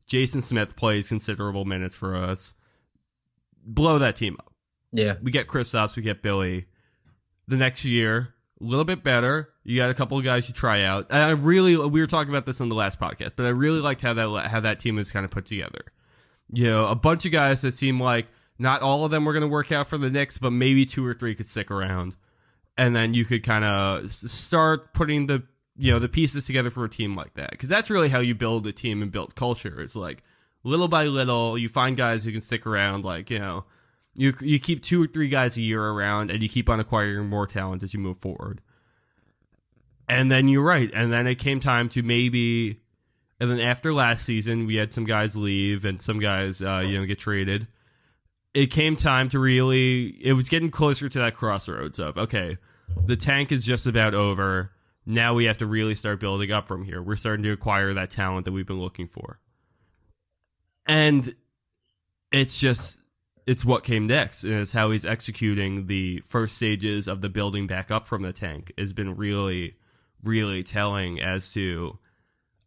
Jason 0.07 0.43
Smith 0.43 0.75
plays 0.75 1.09
considerable 1.09 1.65
minutes 1.65 1.95
for 1.95 2.17
us. 2.17 2.55
Blow 3.65 3.99
that 3.99 4.17
team 4.17 4.37
up. 4.39 4.53
Yeah. 4.91 5.17
We 5.23 5.31
get 5.31 5.49
Kristaps, 5.49 5.97
we 5.97 6.03
get 6.03 6.25
Willy. 6.25 6.67
The 7.49 7.57
next 7.57 7.85
year, 7.85 8.35
a 8.61 8.65
little 8.65 8.85
bit 8.85 9.03
better. 9.03 9.51
You 9.65 9.77
got 9.77 9.91
a 9.91 9.95
couple 9.95 10.19
of 10.19 10.25
guys 10.25 10.49
you 10.49 10.55
try 10.55 10.83
out. 10.83 11.07
And 11.11 11.23
I 11.23 11.31
really, 11.31 11.77
we 11.77 12.01
were 12.01 12.07
talking 12.07 12.31
about 12.31 12.47
this 12.47 12.61
on 12.61 12.69
the 12.69 12.75
last 12.75 13.01
podcast, 13.01 13.33
but 13.37 13.47
I 13.47 13.51
really 13.51 13.81
liked 13.81 14.03
how 14.03 14.15
that 14.15 14.47
how 14.49 14.61
that 14.61 14.81
team 14.81 14.97
was 14.97 15.11
kind 15.11 15.25
of 15.25 15.31
put 15.31 15.47
together. 15.47 15.85
You 16.53 16.67
know, 16.67 16.87
a 16.87 16.95
bunch 16.95 17.27
of 17.27 17.33
guys 17.33 17.63
that 17.63 17.73
seemed 17.73 18.01
like 18.01 18.27
not 18.59 18.83
all 18.83 19.05
of 19.05 19.11
them 19.11 19.25
were 19.25 19.33
going 19.33 19.43
to 19.43 19.49
work 19.49 19.71
out 19.73 19.87
for 19.87 19.99
the 19.99 20.11
Knicks, 20.11 20.39
but 20.39 20.51
maybe 20.51 20.87
two 20.87 21.05
or 21.07 21.15
three 21.15 21.35
could 21.35 21.47
stick 21.47 21.71
around, 21.71 22.17
and 22.77 22.97
then 22.97 23.15
you 23.15 23.25
could 23.25 23.43
kind 23.43 23.65
of 23.65 24.13
start 24.13 24.93
putting 24.93 25.27
the 25.27 25.43
you 25.77 25.93
know 25.93 25.99
the 25.99 26.09
pieces 26.09 26.45
together 26.45 26.71
for 26.71 26.85
a 26.85 26.89
team 26.89 27.15
like 27.15 27.35
that 27.35 27.51
because 27.51 27.69
that's 27.69 27.91
really 27.91 28.09
how 28.09 28.19
you 28.19 28.35
build 28.35 28.67
a 28.67 28.73
team 28.73 29.03
and 29.03 29.13
build 29.13 29.35
culture. 29.35 29.81
It's 29.81 29.97
like 29.97 30.23
little 30.65 30.89
by 30.89 31.05
little 31.05 31.57
you 31.57 31.69
find 31.69 31.97
guys 31.97 32.25
who 32.25 32.33
can 32.33 32.41
stick 32.41 32.67
around, 32.67 33.05
like 33.05 33.31
you 33.31 33.39
know. 33.39 33.65
You, 34.19 34.35
you 34.41 34.59
keep 34.59 34.83
two 34.83 35.03
or 35.03 35.07
three 35.07 35.29
guys 35.29 35.57
a 35.57 35.63
year 35.63 35.83
around 35.83 36.31
and 36.31 36.43
you 36.43 36.49
keep 36.49 36.69
on 36.69 36.81
acquiring 36.81 37.29
more 37.29 37.47
talent 37.47 37.83
as 37.83 37.95
you 37.95 38.01
move 38.01 38.19
forward. 38.19 38.61
And 40.09 40.31
then 40.31 40.49
you're 40.49 40.63
right. 40.63 40.91
And 40.93 41.13
then 41.13 41.27
it 41.27 41.37
came 41.37 41.61
time 41.61 41.89
to 41.91 42.03
maybe 42.03 42.81
and 43.41 43.51
then 43.51 43.61
after 43.61 43.95
last 43.95 44.25
season, 44.25 44.67
we 44.67 44.77
had 44.77 44.93
some 44.93 45.05
guys 45.05 45.37
leave 45.37 45.85
and 45.85 46.03
some 46.03 46.19
guys, 46.19 46.61
uh, 46.61 46.83
you 46.85 46.99
know, 46.99 47.07
get 47.07 47.19
traded. 47.19 47.69
It 48.53 48.67
came 48.67 48.97
time 48.97 49.29
to 49.29 49.39
really. 49.39 50.09
It 50.21 50.33
was 50.33 50.49
getting 50.49 50.71
closer 50.71 51.09
to 51.09 51.19
that 51.21 51.37
crossroads 51.37 51.99
of 51.99 52.19
okay, 52.19 52.57
the 53.07 53.17
tank 53.17 53.53
is 53.53 53.65
just 53.65 53.87
about 53.87 54.15
over. 54.15 54.73
Now 55.07 55.35
we 55.35 55.45
have 55.45 55.59
to 55.59 55.67
really 55.67 55.95
start 55.95 56.19
building 56.19 56.51
up 56.51 56.67
from 56.67 56.85
here. 56.85 57.01
We're 57.01 57.17
starting 57.17 57.45
to 57.45 57.53
acquire 57.53 57.95
that 57.95 58.11
talent 58.11 58.45
that 58.47 58.53
we've 58.53 58.67
been 58.67 58.81
looking 58.81 59.07
for, 59.07 59.39
and 60.87 61.35
it's 62.33 62.59
just 62.59 63.01
it's 63.49 63.65
what 63.65 63.83
came 63.83 64.07
next, 64.07 64.45
and 64.45 64.53
it's 64.53 64.73
how 64.73 64.91
he's 64.91 65.07
executing 65.07 65.87
the 65.87 66.23
first 66.27 66.57
stages 66.57 67.09
of 67.09 67.23
the 67.23 67.31
building 67.31 67.67
back 67.67 67.91
up 67.91 68.07
from 68.07 68.21
the 68.21 68.33
tank 68.33 68.71
has 68.77 68.93
been 68.93 69.17
really, 69.17 69.75
really 70.23 70.63
telling 70.63 71.19
as 71.19 71.51
to 71.55 71.99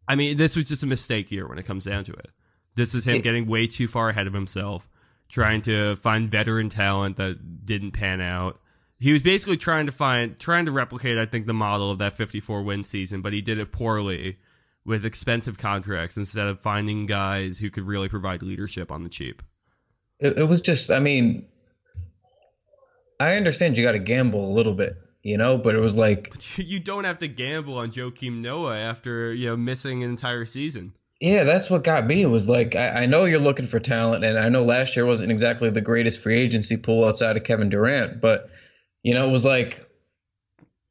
I 0.08 0.16
mean, 0.16 0.36
this 0.36 0.56
was 0.56 0.68
just 0.68 0.82
a 0.82 0.88
mistake 0.88 1.28
here 1.28 1.46
when 1.46 1.58
it 1.58 1.66
comes 1.66 1.84
down 1.84 2.02
to 2.04 2.12
it. 2.12 2.30
This 2.74 2.96
is 2.96 3.06
him 3.06 3.20
getting 3.20 3.46
way 3.46 3.68
too 3.68 3.86
far 3.86 4.08
ahead 4.08 4.26
of 4.26 4.32
himself, 4.32 4.88
trying 5.28 5.62
to 5.62 5.94
find 5.94 6.28
veteran 6.28 6.68
talent 6.68 7.16
that 7.16 7.64
didn't 7.64 7.92
pan 7.92 8.20
out. 8.20 8.60
He 8.98 9.12
was 9.12 9.22
basically 9.22 9.58
trying 9.58 9.86
to 9.86 9.92
find, 9.92 10.36
trying 10.40 10.66
to 10.66 10.72
replicate, 10.72 11.16
I 11.16 11.26
think, 11.26 11.46
the 11.46 11.54
model 11.54 11.92
of 11.92 11.98
that 11.98 12.16
54 12.16 12.62
win 12.62 12.82
season, 12.82 13.22
but 13.22 13.32
he 13.32 13.40
did 13.40 13.58
it 13.58 13.70
poorly 13.70 14.38
with 14.84 15.04
expensive 15.04 15.58
contracts 15.58 16.16
instead 16.16 16.48
of 16.48 16.60
finding 16.60 17.06
guys 17.06 17.58
who 17.58 17.70
could 17.70 17.86
really 17.86 18.08
provide 18.08 18.42
leadership 18.42 18.90
on 18.90 19.04
the 19.04 19.08
cheap. 19.08 19.42
It, 20.22 20.38
it 20.38 20.44
was 20.44 20.60
just, 20.60 20.90
I 20.90 21.00
mean, 21.00 21.46
I 23.20 23.34
understand 23.36 23.76
you 23.76 23.84
got 23.84 23.92
to 23.92 23.98
gamble 23.98 24.50
a 24.50 24.54
little 24.54 24.74
bit, 24.74 24.96
you 25.22 25.38
know. 25.38 25.58
But 25.58 25.74
it 25.74 25.80
was 25.80 25.96
like, 25.96 26.32
You 26.56 26.80
don't 26.80 27.04
have 27.04 27.18
to 27.20 27.28
gamble 27.28 27.76
on 27.78 27.92
Joakim 27.92 28.40
Noah 28.40 28.78
after 28.78 29.32
you 29.32 29.46
know 29.48 29.56
missing 29.56 30.02
an 30.02 30.10
entire 30.10 30.46
season. 30.46 30.92
yeah, 31.20 31.44
that's 31.44 31.70
what 31.70 31.84
got 31.84 32.06
me. 32.06 32.22
It 32.22 32.26
was 32.30 32.48
like, 32.48 32.74
I, 32.74 33.02
I 33.02 33.06
know 33.06 33.24
you're 33.24 33.38
looking 33.40 33.66
for 33.66 33.78
talent, 33.80 34.24
and 34.24 34.38
I 34.38 34.48
know 34.48 34.64
last 34.64 34.96
year 34.96 35.06
wasn't 35.06 35.30
exactly 35.30 35.70
the 35.70 35.80
greatest 35.80 36.18
free 36.20 36.40
agency 36.40 36.76
pool 36.76 37.04
outside 37.04 37.36
of 37.36 37.44
Kevin 37.44 37.68
Durant, 37.68 38.20
but 38.20 38.50
you 39.02 39.14
know, 39.14 39.28
it 39.28 39.32
was 39.32 39.44
like, 39.44 39.88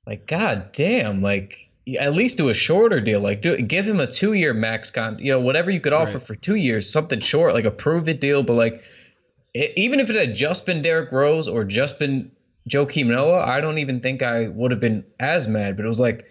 like 0.08 0.28
God 0.28 0.72
damn, 0.74 1.22
like 1.22 1.70
at 2.00 2.13
least 2.13 2.38
do 2.38 2.50
a 2.50 2.54
shorter 2.54 3.00
deal. 3.02 3.20
Like 3.20 3.41
do 3.41 3.58
give 3.58 3.86
him 3.86 4.00
a 4.00 4.08
two 4.08 4.34
year 4.34 4.54
max 4.54 4.91
con, 4.91 5.17
you 5.20 5.32
know, 5.34 5.39
whatever 5.41 5.70
you 5.72 5.80
could 5.82 5.94
offer 5.94 6.13
Right. 6.17 6.22
for 6.28 6.36
two 6.36 6.56
years, 6.56 6.89
something 6.91 7.20
short, 7.20 7.54
like 7.54 7.65
a 7.65 7.72
prove 7.72 8.08
it 8.08 8.20
deal. 8.22 8.44
But 8.44 8.56
like, 8.56 8.84
e- 9.54 9.74
even 9.78 10.00
if 10.00 10.10
it 10.10 10.16
had 10.16 10.36
just 10.36 10.66
been 10.66 10.82
Derrick 10.82 11.12
Rose 11.12 11.48
or 11.48 11.64
just 11.64 12.00
been 12.00 12.32
Joakim 12.70 13.08
Noah, 13.08 13.42
I 13.42 13.62
don't 13.62 13.80
even 13.80 14.02
think 14.02 14.22
I 14.22 14.48
would 14.48 14.72
have 14.72 14.80
been 14.80 15.06
as 15.20 15.48
mad. 15.48 15.76
But 15.76 15.86
it 15.86 15.90
was 15.90 16.00
like 16.00 16.26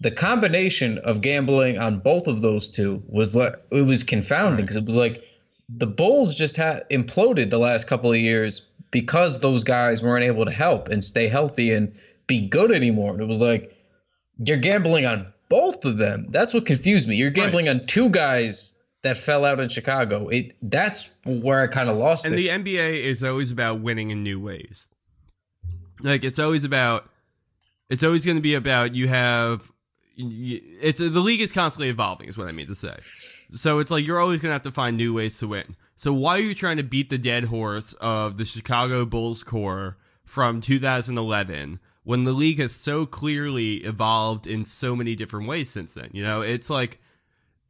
the 0.00 0.10
combination 0.10 0.98
of 0.98 1.20
gambling 1.20 1.78
on 1.78 2.00
both 2.00 2.26
of 2.26 2.40
those 2.40 2.70
two 2.70 3.02
was 3.06 3.34
like 3.34 3.54
it 3.70 3.82
was 3.82 4.04
confounding 4.04 4.64
because 4.64 4.76
it 4.76 4.84
was 4.84 4.94
like 4.94 5.24
the 5.68 5.86
Bulls 5.86 6.34
just 6.34 6.56
had 6.56 6.88
imploded 6.90 7.50
the 7.50 7.58
last 7.58 7.86
couple 7.86 8.10
of 8.10 8.18
years 8.18 8.62
because 8.90 9.38
those 9.38 9.62
guys 9.64 10.02
weren't 10.02 10.24
able 10.24 10.46
to 10.46 10.50
help 10.50 10.88
and 10.88 11.04
stay 11.04 11.28
healthy 11.28 11.72
and 11.72 11.94
be 12.26 12.48
good 12.48 12.72
anymore. 12.72 13.12
And 13.12 13.22
it 13.22 13.28
was 13.28 13.40
like 13.40 13.76
you're 14.38 14.56
gambling 14.56 15.06
on 15.06 15.32
both 15.48 15.84
of 15.84 15.98
them. 15.98 16.26
That's 16.30 16.54
what 16.54 16.66
confused 16.66 17.06
me. 17.06 17.16
You're 17.16 17.30
gambling 17.30 17.68
on 17.68 17.86
two 17.86 18.08
guys 18.08 18.74
that 19.02 19.16
fell 19.16 19.44
out 19.44 19.60
in 19.60 19.68
Chicago. 19.68 20.28
It 20.28 20.56
that's 20.62 21.10
where 21.24 21.60
I 21.60 21.66
kind 21.66 21.88
of 21.88 21.96
lost 21.96 22.26
And 22.26 22.34
it. 22.34 22.36
the 22.36 22.48
NBA 22.48 23.02
is 23.04 23.22
always 23.22 23.50
about 23.50 23.80
winning 23.80 24.10
in 24.10 24.22
new 24.22 24.38
ways. 24.40 24.86
Like 26.00 26.24
it's 26.24 26.38
always 26.38 26.64
about, 26.64 27.08
it's 27.88 28.02
always 28.02 28.24
going 28.24 28.36
to 28.36 28.42
be 28.42 28.54
about 28.54 28.94
you 28.94 29.08
have, 29.08 29.70
it's 30.16 30.98
the 30.98 31.08
league 31.20 31.40
is 31.40 31.52
constantly 31.52 31.88
evolving, 31.88 32.28
is 32.28 32.36
what 32.36 32.48
I 32.48 32.52
mean 32.52 32.66
to 32.66 32.74
say. 32.74 32.96
So 33.52 33.78
it's 33.78 33.90
like 33.90 34.06
you're 34.06 34.20
always 34.20 34.40
going 34.40 34.50
to 34.50 34.54
have 34.54 34.62
to 34.62 34.72
find 34.72 34.96
new 34.96 35.14
ways 35.14 35.38
to 35.38 35.48
win. 35.48 35.76
So 35.96 36.12
why 36.12 36.36
are 36.36 36.42
you 36.42 36.54
trying 36.54 36.76
to 36.76 36.82
beat 36.82 37.10
the 37.10 37.18
dead 37.18 37.44
horse 37.44 37.94
of 37.94 38.38
the 38.38 38.44
Chicago 38.44 39.04
Bulls 39.04 39.42
core 39.42 39.96
from 40.24 40.60
2011 40.60 41.80
when 42.04 42.24
the 42.24 42.32
league 42.32 42.58
has 42.58 42.72
so 42.72 43.04
clearly 43.04 43.76
evolved 43.78 44.46
in 44.46 44.64
so 44.64 44.94
many 44.96 45.14
different 45.14 45.46
ways 45.46 45.68
since 45.68 45.94
then? 45.94 46.08
You 46.12 46.22
know, 46.22 46.40
it's 46.40 46.70
like 46.70 47.00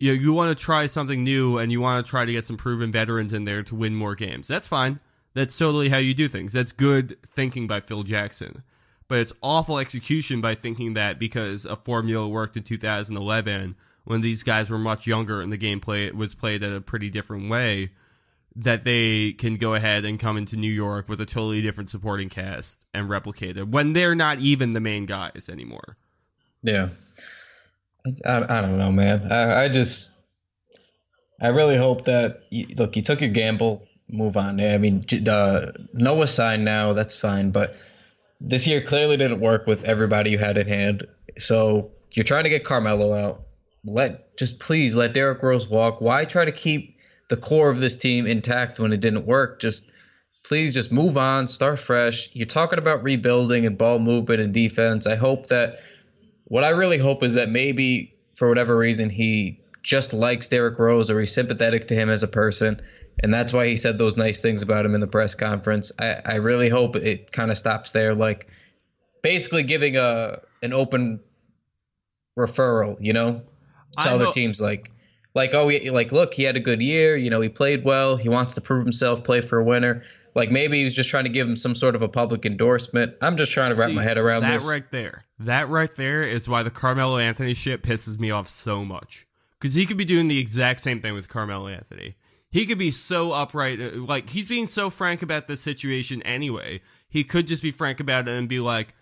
you 0.00 0.08
know, 0.08 0.20
you 0.20 0.32
want 0.32 0.56
to 0.56 0.60
try 0.60 0.86
something 0.86 1.22
new 1.22 1.58
and 1.58 1.70
you 1.70 1.80
want 1.80 2.04
to 2.04 2.10
try 2.10 2.24
to 2.24 2.32
get 2.32 2.46
some 2.46 2.56
proven 2.56 2.90
veterans 2.90 3.32
in 3.32 3.44
there 3.44 3.62
to 3.62 3.74
win 3.74 3.94
more 3.94 4.14
games. 4.14 4.48
That's 4.48 4.66
fine. 4.66 4.98
That's 5.34 5.56
totally 5.56 5.90
how 5.90 5.98
you 5.98 6.14
do 6.14 6.26
things. 6.26 6.54
That's 6.54 6.72
good 6.72 7.18
thinking 7.24 7.66
by 7.66 7.80
Phil 7.80 8.02
Jackson. 8.02 8.62
But 9.06 9.20
it's 9.20 9.32
awful 9.42 9.78
execution 9.78 10.40
by 10.40 10.54
thinking 10.54 10.94
that 10.94 11.18
because 11.18 11.66
a 11.66 11.76
formula 11.76 12.28
worked 12.28 12.56
in 12.56 12.62
2011 12.62 13.76
when 14.04 14.22
these 14.22 14.42
guys 14.42 14.70
were 14.70 14.78
much 14.78 15.06
younger 15.06 15.42
and 15.42 15.52
the 15.52 15.56
game 15.56 15.80
play 15.80 16.10
was 16.10 16.34
played 16.34 16.62
in 16.62 16.72
a 16.72 16.80
pretty 16.80 17.10
different 17.10 17.50
way 17.50 17.90
that 18.56 18.84
they 18.84 19.32
can 19.32 19.56
go 19.56 19.74
ahead 19.74 20.04
and 20.04 20.18
come 20.18 20.36
into 20.36 20.56
New 20.56 20.72
York 20.72 21.08
with 21.08 21.20
a 21.20 21.26
totally 21.26 21.60
different 21.60 21.90
supporting 21.90 22.28
cast 22.28 22.84
and 22.94 23.08
replicate 23.08 23.56
it 23.56 23.68
when 23.68 23.92
they're 23.92 24.14
not 24.14 24.38
even 24.38 24.72
the 24.72 24.80
main 24.80 25.06
guys 25.06 25.48
anymore. 25.50 25.96
Yeah. 26.62 26.88
I, 28.24 28.58
I 28.58 28.60
don't 28.60 28.78
know, 28.78 28.92
man. 28.92 29.30
I, 29.30 29.64
I 29.64 29.68
just, 29.68 30.10
I 31.40 31.48
really 31.48 31.76
hope 31.76 32.04
that, 32.06 32.42
you, 32.50 32.66
look, 32.76 32.96
you 32.96 33.02
took 33.02 33.20
your 33.20 33.30
gamble, 33.30 33.86
move 34.08 34.36
on. 34.36 34.60
I 34.60 34.78
mean, 34.78 35.04
uh, 35.28 35.72
Noah 35.92 36.26
signed 36.26 36.64
now, 36.64 36.92
that's 36.92 37.16
fine. 37.16 37.50
But 37.50 37.76
this 38.40 38.66
year 38.66 38.80
clearly 38.80 39.16
didn't 39.16 39.40
work 39.40 39.66
with 39.66 39.84
everybody 39.84 40.30
you 40.30 40.38
had 40.38 40.58
at 40.58 40.66
hand. 40.66 41.06
So 41.38 41.90
you're 42.12 42.24
trying 42.24 42.44
to 42.44 42.50
get 42.50 42.64
Carmelo 42.64 43.12
out. 43.12 43.42
Let, 43.84 44.36
just 44.36 44.60
please 44.60 44.94
let 44.94 45.14
Derrick 45.14 45.42
Rose 45.42 45.68
walk. 45.68 46.00
Why 46.00 46.24
try 46.24 46.44
to 46.44 46.52
keep 46.52 46.96
the 47.28 47.36
core 47.36 47.70
of 47.70 47.80
this 47.80 47.96
team 47.96 48.26
intact 48.26 48.78
when 48.78 48.92
it 48.92 49.00
didn't 49.00 49.26
work? 49.26 49.60
Just, 49.60 49.90
please 50.42 50.74
just 50.74 50.90
move 50.90 51.16
on, 51.16 51.48
start 51.48 51.78
fresh. 51.78 52.28
You're 52.32 52.46
talking 52.46 52.78
about 52.78 53.02
rebuilding 53.02 53.66
and 53.66 53.78
ball 53.78 53.98
movement 53.98 54.40
and 54.40 54.52
defense. 54.52 55.06
I 55.06 55.16
hope 55.16 55.48
that 55.48 55.80
what 56.50 56.64
I 56.64 56.70
really 56.70 56.98
hope 56.98 57.22
is 57.22 57.34
that 57.34 57.48
maybe 57.48 58.12
for 58.34 58.48
whatever 58.48 58.76
reason 58.76 59.08
he 59.08 59.60
just 59.84 60.12
likes 60.12 60.48
Derrick 60.48 60.76
Rose 60.80 61.08
or 61.08 61.20
he's 61.20 61.32
sympathetic 61.32 61.88
to 61.88 61.94
him 61.94 62.10
as 62.10 62.24
a 62.24 62.28
person, 62.28 62.82
and 63.22 63.32
that's 63.32 63.52
why 63.52 63.68
he 63.68 63.76
said 63.76 63.98
those 63.98 64.16
nice 64.16 64.40
things 64.40 64.62
about 64.62 64.84
him 64.84 64.96
in 64.96 65.00
the 65.00 65.06
press 65.06 65.36
conference. 65.36 65.92
I, 65.96 66.16
I 66.24 66.34
really 66.34 66.68
hope 66.68 66.96
it 66.96 67.30
kind 67.30 67.52
of 67.52 67.56
stops 67.56 67.92
there, 67.92 68.16
like 68.16 68.48
basically 69.22 69.62
giving 69.62 69.96
a 69.96 70.40
an 70.60 70.72
open 70.72 71.20
referral, 72.36 72.96
you 72.98 73.12
know, 73.12 73.42
to 74.00 74.08
I 74.08 74.12
other 74.12 74.24
hope- 74.26 74.34
teams 74.34 74.60
like 74.60 74.90
like 75.36 75.54
oh 75.54 75.70
like 75.92 76.10
look 76.10 76.34
he 76.34 76.42
had 76.42 76.56
a 76.56 76.60
good 76.60 76.82
year, 76.82 77.16
you 77.16 77.30
know 77.30 77.40
he 77.40 77.48
played 77.48 77.84
well, 77.84 78.16
he 78.16 78.28
wants 78.28 78.54
to 78.54 78.60
prove 78.60 78.84
himself, 78.84 79.22
play 79.22 79.40
for 79.40 79.58
a 79.58 79.64
winner. 79.64 80.02
Like 80.34 80.50
maybe 80.50 80.78
he 80.78 80.84
was 80.84 80.94
just 80.94 81.10
trying 81.10 81.24
to 81.24 81.30
give 81.30 81.48
him 81.48 81.56
some 81.56 81.74
sort 81.74 81.94
of 81.94 82.02
a 82.02 82.08
public 82.08 82.46
endorsement. 82.46 83.14
I'm 83.20 83.36
just 83.36 83.52
trying 83.52 83.72
to 83.74 83.78
wrap 83.78 83.90
See, 83.90 83.94
my 83.96 84.04
head 84.04 84.18
around 84.18 84.42
that 84.42 84.60
this. 84.60 84.68
right 84.68 84.88
there. 84.90 85.24
That 85.40 85.68
right 85.68 85.94
there 85.94 86.22
is 86.22 86.48
why 86.48 86.62
the 86.62 86.70
Carmelo 86.70 87.18
Anthony 87.18 87.54
shit 87.54 87.82
pisses 87.82 88.18
me 88.18 88.30
off 88.30 88.48
so 88.48 88.84
much. 88.84 89.26
Because 89.58 89.74
he 89.74 89.86
could 89.86 89.96
be 89.96 90.04
doing 90.04 90.28
the 90.28 90.38
exact 90.38 90.80
same 90.80 91.00
thing 91.02 91.14
with 91.14 91.28
Carmelo 91.28 91.68
Anthony. 91.68 92.16
He 92.50 92.66
could 92.66 92.78
be 92.78 92.90
so 92.90 93.32
upright, 93.32 93.80
uh, 93.80 93.90
like 93.94 94.30
he's 94.30 94.48
being 94.48 94.66
so 94.66 94.90
frank 94.90 95.22
about 95.22 95.46
the 95.46 95.56
situation 95.56 96.22
anyway. 96.22 96.80
He 97.08 97.22
could 97.24 97.46
just 97.46 97.62
be 97.62 97.70
frank 97.70 98.00
about 98.00 98.26
it 98.26 98.32
and 98.32 98.48
be 98.48 98.58
like, 98.58 98.94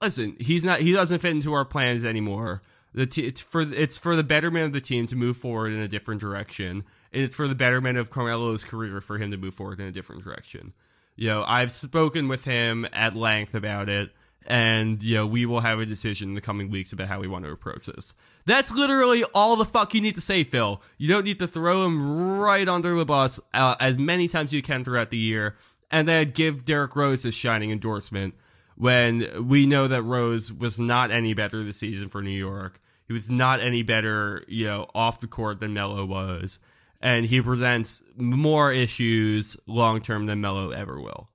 "Listen, 0.00 0.36
he's 0.38 0.62
not. 0.62 0.80
He 0.80 0.92
doesn't 0.92 1.18
fit 1.20 1.32
into 1.32 1.52
our 1.52 1.64
plans 1.64 2.04
anymore. 2.04 2.62
The 2.94 3.06
t- 3.06 3.26
it's 3.26 3.40
for 3.40 3.62
it's 3.62 3.96
for 3.96 4.14
the 4.14 4.22
betterment 4.22 4.66
of 4.66 4.72
the 4.72 4.80
team 4.80 5.06
to 5.08 5.16
move 5.16 5.36
forward 5.36 5.72
in 5.72 5.80
a 5.80 5.88
different 5.88 6.20
direction, 6.20 6.84
and 7.12 7.22
it's 7.22 7.36
for 7.36 7.48
the 7.48 7.54
betterment 7.54 7.98
of 7.98 8.10
Carmelo's 8.10 8.64
career 8.64 9.00
for 9.00 9.18
him 9.18 9.30
to 9.30 9.36
move 9.36 9.54
forward 9.54 9.80
in 9.80 9.86
a 9.86 9.92
different 9.92 10.24
direction." 10.24 10.72
You 11.16 11.28
know, 11.28 11.44
I've 11.46 11.72
spoken 11.72 12.28
with 12.28 12.44
him 12.44 12.86
at 12.92 13.14
length 13.14 13.54
about 13.54 13.88
it, 13.88 14.10
and 14.46 15.02
you 15.02 15.16
know, 15.16 15.26
we 15.26 15.46
will 15.46 15.60
have 15.60 15.78
a 15.78 15.86
decision 15.86 16.30
in 16.30 16.34
the 16.34 16.40
coming 16.40 16.70
weeks 16.70 16.92
about 16.92 17.08
how 17.08 17.20
we 17.20 17.28
want 17.28 17.44
to 17.44 17.50
approach 17.50 17.86
this. 17.86 18.14
That's 18.44 18.72
literally 18.72 19.24
all 19.34 19.56
the 19.56 19.64
fuck 19.64 19.94
you 19.94 20.00
need 20.00 20.14
to 20.16 20.20
say, 20.20 20.42
Phil. 20.44 20.82
You 20.98 21.08
don't 21.08 21.24
need 21.24 21.38
to 21.40 21.46
throw 21.46 21.84
him 21.84 22.38
right 22.38 22.68
under 22.68 22.94
the 22.96 23.04
bus 23.04 23.38
uh, 23.54 23.76
as 23.78 23.98
many 23.98 24.28
times 24.28 24.48
as 24.48 24.54
you 24.54 24.62
can 24.62 24.84
throughout 24.84 25.10
the 25.10 25.18
year, 25.18 25.56
and 25.90 26.08
then 26.08 26.28
give 26.28 26.64
Derrick 26.64 26.96
Rose 26.96 27.22
his 27.22 27.34
shining 27.34 27.70
endorsement 27.70 28.34
when 28.76 29.46
we 29.48 29.66
know 29.66 29.86
that 29.86 30.02
Rose 30.02 30.52
was 30.52 30.80
not 30.80 31.10
any 31.10 31.34
better 31.34 31.62
this 31.62 31.76
season 31.76 32.08
for 32.08 32.22
New 32.22 32.30
York. 32.30 32.80
He 33.06 33.12
was 33.12 33.30
not 33.30 33.60
any 33.60 33.82
better, 33.82 34.44
you 34.48 34.66
know, 34.66 34.88
off 34.94 35.20
the 35.20 35.26
court 35.26 35.60
than 35.60 35.74
Melo 35.74 36.04
was, 36.04 36.58
and 37.02 37.26
he 37.26 37.40
presents 37.42 38.02
more 38.16 38.72
issues 38.72 39.56
long 39.66 40.00
term 40.00 40.26
than 40.26 40.40
Melo 40.40 40.70
ever 40.70 41.00
will. 41.00 41.28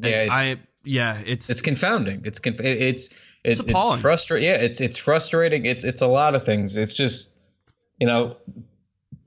yeah, 0.00 0.08
it's, 0.22 0.30
I 0.32 0.56
yeah, 0.84 1.18
it's 1.24 1.50
it's 1.50 1.60
confounding. 1.60 2.22
It's 2.24 2.38
conf- 2.38 2.60
it- 2.60 2.80
it's 2.82 3.10
it's, 3.44 3.58
it's, 3.58 4.00
frustrating. 4.00 4.48
Yeah, 4.48 4.54
it's 4.56 4.80
it's 4.80 4.96
frustrating. 4.96 5.66
It's 5.66 5.84
it's 5.84 6.00
a 6.00 6.06
lot 6.06 6.34
of 6.36 6.44
things. 6.44 6.76
It's 6.76 6.92
just 6.92 7.36
you 7.98 8.06
know 8.06 8.36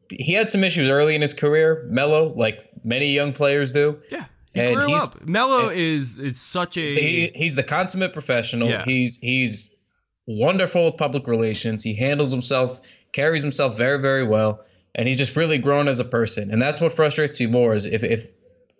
he 0.09 0.33
had 0.33 0.49
some 0.49 0.63
issues 0.63 0.89
early 0.89 1.15
in 1.15 1.21
his 1.21 1.33
career. 1.33 1.85
Melo, 1.89 2.33
like 2.33 2.59
many 2.83 3.11
young 3.13 3.33
players 3.33 3.73
do. 3.73 3.99
yeah. 4.09 4.25
He 4.53 4.61
and 4.61 4.75
grew 4.77 4.87
he's- 4.87 5.03
up. 5.09 5.25
Melo 5.27 5.67
is 5.67 6.17
is 6.17 6.39
such 6.39 6.77
a 6.77 6.95
He, 6.95 7.31
he's 7.35 7.55
the 7.55 7.63
consummate 7.63 8.13
professional. 8.13 8.69
Yeah. 8.69 8.85
He's 8.85 9.17
he's 9.17 9.75
wonderful 10.27 10.85
with 10.85 10.95
public 10.97 11.27
relations. 11.27 11.83
He 11.83 11.93
handles 11.93 12.31
himself, 12.31 12.79
carries 13.11 13.41
himself 13.41 13.75
very 13.77 13.99
very 13.99 14.23
well, 14.25 14.63
and 14.95 15.07
he's 15.07 15.17
just 15.17 15.35
really 15.35 15.57
grown 15.57 15.87
as 15.87 15.99
a 15.99 16.05
person. 16.05 16.51
And 16.51 16.61
that's 16.61 16.81
what 16.81 16.93
frustrates 16.93 17.39
me 17.39 17.45
more 17.45 17.75
is 17.75 17.85
if 17.85 18.03
if 18.03 18.27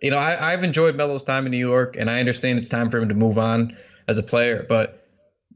you 0.02 0.10
know 0.10 0.18
I, 0.18 0.52
I've 0.52 0.64
enjoyed 0.64 0.96
Melo's 0.96 1.24
time 1.24 1.46
in 1.46 1.52
New 1.52 1.58
York, 1.58 1.96
and 1.96 2.10
I 2.10 2.20
understand 2.20 2.58
it's 2.58 2.68
time 2.68 2.90
for 2.90 2.98
him 2.98 3.10
to 3.10 3.14
move 3.14 3.38
on 3.38 3.76
as 4.08 4.18
a 4.18 4.22
player, 4.22 4.66
but. 4.68 5.02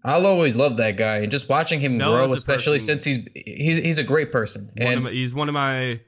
I'll 0.02 0.24
always 0.24 0.56
love 0.56 0.78
that 0.78 0.96
guy, 0.96 1.18
and 1.18 1.30
just 1.30 1.46
watching 1.50 1.78
him 1.78 1.98
Melo 1.98 2.16
grow, 2.16 2.32
especially 2.32 2.78
person- 2.78 3.00
since 3.00 3.04
he's 3.04 3.44
he's 3.44 3.76
he's 3.76 3.98
a 3.98 4.02
great 4.02 4.32
person. 4.32 4.70
one 4.74 4.88
And 4.88 5.04
my, 5.04 5.10
he's 5.10 5.34
one 5.34 5.48
of 5.50 5.52
my 5.52 6.00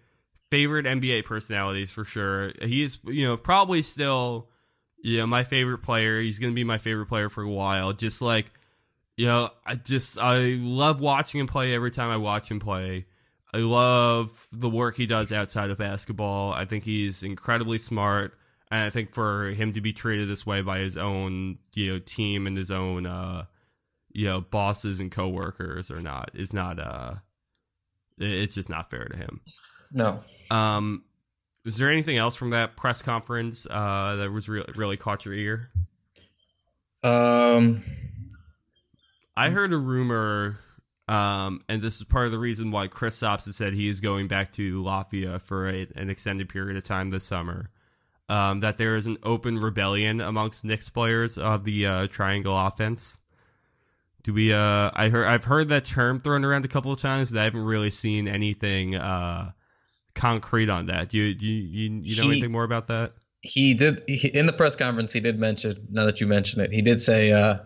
favorite 0.53 0.85
NBA 0.85 1.25
personalities 1.25 1.91
for 1.91 2.05
sure. 2.05 2.53
He 2.61 2.83
is, 2.83 2.99
you 3.05 3.27
know, 3.27 3.39
probably 3.39 3.81
still, 3.81 4.51
you 5.03 5.17
know, 5.17 5.27
my 5.27 5.45
favorite 5.45 5.79
player. 5.79 6.21
He's 6.21 6.39
going 6.39 6.53
to 6.53 6.55
be 6.55 6.63
my 6.63 6.77
favorite 6.77 7.07
player 7.07 7.31
for 7.31 7.43
a 7.43 7.49
while. 7.49 7.95
Just 7.95 8.21
like, 8.21 8.51
you 9.17 9.27
know, 9.27 9.49
I 9.65 9.77
just 9.77 10.19
I 10.19 10.59
love 10.61 11.01
watching 11.01 11.41
him 11.41 11.47
play 11.47 11.75
every 11.75 11.91
time 11.91 12.11
I 12.11 12.19
watch 12.19 12.51
him 12.51 12.61
play. 12.61 13.07
I 13.55 13.59
love 13.59 14.47
the 14.53 14.69
work 14.71 14.97
he 14.97 15.07
does 15.07 15.31
outside 15.33 15.71
of 15.71 15.79
basketball. 15.79 16.53
I 16.53 16.65
think 16.65 16.85
he's 16.85 17.23
incredibly 17.23 17.79
smart, 17.79 18.35
and 18.71 18.83
I 18.83 18.91
think 18.91 19.13
for 19.13 19.51
him 19.51 19.75
to 19.75 19.81
be 19.81 19.93
treated 19.93 20.29
this 20.29 20.47
way 20.47 20.63
by 20.63 20.79
his 20.79 20.97
own, 20.97 21.59
you 21.75 21.93
know, 21.93 21.99
team 21.99 22.47
and 22.47 22.57
his 22.57 22.71
own, 22.71 23.05
uh, 23.07 23.45
you 24.11 24.27
know, 24.27 24.41
bosses 24.41 25.01
and 25.01 25.11
coworkers 25.13 25.91
or 25.91 26.01
not 26.01 26.31
is 26.35 26.53
not 26.53 26.79
uh 26.79 27.15
it's 28.19 28.55
just 28.55 28.69
not 28.69 28.91
fair 28.91 29.05
to 29.07 29.17
him. 29.17 29.41
no, 29.91 30.23
Um, 30.51 31.03
was 31.65 31.77
there 31.77 31.91
anything 31.91 32.19
else 32.19 32.37
from 32.37 32.51
that 32.51 32.77
press 32.77 33.03
conference 33.03 33.67
uh, 33.71 34.17
that 34.17 34.31
was 34.31 34.49
re- 34.49 34.65
really 34.77 34.97
caught 34.97 35.25
your 35.25 35.35
ear? 35.35 35.71
um, 37.03 37.83
I 39.37 39.51
heard 39.51 39.73
a 39.73 39.79
rumor, 39.79 40.59
um, 41.09 41.63
and 41.69 41.83
this 41.83 41.97
is 41.97 42.05
part 42.05 42.27
of 42.27 42.33
the 42.33 42.39
reason 42.39 42.71
why 42.71 42.89
Kristaps 42.89 43.47
has 43.47 43.57
said 43.57 43.73
he 43.75 43.89
is 43.89 44.01
going 44.01 44.29
back 44.29 44.53
to 44.53 44.83
Latvia 44.83 45.41
for 45.41 45.69
a, 45.69 45.87
an 45.97 46.11
extended 46.11 46.49
period 46.49 46.77
of 46.77 46.85
time 46.85 47.11
this 47.11 47.25
summer. 47.25 47.71
Um, 48.29 48.61
that 48.61 48.79
there 48.79 48.97
is 48.97 49.07
an 49.07 49.19
open 49.25 49.59
rebellion 49.59 50.21
amongst 50.21 50.65
Knicks 50.65 50.89
players 50.89 51.37
of 51.37 51.65
the 51.65 51.87
uh, 51.87 52.07
triangle 52.07 52.57
offense. 52.59 53.19
Do 54.23 54.33
we? 54.33 54.53
Uh, 54.53 54.91
I 54.95 55.09
heard 55.11 55.27
I've 55.27 55.45
heard 55.45 55.69
that 55.69 55.85
term 55.85 56.21
thrown 56.21 56.45
around 56.45 56.65
a 56.65 56.69
couple 56.69 56.93
of 56.93 57.01
times, 57.01 57.31
but 57.31 57.41
I 57.41 57.45
haven't 57.45 57.65
really 57.65 57.91
seen 57.91 58.29
anything 58.29 58.95
uh, 58.95 59.51
concrete 60.15 60.71
on 60.71 60.87
that. 60.87 61.09
Do 61.11 61.19
you 61.19 61.35
do 61.35 61.45
you, 61.47 61.63
you, 61.63 62.01
you 62.05 62.17
know 62.17 62.23
He- 62.23 62.31
anything 62.31 62.53
more 62.53 62.65
about 62.65 62.87
that? 62.87 63.13
he 63.45 63.75
did 63.75 64.05
he, 64.07 64.29
in 64.29 64.47
the 64.47 64.53
press 64.53 64.77
conference 64.77 65.13
he 65.13 65.19
did 65.19 65.37
mention 65.37 65.89
now 65.91 66.07
that 66.07 66.21
you 66.21 66.29
mention 66.29 66.61
it 66.61 66.71
he 66.73 66.81
did 66.81 67.03
say 67.03 67.33
uh 67.33 67.57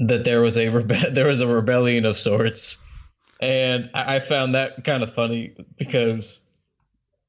that 0.00 0.24
there 0.24 0.42
was 0.42 0.56
a 0.56 0.66
rebe- 0.66 1.14
there 1.14 1.26
was 1.26 1.40
a 1.40 1.46
rebellion 1.46 2.04
of 2.04 2.18
sorts. 2.18 2.78
And 3.40 3.90
i, 3.94 4.16
I 4.16 4.20
found 4.20 4.54
that 4.54 4.84
kind 4.84 5.02
of 5.02 5.14
funny 5.14 5.54
because 5.76 6.40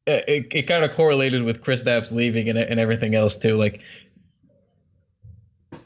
it, 0.05 0.47
it, 0.53 0.67
kind 0.67 0.85
of 0.85 0.93
correlated 0.93 1.43
with 1.43 1.61
Kristaps 1.61 2.13
leaving 2.13 2.49
and, 2.49 2.57
and 2.57 2.79
everything 2.79 3.13
else 3.13 3.37
too. 3.37 3.57
Like 3.57 3.81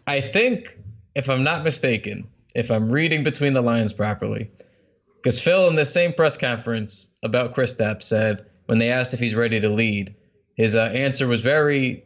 i 0.08 0.22
think 0.22 0.78
if 1.16 1.30
i'm 1.30 1.44
not 1.44 1.64
mistaken 1.64 2.28
if 2.56 2.72
i'm 2.72 2.92
reading 2.92 3.24
between 3.24 3.54
the 3.54 3.62
lines 3.62 3.94
properly 3.94 4.50
because 5.16 5.40
phil 5.40 5.68
in 5.68 5.76
this 5.76 5.92
same 5.92 6.14
press 6.14 6.38
conference 6.38 7.08
about 7.24 7.54
Kristaps 7.54 8.04
said 8.04 8.46
when 8.66 8.80
they 8.80 8.92
asked 8.92 9.14
if 9.14 9.20
he's 9.20 9.36
ready 9.36 9.60
to 9.60 9.70
lead 9.70 10.16
his 10.56 10.76
uh, 10.76 10.82
answer 10.94 11.28
was 11.28 11.42
very 11.42 12.04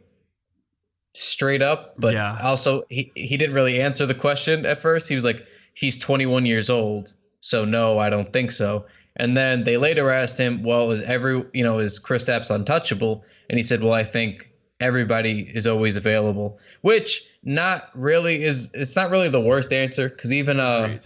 straight 1.18 1.62
up, 1.62 1.94
but 1.98 2.14
Yeah. 2.14 2.38
also 2.42 2.84
he, 2.88 3.12
he 3.14 3.36
didn't 3.36 3.54
really 3.54 3.80
answer 3.80 4.06
the 4.06 4.14
question 4.14 4.66
at 4.66 4.82
first. 4.82 5.08
He 5.08 5.14
was 5.14 5.24
like, 5.24 5.44
he's 5.74 5.98
21 5.98 6.46
years 6.46 6.70
old, 6.70 7.12
so 7.40 7.64
no, 7.64 7.98
I 7.98 8.10
don't 8.10 8.32
think 8.32 8.50
so. 8.52 8.86
And 9.16 9.36
then 9.36 9.64
they 9.64 9.76
later 9.78 10.10
asked 10.10 10.36
him, 10.38 10.62
well, 10.62 10.92
is 10.92 11.00
every, 11.00 11.44
you 11.54 11.64
know, 11.64 11.78
is 11.78 12.00
Kristaps 12.00 12.50
untouchable? 12.54 13.24
And 13.48 13.58
he 13.58 13.62
said, 13.62 13.82
well, 13.82 13.94
I 13.94 14.04
think 14.04 14.50
everybody 14.78 15.40
is 15.40 15.66
always 15.66 15.96
available, 15.96 16.58
which 16.82 17.24
not 17.42 17.88
really 17.94 18.42
is, 18.44 18.70
it's 18.74 18.94
not 18.96 19.10
really 19.10 19.30
the 19.30 19.40
worst 19.40 19.72
answer 19.72 20.08
because 20.08 20.32
even, 20.34 20.60
uh, 20.60 20.98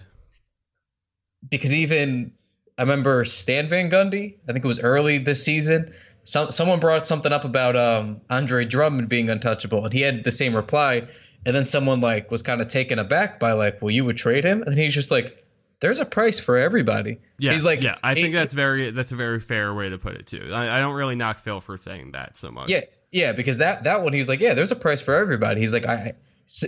because 1.48 1.72
even 1.72 2.32
I 2.76 2.82
remember 2.82 3.24
Stan 3.26 3.68
Van 3.68 3.90
Gundy. 3.90 4.36
I 4.48 4.52
think 4.52 4.64
it 4.64 4.68
was 4.68 4.80
early 4.80 5.18
this 5.18 5.44
season. 5.44 5.92
Some 6.24 6.50
someone 6.52 6.80
brought 6.80 7.06
something 7.06 7.32
up 7.32 7.44
about 7.44 7.76
um, 7.76 8.20
Andre 8.28 8.64
Drummond 8.64 9.08
being 9.08 9.30
untouchable, 9.30 9.84
and 9.84 9.92
he 9.92 10.00
had 10.00 10.22
the 10.24 10.30
same 10.30 10.54
reply. 10.54 11.08
And 11.46 11.56
then 11.56 11.64
someone 11.64 12.00
like 12.02 12.30
was 12.30 12.42
kind 12.42 12.60
of 12.60 12.68
taken 12.68 12.98
aback 12.98 13.40
by 13.40 13.52
like, 13.52 13.80
"Well, 13.80 13.90
you 13.90 14.04
would 14.04 14.16
trade 14.18 14.44
him?" 14.44 14.62
And 14.62 14.76
he's 14.76 14.92
just 14.92 15.10
like, 15.10 15.42
"There's 15.80 15.98
a 15.98 16.04
price 16.04 16.38
for 16.38 16.58
everybody." 16.58 17.18
Yeah, 17.38 17.52
he's 17.52 17.64
like, 17.64 17.82
yeah. 17.82 17.96
I 18.02 18.14
think 18.14 18.34
that's 18.34 18.52
very 18.52 18.90
that's 18.90 19.10
a 19.12 19.16
very 19.16 19.40
fair 19.40 19.72
way 19.72 19.88
to 19.88 19.96
put 19.96 20.14
it 20.16 20.26
too. 20.26 20.50
I, 20.52 20.76
I 20.76 20.80
don't 20.80 20.94
really 20.94 21.16
knock 21.16 21.38
Phil 21.42 21.60
for 21.60 21.78
saying 21.78 22.12
that 22.12 22.36
so 22.36 22.50
much. 22.50 22.68
Yeah, 22.68 22.82
yeah, 23.10 23.32
because 23.32 23.56
that 23.56 23.84
that 23.84 24.02
one 24.02 24.12
he 24.12 24.18
was 24.18 24.28
like, 24.28 24.40
yeah, 24.40 24.52
there's 24.52 24.70
a 24.72 24.76
price 24.76 25.00
for 25.00 25.14
everybody. 25.14 25.60
He's 25.60 25.72
like, 25.72 25.86
I, 25.86 25.92
I- 25.94 26.14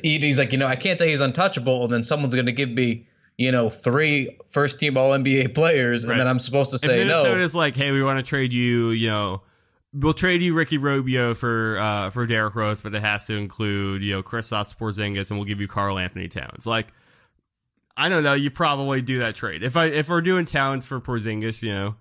he's 0.03 0.38
like, 0.38 0.53
you 0.53 0.59
know, 0.59 0.66
I 0.66 0.76
can't 0.76 0.98
say 0.98 1.09
he's 1.11 1.20
untouchable, 1.20 1.84
and 1.84 1.92
then 1.92 2.03
someone's 2.03 2.34
going 2.34 2.46
to 2.46 2.53
give 2.53 2.70
me, 2.70 3.07
you 3.39 3.51
know, 3.53 3.70
three 3.70 4.39
first 4.51 4.78
team 4.78 4.97
All 4.97 5.11
NBA 5.12 5.55
players, 5.55 6.05
Right. 6.07 6.12
and 6.12 6.20
then 6.20 6.28
I'm 6.28 6.39
supposed 6.39 6.70
to 6.72 6.78
say 6.78 7.05
no. 7.05 7.22
Minnesota's 7.22 7.55
like, 7.55 7.74
hey, 7.76 7.91
we 7.91 8.03
want 8.03 8.18
to 8.18 8.22
trade 8.22 8.53
you, 8.53 8.91
you 8.91 9.09
know, 9.09 9.43
we'll 9.95 10.14
trade 10.14 10.43
you 10.43 10.55
Ricky 10.55 10.78
Rubio 10.78 11.35
for 11.35 11.78
uh, 11.78 12.11
for 12.11 12.26
Derrick 12.26 12.55
Rose, 12.55 12.80
but 12.80 12.95
it 12.95 13.03
has 13.03 13.26
to 13.26 13.37
include, 13.37 14.03
you 14.03 14.12
know, 14.14 14.22
Kristaps 14.22 14.76
Porzingis, 14.76 15.30
and 15.30 15.39
we'll 15.39 15.47
give 15.47 15.61
you 15.61 15.68
Karl-Anthony 15.68 16.28
Towns. 16.28 16.66
Like, 16.66 16.89
I 17.97 18.09
don't 18.09 18.22
know, 18.22 18.35
you 18.35 18.51
probably 18.51 19.03
do 19.03 19.20
that 19.20 19.35
trade. 19.35 19.62
If 19.62 19.76
I 19.76 19.87
if 19.87 20.09
we're 20.09 20.22
doing 20.22 20.45
Towns 20.45 20.87
for 20.87 21.01
Porzingis, 21.01 21.62
you 21.62 21.74
know, 21.74 21.97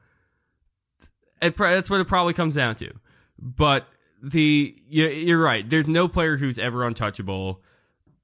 it, 1.41 1.57
that's 1.57 1.89
what 1.89 1.99
it 2.01 2.07
probably 2.07 2.33
comes 2.33 2.55
down 2.55 2.75
to. 2.75 2.91
But 3.39 3.87
the 4.21 4.75
you're 4.87 5.41
right. 5.41 5.67
There's 5.67 5.87
no 5.87 6.07
player 6.07 6.37
who's 6.37 6.59
ever 6.59 6.85
untouchable. 6.85 7.61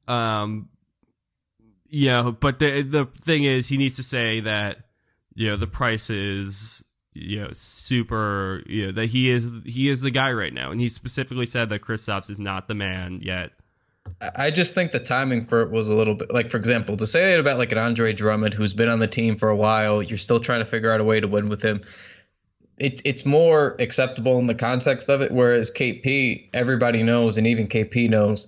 Um, 0.08 0.70
you 1.89 2.09
know, 2.09 2.31
but 2.31 2.59
the 2.59 2.81
the 2.81 3.07
thing 3.21 3.43
is, 3.43 3.67
he 3.67 3.77
needs 3.77 3.95
to 3.97 4.03
say 4.03 4.39
that 4.41 4.77
you 5.35 5.49
know 5.49 5.57
the 5.57 5.67
price 5.67 6.09
is 6.09 6.83
you 7.13 7.41
know 7.41 7.49
super 7.53 8.61
you 8.65 8.88
know 8.88 8.91
that 8.93 9.07
he 9.07 9.31
is 9.31 9.49
he 9.65 9.89
is 9.89 10.01
the 10.01 10.11
guy 10.11 10.31
right 10.31 10.53
now, 10.53 10.71
and 10.71 10.79
he 10.79 10.89
specifically 10.89 11.45
said 11.45 11.69
that 11.69 11.81
Kristaps 11.81 12.29
is 12.29 12.39
not 12.39 12.67
the 12.67 12.75
man 12.75 13.19
yet. 13.21 13.51
I 14.35 14.51
just 14.51 14.73
think 14.73 14.91
the 14.91 14.99
timing 14.99 15.45
for 15.45 15.61
it 15.61 15.69
was 15.69 15.89
a 15.89 15.95
little 15.95 16.15
bit 16.15 16.33
like, 16.33 16.49
for 16.49 16.57
example, 16.57 16.97
to 16.97 17.05
say 17.07 17.33
it 17.33 17.39
about 17.39 17.57
like 17.57 17.71
an 17.71 17.77
Andre 17.77 18.13
Drummond 18.13 18.53
who's 18.53 18.73
been 18.73 18.89
on 18.89 18.99
the 18.99 19.07
team 19.07 19.38
for 19.38 19.49
a 19.49 19.55
while, 19.55 20.01
you're 20.01 20.17
still 20.17 20.39
trying 20.39 20.59
to 20.59 20.65
figure 20.65 20.91
out 20.91 21.01
a 21.01 21.03
way 21.03 21.19
to 21.19 21.27
win 21.27 21.49
with 21.49 21.61
him. 21.61 21.81
It, 22.77 23.01
it's 23.05 23.25
more 23.25 23.75
acceptable 23.79 24.38
in 24.39 24.45
the 24.45 24.55
context 24.55 25.09
of 25.09 25.21
it. 25.21 25.31
Whereas 25.31 25.71
KP, 25.71 26.49
everybody 26.53 27.03
knows, 27.03 27.38
and 27.38 27.47
even 27.47 27.67
KP 27.67 28.09
knows, 28.09 28.47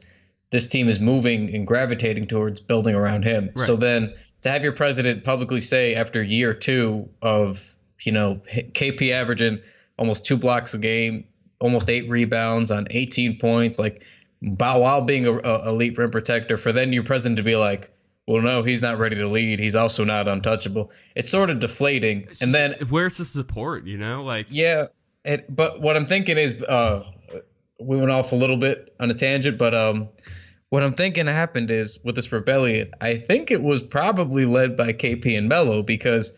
this 0.51 0.67
team 0.67 0.89
is 0.89 0.99
moving 0.99 1.53
and 1.53 1.67
gravitating 1.67 2.27
towards 2.27 2.59
building 2.59 2.95
around 2.95 3.23
him. 3.23 3.51
Right. 3.55 3.65
So 3.65 3.75
then 3.75 4.13
to 4.41 4.49
have 4.49 4.63
your 4.63 4.73
president 4.73 5.23
publicly 5.23 5.61
say 5.61 5.95
after 5.95 6.23
year 6.23 6.53
two 6.53 7.09
of, 7.21 7.75
you 8.01 8.11
know, 8.11 8.41
KP 8.47 9.11
averaging 9.11 9.59
almost 9.97 10.25
two 10.25 10.37
blocks 10.37 10.73
a 10.73 10.77
game, 10.77 11.25
almost 11.59 11.89
eight 11.89 12.09
rebounds 12.09 12.71
on 12.71 12.87
18 12.89 13.37
points, 13.37 13.77
like 13.77 14.03
while 14.39 15.01
being 15.01 15.27
a, 15.27 15.33
a 15.33 15.69
elite 15.69 15.97
rim 15.97 16.11
protector, 16.11 16.57
for 16.57 16.71
then 16.71 16.93
your 16.93 17.03
president 17.03 17.37
to 17.37 17.43
be 17.43 17.55
like, 17.55 17.91
well, 18.25 18.41
no, 18.41 18.63
he's 18.63 18.81
not 18.81 18.99
ready 18.99 19.15
to 19.17 19.27
lead. 19.27 19.59
He's 19.59 19.75
also 19.75 20.03
not 20.03 20.27
untouchable. 20.27 20.91
It's 21.15 21.31
sort 21.31 21.49
of 21.49 21.59
deflating. 21.59 22.27
And 22.41 22.53
then 22.53 22.75
where's 22.89 23.17
the 23.17 23.25
support? 23.25 23.85
You 23.85 23.97
know, 23.97 24.23
like 24.23 24.45
yeah, 24.49 24.87
it, 25.25 25.53
but 25.53 25.81
what 25.81 25.97
I'm 25.97 26.05
thinking 26.05 26.37
is, 26.37 26.61
uh, 26.61 27.03
we 27.79 27.97
went 27.97 28.11
off 28.11 28.31
a 28.31 28.35
little 28.35 28.57
bit 28.57 28.93
on 28.99 29.09
a 29.09 29.13
tangent, 29.13 29.57
but 29.57 29.73
um, 29.73 30.09
what 30.69 30.83
I'm 30.83 30.93
thinking 30.93 31.25
happened 31.25 31.71
is 31.71 31.99
with 32.03 32.15
this 32.15 32.31
rebellion, 32.31 32.91
I 33.01 33.17
think 33.17 33.51
it 33.51 33.61
was 33.61 33.81
probably 33.81 34.45
led 34.45 34.77
by 34.77 34.93
KP 34.93 35.37
and 35.37 35.49
Melo 35.49 35.81
because 35.81 36.33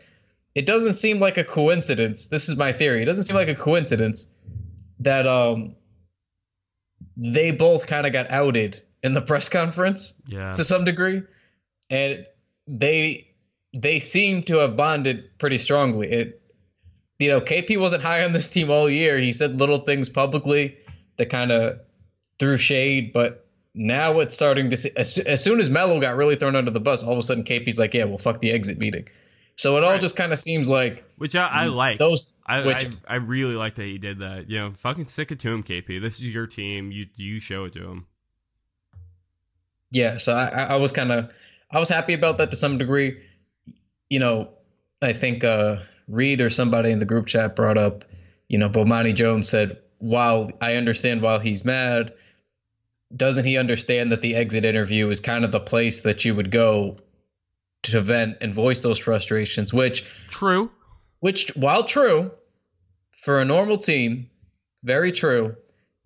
it 0.55 0.65
doesn't 0.65 0.93
seem 0.93 1.19
like 1.19 1.37
a 1.37 1.43
coincidence. 1.43 2.25
This 2.27 2.49
is 2.49 2.57
my 2.57 2.71
theory. 2.71 3.01
It 3.01 3.05
doesn't 3.05 3.25
seem 3.25 3.35
like 3.35 3.49
a 3.49 3.55
coincidence 3.55 4.27
that 4.99 5.27
um, 5.27 5.75
they 7.17 7.51
both 7.51 7.87
kind 7.87 8.05
of 8.05 8.13
got 8.13 8.31
outed 8.31 8.81
in 9.03 9.13
the 9.13 9.21
press 9.21 9.49
conference 9.49 10.13
yeah, 10.27 10.53
to 10.53 10.63
some 10.63 10.85
degree, 10.85 11.23
and 11.89 12.25
they 12.67 13.27
they 13.73 13.99
seem 13.99 14.43
to 14.43 14.57
have 14.57 14.77
bonded 14.77 15.37
pretty 15.39 15.57
strongly. 15.57 16.11
It, 16.11 16.41
you 17.19 17.29
know, 17.29 17.41
KP 17.41 17.79
wasn't 17.79 18.03
high 18.03 18.23
on 18.23 18.33
this 18.33 18.49
team 18.49 18.69
all 18.69 18.89
year. 18.89 19.17
He 19.17 19.31
said 19.31 19.59
little 19.59 19.79
things 19.79 20.09
publicly 20.09 20.77
that 21.17 21.29
kind 21.29 21.51
of 21.51 21.79
threw 22.39 22.57
shade, 22.57 23.13
but 23.13 23.40
now 23.73 24.19
it's 24.19 24.35
starting 24.35 24.69
to 24.71 24.77
see. 24.77 24.91
As, 24.95 25.17
as 25.17 25.43
soon 25.43 25.59
as 25.59 25.69
Melo 25.69 25.99
got 25.99 26.15
really 26.15 26.35
thrown 26.35 26.55
under 26.55 26.71
the 26.71 26.79
bus, 26.79 27.03
all 27.03 27.13
of 27.13 27.19
a 27.19 27.23
sudden 27.23 27.43
KP's 27.43 27.79
like, 27.79 27.93
"Yeah, 27.93 28.05
well, 28.05 28.17
fuck 28.17 28.41
the 28.41 28.51
exit 28.51 28.77
meeting." 28.77 29.07
So 29.57 29.77
it 29.77 29.83
all 29.83 29.91
Right. 29.91 30.01
just 30.01 30.15
kind 30.15 30.31
of 30.31 30.37
seems 30.39 30.69
like 30.69 31.03
which 31.17 31.35
I, 31.35 31.45
I 31.47 31.65
like. 31.67 31.97
those. 31.97 32.31
I, 32.45 32.65
which 32.65 32.85
I 32.85 32.91
I 33.07 33.15
really 33.17 33.55
like 33.55 33.75
that 33.75 33.83
he 33.85 33.97
did 33.97 34.19
that. 34.19 34.49
You 34.49 34.59
know, 34.59 34.73
fucking 34.75 35.07
stick 35.07 35.31
it 35.31 35.39
to 35.39 35.49
him, 35.51 35.63
KP. 35.63 36.01
This 36.01 36.15
is 36.19 36.27
your 36.27 36.47
team. 36.47 36.91
You 36.91 37.07
you 37.15 37.39
show 37.39 37.65
it 37.65 37.73
to 37.73 37.87
him. 37.87 38.07
yeah 39.91 40.17
so 40.17 40.33
i 40.33 40.45
I- 40.47 40.63
i 40.65 40.75
was 40.77 40.91
kind 40.91 41.11
of 41.11 41.29
i 41.71 41.79
was 41.79 41.89
happy 41.89 42.13
about 42.13 42.37
that 42.37 42.51
to 42.51 42.57
some 42.57 42.77
degree 42.77 43.21
you 44.09 44.19
know 44.19 44.49
i 45.01 45.13
think 45.13 45.43
uh 45.43 45.77
reed 46.07 46.41
or 46.41 46.49
somebody 46.49 46.91
in 46.91 46.99
the 46.99 47.05
group 47.05 47.27
chat 47.27 47.55
brought 47.55 47.77
up 47.77 48.05
you 48.47 48.57
know 48.57 48.69
bomani 48.69 49.13
jones 49.13 49.49
said 49.49 49.77
while 49.99 50.49
i 50.61 50.75
understand 50.75 51.21
while 51.21 51.39
he's 51.39 51.63
mad 51.65 52.13
doesn't 53.15 53.45
he 53.45 53.57
understand 53.57 54.11
that 54.11 54.21
the 54.21 54.35
exit 54.35 54.65
interview 54.65 55.09
is 55.09 55.19
kind 55.19 55.43
of 55.45 55.51
the 55.51 55.59
place 55.59 56.01
that 56.01 56.25
you 56.25 56.35
would 56.35 56.51
go 56.51 56.97
to 57.83 58.01
vent 58.01 58.37
and 58.41 58.53
voice 58.53 58.79
those 58.79 58.99
frustrations 58.99 59.73
which 59.73 60.05
True. 60.29 60.71
which 61.19 61.55
while 61.55 61.83
true 61.83 62.31
for 63.11 63.41
a 63.41 63.45
normal 63.45 63.77
team 63.77 64.29
very 64.83 65.11
true 65.11 65.55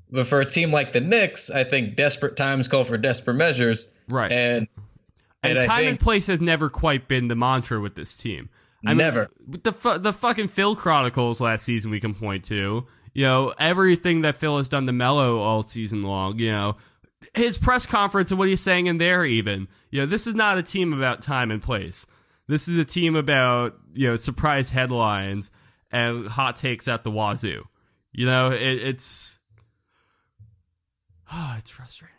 but 0.09 0.27
for 0.27 0.39
a 0.39 0.45
team 0.45 0.71
like 0.71 0.93
the 0.93 1.01
Knicks, 1.01 1.49
I 1.49 1.63
think 1.63 1.95
desperate 1.95 2.35
times 2.35 2.67
call 2.67 2.83
for 2.83 2.97
desperate 2.97 3.33
measures. 3.33 3.87
Right. 4.07 4.31
And 4.31 4.67
And, 5.43 5.57
and 5.57 5.67
time 5.67 5.87
and 5.87 5.99
place 5.99 6.27
has 6.27 6.41
never 6.41 6.69
quite 6.69 7.07
been 7.07 7.27
the 7.27 7.35
mantra 7.35 7.79
with 7.79 7.95
this 7.95 8.15
team. 8.15 8.49
I 8.85 8.93
Never. 8.93 9.29
with 9.47 9.63
the 9.63 9.73
fu- 9.73 9.97
the 9.97 10.13
fucking 10.13 10.49
Phil 10.49 10.75
Chronicles 10.75 11.41
last 11.41 11.65
season 11.65 11.89
we 11.89 11.99
can 11.99 12.13
point 12.13 12.45
to. 12.45 12.85
You 13.13 13.25
know 13.25 13.53
everything 13.57 14.21
that 14.21 14.35
Phil 14.35 14.57
has 14.57 14.69
done 14.69 14.85
to 14.85 14.91
Melo 14.91 15.39
all 15.39 15.63
season 15.63 16.03
long. 16.03 16.37
You 16.37 16.51
know 16.51 16.77
his 17.33 17.57
press 17.57 17.85
conference 17.85 18.31
and 18.31 18.39
what 18.39 18.47
he's 18.47 18.61
saying 18.61 18.87
in 18.87 18.97
there. 18.97 19.25
Even 19.25 19.67
you 19.89 20.01
know 20.01 20.05
this 20.05 20.27
is 20.27 20.35
not 20.35 20.57
a 20.57 20.63
team 20.63 20.93
about 20.93 21.21
time 21.21 21.51
and 21.51 21.61
place. 21.61 22.05
This 22.47 22.67
is 22.67 22.77
a 22.77 22.85
team 22.85 23.15
about 23.15 23.77
you 23.93 24.07
know 24.07 24.15
surprise 24.15 24.69
headlines 24.69 25.51
and 25.91 26.27
hot 26.27 26.55
takes 26.55 26.87
at 26.87 27.03
the 27.03 27.11
wazoo. 27.11 27.63
You 28.11 28.25
know 28.25 28.51
it, 28.51 28.61
it's 28.61 29.39
oh, 31.31 31.55
it's 31.59 31.69
frustrating. 31.69 32.15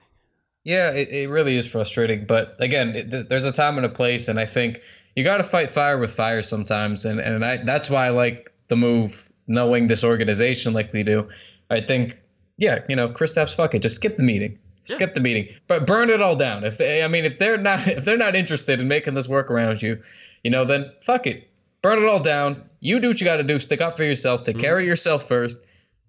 Yeah, 0.64 0.90
it, 0.90 1.10
it 1.10 1.28
really 1.28 1.56
is 1.56 1.64
frustrating. 1.64 2.24
But 2.26 2.56
again, 2.58 2.96
it, 2.96 3.28
there's 3.28 3.44
a 3.44 3.52
time 3.52 3.76
and 3.76 3.86
a 3.86 3.88
place, 3.88 4.26
and 4.26 4.38
I 4.40 4.46
think 4.46 4.80
you 5.14 5.22
got 5.22 5.36
to 5.36 5.44
fight 5.44 5.70
fire 5.70 5.96
with 5.96 6.10
fire 6.10 6.42
sometimes. 6.42 7.04
And 7.04 7.20
and 7.20 7.44
I, 7.44 7.58
that's 7.58 7.88
why 7.88 8.06
I 8.06 8.10
like 8.10 8.52
the 8.66 8.76
move, 8.76 9.30
knowing 9.46 9.86
this 9.86 10.02
organization 10.02 10.72
like 10.72 10.92
we 10.92 11.04
do. 11.04 11.28
I 11.70 11.80
think, 11.82 12.18
yeah, 12.56 12.80
you 12.88 12.96
know, 12.96 13.08
Kristaps, 13.08 13.54
fuck 13.54 13.74
it, 13.74 13.82
just 13.82 13.96
skip 13.96 14.16
the 14.16 14.22
meeting, 14.22 14.58
skip 14.86 15.14
the 15.14 15.20
meeting, 15.20 15.48
but 15.66 15.86
burn 15.86 16.10
it 16.10 16.20
all 16.22 16.36
down. 16.36 16.64
If 16.64 16.78
they, 16.78 17.02
I 17.02 17.08
mean, 17.08 17.24
if 17.24 17.38
they're 17.38 17.58
not 17.58 17.86
if 17.86 18.04
they're 18.04 18.16
not 18.16 18.36
interested 18.36 18.80
in 18.80 18.88
making 18.88 19.14
this 19.14 19.28
work 19.28 19.50
around 19.50 19.82
you, 19.82 20.02
you 20.42 20.50
know, 20.50 20.64
then 20.64 20.92
fuck 21.02 21.26
it, 21.26 21.50
burn 21.82 21.98
it 21.98 22.06
all 22.06 22.20
down. 22.20 22.68
You 22.80 23.00
do 23.00 23.08
what 23.08 23.20
you 23.20 23.24
got 23.24 23.38
to 23.38 23.42
do. 23.42 23.58
Stick 23.58 23.80
up 23.80 23.96
for 23.96 24.04
yourself. 24.04 24.42
Take 24.42 24.58
care 24.58 24.78
of 24.78 24.84
yourself 24.84 25.28
first. 25.28 25.58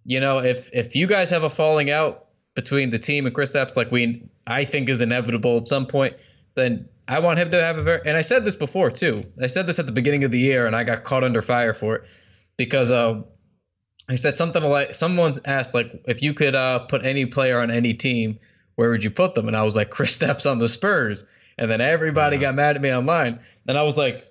You 0.06 0.20
know, 0.20 0.40
if 0.40 0.70
if 0.74 0.96
you 0.96 1.08
guys 1.08 1.32
have 1.32 1.44
a 1.44 1.50
falling 1.50 1.90
out 1.90 2.26
between 2.56 2.90
the 2.92 3.00
team 3.00 3.26
and 3.26 3.36
Kristaps, 3.36 3.76
like 3.76 3.92
we 3.92 4.30
I 4.46 4.66
think 4.66 4.90
is 4.90 5.02
inevitable 5.02 5.58
at 5.58 5.68
some 5.68 5.88
point, 5.88 6.16
then 6.56 6.90
I 7.08 7.20
want 7.20 7.40
him 7.40 7.52
to 7.52 7.62
have 7.62 7.78
a 7.78 7.84
very. 7.84 8.02
And 8.06 8.18
I 8.18 8.22
said 8.22 8.46
this 8.46 8.56
before 8.56 8.92
too. 8.92 9.26
I 9.42 9.48
said 9.48 9.68
this 9.68 9.80
at 9.80 9.86
the 9.86 9.92
beginning 9.92 10.24
of 10.24 10.32
the 10.32 10.40
year, 10.40 10.68
and 10.68 10.76
I 10.76 10.84
got 10.84 11.04
caught 11.04 11.24
under 11.24 11.42
fire 11.42 11.74
for 11.74 11.96
it 11.96 12.04
because 12.58 12.92
uh, 12.92 13.22
I 14.10 14.16
said 14.16 14.36
something 14.36 14.64
like 14.64 14.96
someone's 14.96 15.40
asked 15.46 15.74
like 15.74 16.04
if 16.06 16.22
you 16.22 16.34
could 16.34 16.56
uh, 16.56 16.80
put 16.80 17.06
any 17.06 17.26
player 17.26 17.60
on 17.60 17.72
any 17.72 17.94
team, 17.94 18.40
where 18.78 18.90
would 18.92 19.04
you 19.04 19.12
put 19.12 19.36
them? 19.36 19.48
And 19.50 19.58
I 19.58 19.64
was 19.64 19.76
like 19.76 19.90
Kristaps 19.92 20.50
on 20.50 20.60
the 20.60 20.70
Spurs, 20.70 21.26
and 21.58 21.70
then 21.70 21.82
everybody 21.82 22.38
got 22.38 22.56
mad 22.56 22.78
at 22.78 22.82
me 22.82 22.94
online, 22.94 23.40
and 23.68 23.78
I 23.78 23.82
was 23.84 23.98
like, 23.98 24.24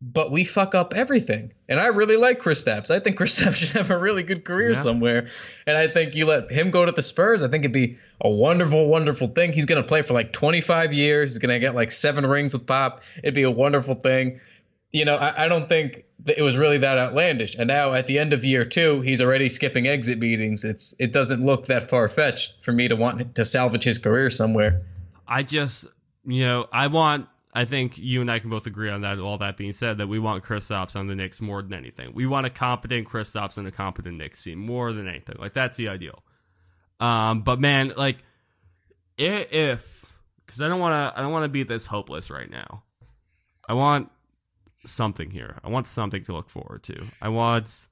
but 0.00 0.30
we 0.30 0.44
fuck 0.44 0.76
up 0.76 0.94
everything. 0.94 1.52
And 1.68 1.80
I 1.80 1.86
really 1.88 2.16
like 2.16 2.40
Kristaps. 2.40 2.88
I 2.92 3.00
think 3.00 3.16
Chris 3.16 3.36
Stapps 3.40 3.56
should 3.56 3.70
have 3.70 3.90
a 3.90 3.98
really 3.98 4.22
good 4.22 4.44
career 4.44 4.70
Yeah. 4.70 4.80
somewhere. 4.82 5.30
And 5.66 5.76
I 5.76 5.88
think 5.88 6.14
you 6.14 6.24
let 6.26 6.52
him 6.52 6.70
go 6.70 6.84
to 6.86 6.92
the 6.92 7.02
Spurs. 7.02 7.42
I 7.42 7.48
think 7.48 7.64
it'd 7.64 7.72
be 7.72 7.98
a 8.20 8.30
wonderful, 8.30 8.86
wonderful 8.86 9.26
thing. 9.26 9.52
He's 9.52 9.66
going 9.66 9.82
to 9.82 9.88
play 9.88 10.02
for 10.02 10.14
like 10.14 10.32
25 10.32 10.92
years. 10.92 11.32
He's 11.32 11.38
going 11.38 11.52
to 11.52 11.58
get 11.58 11.74
like 11.74 11.90
seven 11.90 12.24
rings 12.24 12.52
with 12.52 12.64
Pop. 12.64 13.02
It'd 13.24 13.34
be 13.34 13.42
a 13.42 13.50
wonderful 13.50 13.96
thing. 13.96 14.40
You 14.92 15.04
know, 15.04 15.16
I, 15.16 15.44
I 15.44 15.48
don't 15.48 15.68
think 15.68 16.04
it 16.26 16.42
was 16.42 16.56
really 16.56 16.78
that 16.78 16.98
outlandish. 16.98 17.54
And 17.54 17.68
now 17.68 17.92
at 17.92 18.06
the 18.06 18.18
end 18.18 18.32
of 18.32 18.44
year 18.44 18.64
two, 18.64 19.00
he's 19.02 19.20
already 19.20 19.48
skipping 19.48 19.86
exit 19.86 20.18
meetings. 20.18 20.64
It's 20.64 20.94
it 20.98 21.12
doesn't 21.12 21.44
look 21.44 21.66
that 21.66 21.90
far 21.90 22.08
fetched 22.08 22.54
for 22.62 22.72
me 22.72 22.88
to 22.88 22.96
want 22.96 23.34
to 23.34 23.44
salvage 23.44 23.84
his 23.84 23.98
career 23.98 24.30
somewhere. 24.30 24.82
I 25.26 25.42
just, 25.42 25.86
you 26.26 26.46
know, 26.46 26.66
I 26.72 26.86
want. 26.86 27.28
I 27.54 27.64
think 27.64 27.98
you 27.98 28.20
and 28.20 28.30
I 28.30 28.38
can 28.38 28.50
both 28.50 28.66
agree 28.66 28.90
on 28.90 29.00
that. 29.00 29.18
All 29.18 29.38
that 29.38 29.56
being 29.56 29.72
said, 29.72 29.98
that 29.98 30.06
we 30.06 30.18
want 30.18 30.44
Kristaps 30.44 30.94
on 30.94 31.06
the 31.06 31.16
Knicks 31.16 31.40
more 31.40 31.60
than 31.62 31.72
anything. 31.72 32.12
We 32.14 32.26
want 32.26 32.46
a 32.46 32.50
competent 32.50 33.08
Kristaps 33.08 33.56
and 33.56 33.66
a 33.66 33.72
competent 33.72 34.18
Knicks 34.18 34.42
team 34.44 34.58
more 34.58 34.92
than 34.92 35.08
anything. 35.08 35.36
Like 35.38 35.54
that's 35.54 35.76
the 35.76 35.88
ideal. 35.88 36.22
Um, 37.00 37.42
but 37.42 37.58
man, 37.58 37.92
like 37.96 38.18
if 39.16 40.04
because 40.44 40.60
I 40.60 40.68
don't 40.68 40.80
want 40.80 40.92
to, 40.92 41.18
I 41.18 41.22
don't 41.22 41.32
want 41.32 41.44
to 41.44 41.48
be 41.48 41.62
this 41.62 41.86
hopeless 41.86 42.30
right 42.30 42.50
now. 42.50 42.84
I 43.68 43.74
want 43.74 44.10
something 44.86 45.30
here. 45.30 45.58
I 45.64 45.68
want 45.68 45.86
something 45.86 46.22
to 46.24 46.32
look 46.32 46.48
forward 46.50 46.82
to. 46.84 47.06
I 47.20 47.28
want. 47.28 47.86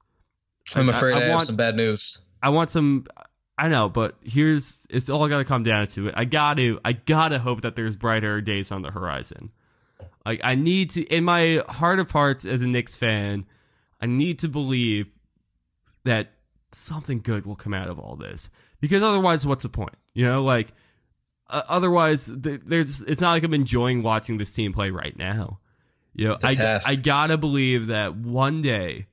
I'm 0.75 0.89
I- 0.89 0.97
afraid 0.97 1.13
I, 1.13 1.17
I 1.17 1.21
have 1.23 1.31
want- 1.31 1.47
some 1.47 1.55
bad 1.55 1.75
news. 1.75 2.19
I 2.41 2.49
want 2.49 2.69
some. 2.69 3.05
I 3.59 3.69
know, 3.69 3.89
but 3.89 4.15
here's 4.23 4.85
it's 4.89 5.09
all 5.09 5.27
got 5.27 5.39
to 5.39 5.45
come 5.45 5.63
down 5.63 5.87
to 5.87 6.07
it. 6.09 6.13
I 6.15 6.25
got 6.25 6.57
to, 6.57 6.79
I 6.85 6.93
gotta 6.93 7.39
hope 7.39 7.61
that 7.61 7.75
there's 7.75 7.95
brighter 7.95 8.39
days 8.39 8.71
on 8.71 8.83
the 8.83 8.91
horizon. 8.91 9.51
Like 10.25 10.41
I 10.43 10.53
need 10.53 10.91
to, 10.91 11.03
in 11.05 11.23
my 11.23 11.63
heart 11.67 11.97
of 11.99 12.11
hearts, 12.11 12.45
as 12.45 12.61
a 12.61 12.67
Knicks 12.67 12.95
fan, 12.95 13.45
I 13.99 14.05
need 14.05 14.37
to 14.39 14.47
believe 14.47 15.09
that 16.03 16.33
something 16.71 17.21
good 17.21 17.47
will 17.47 17.55
come 17.55 17.73
out 17.73 17.89
of 17.89 17.97
all 17.97 18.15
this. 18.15 18.51
Because 18.79 19.01
otherwise, 19.01 19.43
what's 19.43 19.63
the 19.63 19.69
point? 19.69 19.95
You 20.13 20.25
know, 20.27 20.43
like 20.43 20.71
uh, 21.49 21.63
otherwise, 21.67 22.27
th- 22.43 22.61
there's. 22.63 23.01
It's 23.01 23.21
not 23.21 23.31
like 23.31 23.43
I'm 23.43 23.55
enjoying 23.55 24.03
watching 24.03 24.37
this 24.37 24.51
team 24.51 24.71
play 24.71 24.91
right 24.91 25.17
now. 25.17 25.59
You 26.17 26.29
know, 26.29 26.37
I. 26.43 26.55
I 26.85 26.95
gotta 26.95 27.37
believe 27.37 27.87
that 27.87 28.15
one 28.15 28.61
day, 28.61 29.05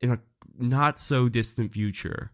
in 0.00 0.12
a 0.12 0.20
not 0.56 0.98
so 0.98 1.28
distant 1.28 1.72
future, 1.72 2.30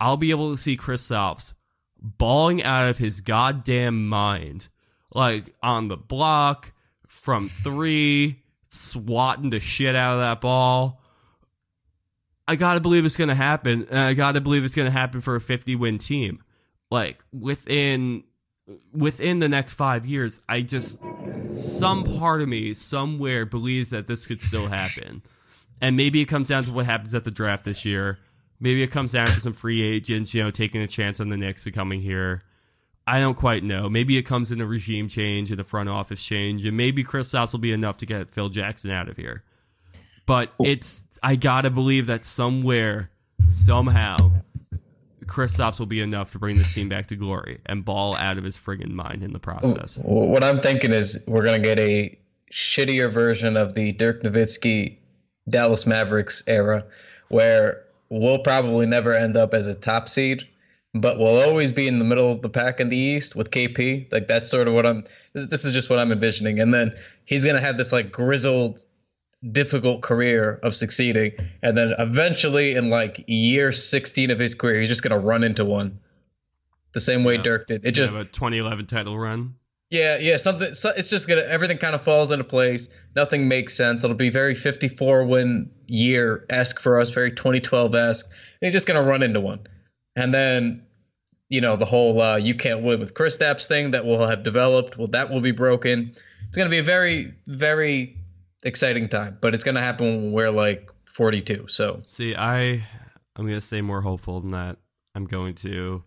I'll 0.00 0.18
be 0.18 0.30
able 0.30 0.54
to 0.54 0.60
see 0.60 0.76
Kristaps 0.76 1.54
balling 1.98 2.62
out 2.62 2.88
of 2.88 2.98
his 2.98 3.22
goddamn 3.22 4.06
mind, 4.06 4.68
like 5.14 5.54
on 5.62 5.88
the 5.88 5.96
block 5.96 6.72
from 7.06 7.48
three, 7.48 8.42
swatting 8.68 9.50
the 9.50 9.60
shit 9.60 9.96
out 9.96 10.14
of 10.14 10.20
that 10.20 10.42
ball. 10.42 11.00
I 12.46 12.56
gotta 12.56 12.80
believe 12.80 13.06
it's 13.06 13.16
gonna 13.16 13.34
happen, 13.34 13.86
and 13.88 13.98
I 13.98 14.12
gotta 14.12 14.42
believe 14.42 14.62
it's 14.62 14.74
gonna 14.74 14.90
happen 14.90 15.22
for 15.22 15.36
a 15.36 15.40
50 15.40 15.74
win 15.76 15.96
team. 15.96 16.42
Like 16.90 17.24
within 17.32 18.24
within 18.92 19.38
the 19.38 19.48
next 19.48 19.74
five 19.74 20.06
years, 20.06 20.40
I 20.48 20.62
just 20.62 20.98
some 21.52 22.04
part 22.04 22.40
of 22.40 22.48
me 22.48 22.74
somewhere 22.74 23.46
believes 23.46 23.90
that 23.90 24.06
this 24.06 24.26
could 24.26 24.40
still 24.40 24.68
happen. 24.68 25.22
And 25.80 25.96
maybe 25.96 26.20
it 26.20 26.26
comes 26.26 26.48
down 26.48 26.64
to 26.64 26.72
what 26.72 26.86
happens 26.86 27.14
at 27.14 27.24
the 27.24 27.30
draft 27.30 27.64
this 27.64 27.84
year. 27.84 28.18
Maybe 28.60 28.82
it 28.82 28.90
comes 28.90 29.12
down 29.12 29.26
to 29.28 29.40
some 29.40 29.52
free 29.52 29.82
agents, 29.82 30.32
you 30.32 30.42
know, 30.42 30.50
taking 30.50 30.80
a 30.80 30.86
chance 30.86 31.20
on 31.20 31.28
the 31.28 31.36
Knicks 31.36 31.66
and 31.66 31.74
coming 31.74 32.00
here. 32.00 32.42
I 33.06 33.20
don't 33.20 33.34
quite 33.34 33.62
know. 33.62 33.90
Maybe 33.90 34.16
it 34.16 34.22
comes 34.22 34.50
in 34.50 34.60
a 34.60 34.66
regime 34.66 35.08
change 35.08 35.50
and 35.50 35.60
a 35.60 35.64
front 35.64 35.90
office 35.90 36.22
change, 36.22 36.64
and 36.64 36.76
maybe 36.76 37.04
Kristaps 37.04 37.52
will 37.52 37.58
be 37.60 37.72
enough 37.72 37.98
to 37.98 38.06
get 38.06 38.30
Phil 38.30 38.48
Jackson 38.48 38.90
out 38.90 39.08
of 39.08 39.16
here. 39.16 39.42
But 40.24 40.52
it's 40.58 41.06
I 41.22 41.36
gotta 41.36 41.68
believe 41.68 42.06
that 42.06 42.24
somewhere, 42.24 43.10
somehow, 43.46 44.16
Kristaps 45.34 45.80
will 45.80 45.86
be 45.86 46.00
enough 46.00 46.30
to 46.32 46.38
bring 46.38 46.58
this 46.58 46.72
team 46.72 46.88
back 46.88 47.08
to 47.08 47.16
glory 47.16 47.60
and 47.66 47.84
ball 47.84 48.16
out 48.16 48.38
of 48.38 48.44
his 48.44 48.56
friggin' 48.56 48.90
mind 48.90 49.24
in 49.24 49.32
the 49.32 49.40
process. 49.40 49.98
What 50.00 50.44
I'm 50.44 50.60
thinking 50.60 50.92
is 50.92 51.18
we're 51.26 51.44
gonna 51.44 51.58
get 51.58 51.76
a 51.80 52.16
shittier 52.52 53.10
version 53.12 53.56
of 53.56 53.74
the 53.74 53.90
Dirk 53.90 54.22
Nowitzki 54.22 54.96
Dallas 55.48 55.86
Mavericks 55.86 56.44
era, 56.46 56.84
where 57.30 57.82
we'll 58.10 58.38
probably 58.38 58.86
never 58.86 59.12
end 59.12 59.36
up 59.36 59.54
as 59.54 59.66
a 59.66 59.74
top 59.74 60.08
seed, 60.08 60.46
but 60.94 61.18
we'll 61.18 61.42
always 61.42 61.72
be 61.72 61.88
in 61.88 61.98
the 61.98 62.04
middle 62.04 62.30
of 62.30 62.40
the 62.40 62.48
pack 62.48 62.78
in 62.78 62.88
the 62.88 62.96
East 62.96 63.34
with 63.34 63.50
KP. 63.50 64.12
Like 64.12 64.28
that's 64.28 64.48
sort 64.48 64.68
of 64.68 64.74
what 64.74 64.86
I'm. 64.86 65.04
This 65.32 65.64
is 65.64 65.72
just 65.72 65.90
what 65.90 65.98
I'm 65.98 66.12
envisioning, 66.12 66.60
and 66.60 66.72
then 66.72 66.94
he's 67.24 67.44
gonna 67.44 67.60
have 67.60 67.76
this 67.76 67.90
like 67.90 68.12
grizzled, 68.12 68.84
difficult 69.52 70.02
career 70.02 70.58
of 70.62 70.74
succeeding, 70.76 71.32
and 71.62 71.76
then 71.76 71.92
eventually 71.98 72.74
in 72.76 72.90
like 72.90 73.24
year 73.26 73.72
16 73.72 74.30
of 74.30 74.38
his 74.38 74.54
career, 74.54 74.80
he's 74.80 74.88
just 74.88 75.02
gonna 75.02 75.18
run 75.18 75.44
into 75.44 75.64
one. 75.64 75.98
The 76.92 77.00
same 77.00 77.24
way 77.24 77.34
Yeah. 77.36 77.42
Dirk 77.42 77.66
did. 77.66 77.84
It 77.84 77.92
Just 77.92 78.12
just 78.12 78.14
a 78.14 78.24
2011 78.24 78.86
title 78.86 79.18
run. 79.18 79.54
yeah, 79.90 80.16
yeah, 80.18 80.36
something. 80.36 80.74
So 80.74 80.90
it's 80.90 81.08
just 81.08 81.28
gonna 81.28 81.42
everything 81.42 81.78
kind 81.78 81.94
of 81.94 82.02
falls 82.02 82.30
into 82.30 82.44
place. 82.44 82.88
Nothing 83.16 83.48
makes 83.48 83.74
sense. 83.74 84.02
It'll 84.04 84.16
be 84.16 84.30
very 84.30 84.54
54 84.54 85.24
win 85.26 85.70
year 85.86 86.46
esque 86.48 86.80
for 86.80 87.00
us, 87.00 87.10
very 87.10 87.30
2012 87.32 87.94
esque. 87.94 88.30
He's 88.60 88.72
just 88.72 88.86
gonna 88.86 89.02
run 89.02 89.22
into 89.22 89.40
one, 89.40 89.60
and 90.16 90.32
then 90.32 90.82
you 91.48 91.60
know 91.60 91.76
the 91.76 91.84
whole 91.84 92.20
uh, 92.20 92.36
you 92.36 92.54
can't 92.54 92.82
win 92.82 93.00
with 93.00 93.12
Kristaps 93.14 93.66
thing 93.66 93.90
that 93.90 94.04
will 94.06 94.26
have 94.26 94.42
developed. 94.44 94.96
Well, 94.96 95.08
that 95.08 95.30
will 95.30 95.40
be 95.42 95.52
broken. 95.52 96.14
It's 96.48 96.56
gonna 96.56 96.70
be 96.70 96.78
a 96.78 96.82
very 96.84 97.34
very 97.46 98.16
exciting 98.64 99.08
time, 99.08 99.38
but 99.40 99.54
it's 99.54 99.64
gonna 99.64 99.82
happen 99.82 100.06
when 100.06 100.32
we're 100.32 100.50
like 100.50 100.90
42. 101.04 101.66
So 101.68 102.02
See, 102.06 102.34
I 102.34 102.84
I'm 103.36 103.46
gonna 103.46 103.60
stay 103.60 103.80
more 103.80 104.00
hopeful 104.00 104.40
than 104.40 104.50
that. 104.52 104.78
I'm 105.14 105.26
going 105.26 105.54
to 105.56 106.02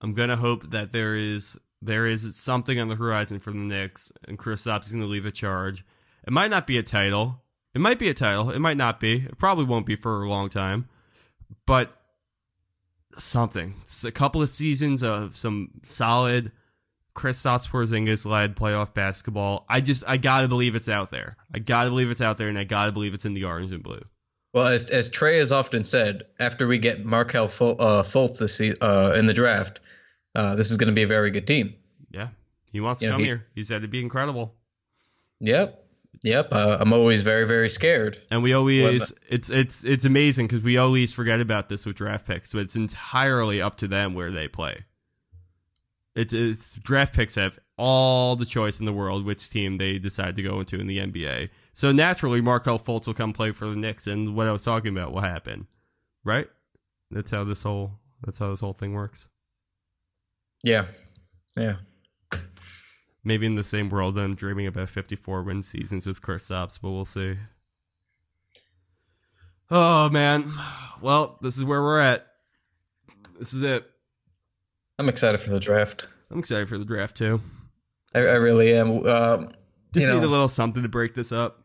I'm 0.00 0.14
gonna 0.14 0.36
hope 0.36 0.70
that 0.70 0.92
there 0.92 1.14
is 1.16 1.56
there 1.82 2.06
is 2.06 2.34
something 2.36 2.80
on 2.80 2.88
the 2.88 2.96
horizon 2.96 3.40
for 3.40 3.52
the 3.52 3.58
Knicks 3.58 4.10
and 4.26 4.38
Kristaps 4.38 4.86
is 4.86 4.92
gonna 4.92 5.06
lead 5.06 5.24
the 5.24 5.32
charge. 5.32 5.84
It 6.26 6.32
might 6.32 6.50
not 6.50 6.66
be 6.66 6.78
a 6.78 6.82
title. 6.82 7.42
It 7.74 7.80
might 7.80 7.98
be 7.98 8.08
a 8.08 8.14
title. 8.14 8.50
It 8.50 8.58
might 8.58 8.76
not 8.76 8.98
be. 8.98 9.26
It 9.26 9.38
probably 9.38 9.64
won't 9.64 9.86
be 9.86 9.96
for 9.96 10.22
a 10.22 10.28
long 10.28 10.48
time. 10.48 10.88
But 11.66 11.94
something. 13.16 13.74
It's 13.82 14.04
a 14.04 14.12
couple 14.12 14.42
of 14.42 14.48
seasons 14.48 15.02
of 15.02 15.36
some 15.36 15.70
solid 15.82 16.52
Kristaps 17.18 17.68
Porzingis 17.68 18.24
led 18.24 18.54
playoff 18.56 18.94
basketball. 18.94 19.66
I 19.68 19.80
just 19.80 20.04
I 20.06 20.16
gotta 20.18 20.46
believe 20.46 20.76
it's 20.76 20.88
out 20.88 21.10
there. 21.10 21.36
I 21.52 21.58
gotta 21.58 21.90
believe 21.90 22.10
it's 22.10 22.20
out 22.20 22.38
there, 22.38 22.48
and 22.48 22.56
I 22.58 22.62
gotta 22.64 22.92
believe 22.92 23.12
it's 23.12 23.24
in 23.24 23.34
the 23.34 23.44
orange 23.44 23.72
and 23.72 23.82
blue. 23.82 24.02
Well, 24.54 24.68
as 24.68 24.88
as 24.88 25.08
Trey 25.08 25.38
has 25.38 25.50
often 25.50 25.82
said, 25.84 26.22
after 26.38 26.66
we 26.68 26.78
get 26.78 27.04
Markelle 27.04 27.48
Ful- 27.48 27.76
uh, 27.80 28.04
Fultz 28.04 28.38
this 28.38 28.60
uh, 28.80 29.14
in 29.16 29.26
the 29.26 29.34
draft, 29.34 29.80
uh, 30.36 30.54
this 30.54 30.70
is 30.70 30.76
going 30.76 30.88
to 30.88 30.94
be 30.94 31.02
a 31.02 31.08
very 31.08 31.30
good 31.32 31.46
team. 31.46 31.74
Yeah, 32.10 32.28
he 32.72 32.80
wants 32.80 33.00
to 33.00 33.06
Yeah, 33.06 33.12
come 33.12 33.20
he- 33.20 33.26
here. 33.26 33.46
He 33.54 33.64
said 33.64 33.78
it'd 33.78 33.90
be 33.90 34.00
incredible. 34.00 34.54
Yep, 35.40 35.84
yep. 36.22 36.48
Uh, 36.52 36.78
I'm 36.80 36.92
always 36.92 37.20
very 37.20 37.46
very 37.46 37.68
scared. 37.68 38.20
And 38.30 38.42
we 38.44 38.52
always 38.52 39.12
it's 39.28 39.50
it's 39.50 39.84
it's 39.84 40.04
amazing 40.04 40.46
because 40.46 40.62
we 40.62 40.76
always 40.78 41.12
forget 41.12 41.40
about 41.40 41.68
this 41.68 41.84
with 41.84 41.96
draft 41.96 42.26
picks. 42.26 42.50
So 42.50 42.58
it's 42.58 42.76
entirely 42.76 43.60
up 43.60 43.76
to 43.78 43.88
them 43.88 44.14
where 44.14 44.30
they 44.30 44.48
play. 44.48 44.84
It's 46.18 46.32
it's 46.32 46.74
draft 46.74 47.14
picks 47.14 47.36
have 47.36 47.60
all 47.76 48.34
the 48.34 48.44
choice 48.44 48.80
in 48.80 48.86
the 48.86 48.92
world 48.92 49.24
which 49.24 49.48
team 49.50 49.78
they 49.78 49.98
decide 49.98 50.34
to 50.34 50.42
go 50.42 50.58
into 50.58 50.80
in 50.80 50.88
the 50.88 50.98
NBA. 50.98 51.48
So 51.72 51.92
naturally, 51.92 52.40
Markelle 52.40 52.80
Fultz 52.80 53.06
will 53.06 53.14
come 53.14 53.32
play 53.32 53.52
for 53.52 53.66
the 53.66 53.76
Knicks, 53.76 54.08
and 54.08 54.34
what 54.34 54.48
I 54.48 54.52
was 54.52 54.64
talking 54.64 54.90
about 54.90 55.12
will 55.12 55.20
happen, 55.20 55.68
right? 56.24 56.48
That's 57.12 57.30
how 57.30 57.44
this 57.44 57.62
whole 57.62 57.92
that's 58.24 58.40
how 58.40 58.50
this 58.50 58.58
whole 58.58 58.72
thing 58.72 58.94
works. 58.94 59.28
Yeah, 60.64 60.86
Yeah. 61.56 61.76
Maybe 63.22 63.46
in 63.46 63.54
the 63.54 63.62
same 63.62 63.88
world, 63.88 64.18
I'm 64.18 64.34
dreaming 64.34 64.66
about 64.66 64.88
54 64.88 65.42
win 65.44 65.62
seasons 65.62 66.04
with 66.04 66.20
Chris 66.20 66.48
Kristaps, 66.48 66.80
but 66.82 66.90
we'll 66.90 67.04
see. 67.04 67.36
Oh 69.70 70.08
man, 70.08 70.52
well, 71.00 71.38
this 71.42 71.56
is 71.56 71.64
where 71.64 71.80
we're 71.80 72.00
at. 72.00 72.26
This 73.38 73.54
is 73.54 73.62
it. 73.62 73.88
I'm 74.98 75.08
excited 75.08 75.40
for 75.40 75.50
the 75.50 75.60
draft. 75.60 76.06
I'm 76.30 76.38
excited 76.38 76.68
for 76.68 76.78
the 76.78 76.84
draft 76.84 77.16
too. 77.16 77.40
I, 78.14 78.20
I 78.20 78.34
really 78.34 78.74
am. 78.74 79.06
Um, 79.06 79.52
Just 79.92 80.06
need 80.06 80.06
know, 80.06 80.18
a 80.20 80.26
little 80.26 80.48
something 80.48 80.82
to 80.82 80.88
break 80.88 81.14
this 81.14 81.32
up. 81.32 81.62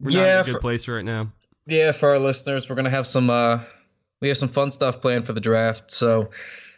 We're 0.00 0.10
not 0.10 0.28
in 0.28 0.38
a 0.40 0.42
good 0.44 0.52
for- 0.54 0.60
place 0.60 0.88
right 0.88 1.04
now. 1.04 1.32
yeah, 1.66 1.92
for 1.92 2.10
our 2.10 2.18
listeners, 2.18 2.68
we're 2.68 2.76
gonna 2.76 2.90
have 2.90 3.06
some. 3.06 3.30
Uh, 3.30 3.60
we 4.20 4.28
have 4.28 4.36
some 4.38 4.48
fun 4.48 4.70
stuff 4.70 5.00
planned 5.00 5.26
for 5.26 5.32
the 5.34 5.40
draft. 5.40 5.90
So, 5.90 6.30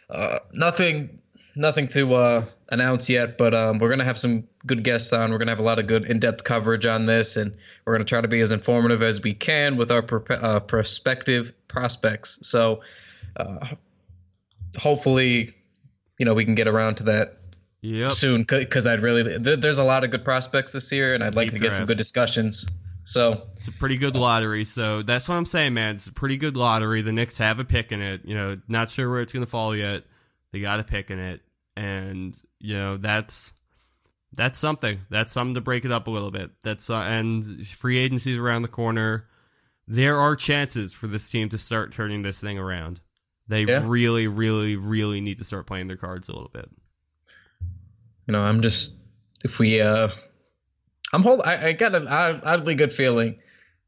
uh, 0.09 0.39
nothing, 0.53 1.19
nothing 1.55 1.87
to 1.89 2.13
uh, 2.13 2.45
announce 2.69 3.09
yet. 3.09 3.37
But 3.37 3.53
um, 3.53 3.79
we're 3.79 3.89
gonna 3.89 4.03
have 4.05 4.19
some 4.19 4.47
good 4.65 4.83
guests 4.83 5.11
on. 5.13 5.31
We're 5.31 5.37
gonna 5.39 5.51
have 5.51 5.59
a 5.59 5.63
lot 5.63 5.79
of 5.79 5.87
good 5.87 6.05
in-depth 6.09 6.43
coverage 6.43 6.85
on 6.85 7.05
this, 7.05 7.37
and 7.37 7.55
we're 7.85 7.93
gonna 7.93 8.05
try 8.05 8.21
to 8.21 8.27
be 8.27 8.41
as 8.41 8.51
informative 8.51 9.01
as 9.01 9.21
we 9.21 9.33
can 9.33 9.77
with 9.77 9.91
our 9.91 10.01
pro- 10.03 10.35
uh, 10.35 10.59
prospective 10.59 11.53
prospects. 11.67 12.39
So, 12.43 12.81
uh, 13.37 13.67
hopefully, 14.77 15.55
you 16.17 16.25
know, 16.25 16.33
we 16.33 16.45
can 16.45 16.55
get 16.55 16.67
around 16.67 16.95
to 16.95 17.03
that 17.03 17.37
Yep. 17.81 18.11
soon 18.11 18.43
because 18.43 18.87
I'd 18.87 19.01
really 19.01 19.37
there, 19.37 19.55
there's 19.55 19.77
a 19.77 19.83
lot 19.83 20.03
of 20.03 20.11
good 20.11 20.25
prospects 20.25 20.71
this 20.71 20.91
year, 20.91 21.13
and 21.13 21.23
I'd 21.23 21.35
like 21.35 21.49
Deep 21.51 21.59
to 21.59 21.59
get 21.59 21.73
some 21.73 21.85
good 21.85 21.97
discussions. 21.97 22.65
So 23.03 23.43
It's 23.55 23.69
a 23.69 23.71
pretty 23.71 23.95
good 23.97 24.15
lottery, 24.17 24.65
so 24.65 25.01
that's 25.01 25.29
what 25.29 25.35
I'm 25.35 25.45
saying, 25.45 25.73
man. 25.73 25.95
It's 25.95 26.07
a 26.07 26.11
pretty 26.11 26.35
good 26.35 26.57
lottery. 26.57 27.01
The 27.01 27.13
Knicks 27.13 27.37
have 27.37 27.59
a 27.59 27.63
pick 27.63 27.91
in 27.93 28.01
it. 28.01 28.21
You 28.25 28.35
know, 28.35 28.57
not 28.67 28.89
sure 28.89 29.09
where 29.09 29.21
it's 29.21 29.31
going 29.31 29.45
to 29.45 29.49
fall 29.49 29.73
yet. 29.73 30.03
They 30.51 30.59
got 30.59 30.81
a 30.81 30.83
pick 30.83 31.09
in 31.09 31.19
it, 31.19 31.41
and 31.77 32.35
you 32.59 32.75
know 32.75 32.97
that's 32.97 33.53
that's 34.33 34.59
something. 34.59 34.99
That's 35.09 35.31
something 35.31 35.53
to 35.53 35.61
break 35.61 35.85
it 35.85 35.91
up 35.91 36.07
a 36.07 36.11
little 36.11 36.31
bit. 36.31 36.51
That's 36.63 36.89
uh, 36.89 36.95
and 36.95 37.65
free 37.67 37.97
agency 37.97 38.33
is 38.33 38.37
around 38.37 38.63
the 38.63 38.67
corner. 38.67 39.25
There 39.87 40.19
are 40.19 40.35
chances 40.35 40.91
for 40.91 41.07
this 41.07 41.29
team 41.29 41.47
to 41.49 41.57
start 41.57 41.93
turning 41.93 42.23
this 42.23 42.41
thing 42.41 42.57
around. 42.57 42.99
They 43.47 43.63
Yeah. 43.63 43.83
really, 43.85 44.27
really, 44.27 44.75
really 44.75 45.21
need 45.21 45.37
to 45.39 45.43
start 45.43 45.67
playing 45.67 45.87
their 45.87 45.97
cards 45.97 46.29
a 46.29 46.33
little 46.33 46.51
bit. 46.53 46.69
you 48.27 48.31
know, 48.33 48.41
I'm 48.41 48.61
just 48.61 48.93
if 49.43 49.59
we 49.59 49.79
uh, 49.81 50.09
I'm 51.13 51.23
hold 51.23 51.41
I, 51.41 51.67
I 51.67 51.71
got 51.73 51.95
an 51.95 52.07
odd, 52.07 52.41
oddly 52.43 52.75
good 52.75 52.91
feeling, 52.91 53.39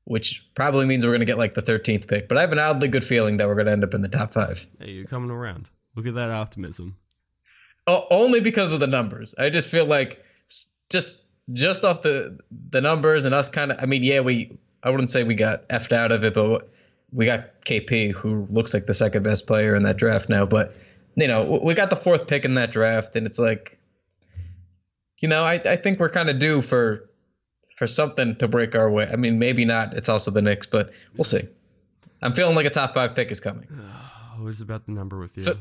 which 0.05 0.45
probably 0.55 0.85
means 0.85 1.05
we're 1.05 1.11
gonna 1.11 1.25
get 1.25 1.37
like 1.37 1.53
the 1.55 1.61
13th 1.61 2.07
pick, 2.07 2.27
but 2.29 2.37
I 2.37 2.41
have 2.41 2.51
an 2.51 2.59
oddly 2.59 2.87
good 2.87 3.03
feeling 3.03 3.37
that 3.37 3.47
we're 3.47 3.55
gonna 3.55 3.71
end 3.71 3.83
up 3.83 3.93
in 3.93 4.01
the 4.01 4.07
top 4.07 4.33
five. 4.33 4.65
Hey, 4.79 4.91
you're 4.91 5.05
coming 5.05 5.29
around. 5.29 5.69
Look 5.95 6.07
at 6.07 6.15
that 6.15 6.31
optimism. 6.31 6.95
Oh, 7.87 8.05
only 8.11 8.39
because 8.39 8.71
of 8.71 8.79
the 8.79 8.87
numbers. 8.87 9.35
I 9.37 9.49
just 9.49 9.67
feel 9.67 9.85
like 9.85 10.23
just 10.89 11.21
just 11.51 11.83
off 11.83 12.01
the 12.03 12.37
the 12.69 12.79
numbers 12.81 13.25
and 13.25 13.33
us 13.35 13.49
kind 13.49 13.71
of. 13.71 13.79
I 13.81 13.85
mean, 13.87 14.03
yeah, 14.03 14.21
we. 14.21 14.57
I 14.81 14.91
wouldn't 14.91 15.09
say 15.09 15.23
we 15.25 15.33
got 15.35 15.67
effed 15.67 15.91
out 15.91 16.13
of 16.13 16.23
it, 16.23 16.33
but 16.33 16.71
we 17.11 17.25
got 17.25 17.63
KP, 17.65 18.11
who 18.11 18.47
looks 18.49 18.73
like 18.73 18.85
the 18.85 18.93
second 18.93 19.23
best 19.23 19.47
player 19.47 19.75
in 19.75 19.83
that 19.83 19.97
draft 19.97 20.29
now. 20.29 20.45
But 20.45 20.75
you 21.15 21.27
know, 21.27 21.59
we 21.63 21.73
got 21.73 21.89
the 21.89 21.95
fourth 21.95 22.27
pick 22.27 22.45
in 22.45 22.55
that 22.55 22.71
draft, 22.71 23.15
and 23.15 23.25
it's 23.27 23.39
like, 23.39 23.77
you 25.19 25.27
know, 25.27 25.43
I 25.43 25.53
I 25.55 25.75
think 25.77 25.99
we're 25.99 26.09
kind 26.09 26.29
of 26.29 26.39
due 26.39 26.61
for 26.61 27.09
for 27.77 27.87
something 27.87 28.35
to 28.37 28.47
break 28.47 28.75
our 28.75 28.89
way. 28.89 29.07
I 29.11 29.15
mean, 29.15 29.39
maybe 29.39 29.65
not. 29.65 29.95
It's 29.95 30.09
also 30.09 30.31
the 30.31 30.41
Knicks, 30.41 30.65
but 30.67 30.91
we'll 31.15 31.23
see. 31.23 31.41
I'm 32.21 32.33
feeling 32.33 32.55
like 32.55 32.65
a 32.65 32.69
top 32.69 32.93
five 32.93 33.15
pick 33.15 33.31
is 33.31 33.39
coming. 33.39 33.67
Oh, 34.39 34.43
what 34.43 34.49
is 34.51 34.61
about 34.61 34.85
the 34.85 34.93
number 34.93 35.19
with 35.19 35.35
you? 35.37 35.43
So- 35.43 35.57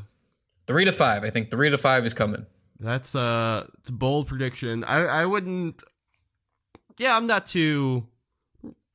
Three 0.67 0.85
to 0.85 0.93
five. 0.93 1.25
I 1.25 1.31
think 1.31 1.51
three 1.51 1.69
to 1.69 1.77
five 1.77 2.05
is 2.05 2.13
coming. 2.13 2.45
That's 2.79 3.13
uh 3.13 3.65
it's 3.79 3.89
a 3.89 3.91
bold 3.91 4.27
prediction. 4.27 4.85
I 4.85 5.03
I 5.03 5.25
wouldn't 5.25 5.83
Yeah, 6.97 7.17
I'm 7.17 7.27
not 7.27 7.45
too 7.45 8.07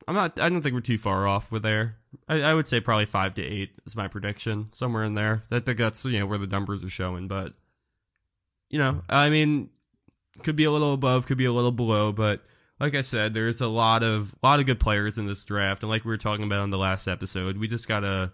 I'm 0.07 0.15
not 0.15 0.39
I 0.39 0.49
don't 0.49 0.63
think 0.63 0.73
we're 0.73 0.79
too 0.81 0.97
far 0.97 1.27
off 1.27 1.51
with 1.51 1.61
there. 1.61 1.97
I, 2.27 2.41
I 2.41 2.53
would 2.53 2.67
say 2.67 2.79
probably 2.79 3.05
five 3.05 3.35
to 3.35 3.43
eight 3.43 3.71
is 3.85 3.95
my 3.95 4.07
prediction. 4.07 4.69
Somewhere 4.71 5.03
in 5.03 5.13
there. 5.13 5.43
I 5.51 5.59
think 5.59 5.77
that's 5.77 6.03
you 6.05 6.19
know 6.19 6.25
where 6.25 6.37
the 6.37 6.47
numbers 6.47 6.83
are 6.83 6.89
showing, 6.89 7.27
but 7.27 7.53
you 8.69 8.79
know, 8.79 9.03
I 9.09 9.29
mean 9.29 9.69
could 10.43 10.55
be 10.55 10.65
a 10.65 10.71
little 10.71 10.93
above, 10.93 11.25
could 11.25 11.37
be 11.37 11.45
a 11.45 11.53
little 11.53 11.71
below, 11.71 12.11
but 12.11 12.41
like 12.79 12.93
I 12.93 13.01
said, 13.01 13.33
there's 13.33 13.61
a 13.61 13.67
lot 13.67 14.03
of 14.03 14.35
a 14.41 14.45
lot 14.45 14.59
of 14.59 14.65
good 14.65 14.79
players 14.79 15.17
in 15.17 15.27
this 15.27 15.45
draft, 15.45 15.83
and 15.83 15.89
like 15.89 16.03
we 16.03 16.09
were 16.09 16.17
talking 16.17 16.45
about 16.45 16.59
on 16.59 16.71
the 16.71 16.77
last 16.77 17.07
episode, 17.07 17.57
we 17.57 17.67
just 17.67 17.87
gotta 17.87 18.33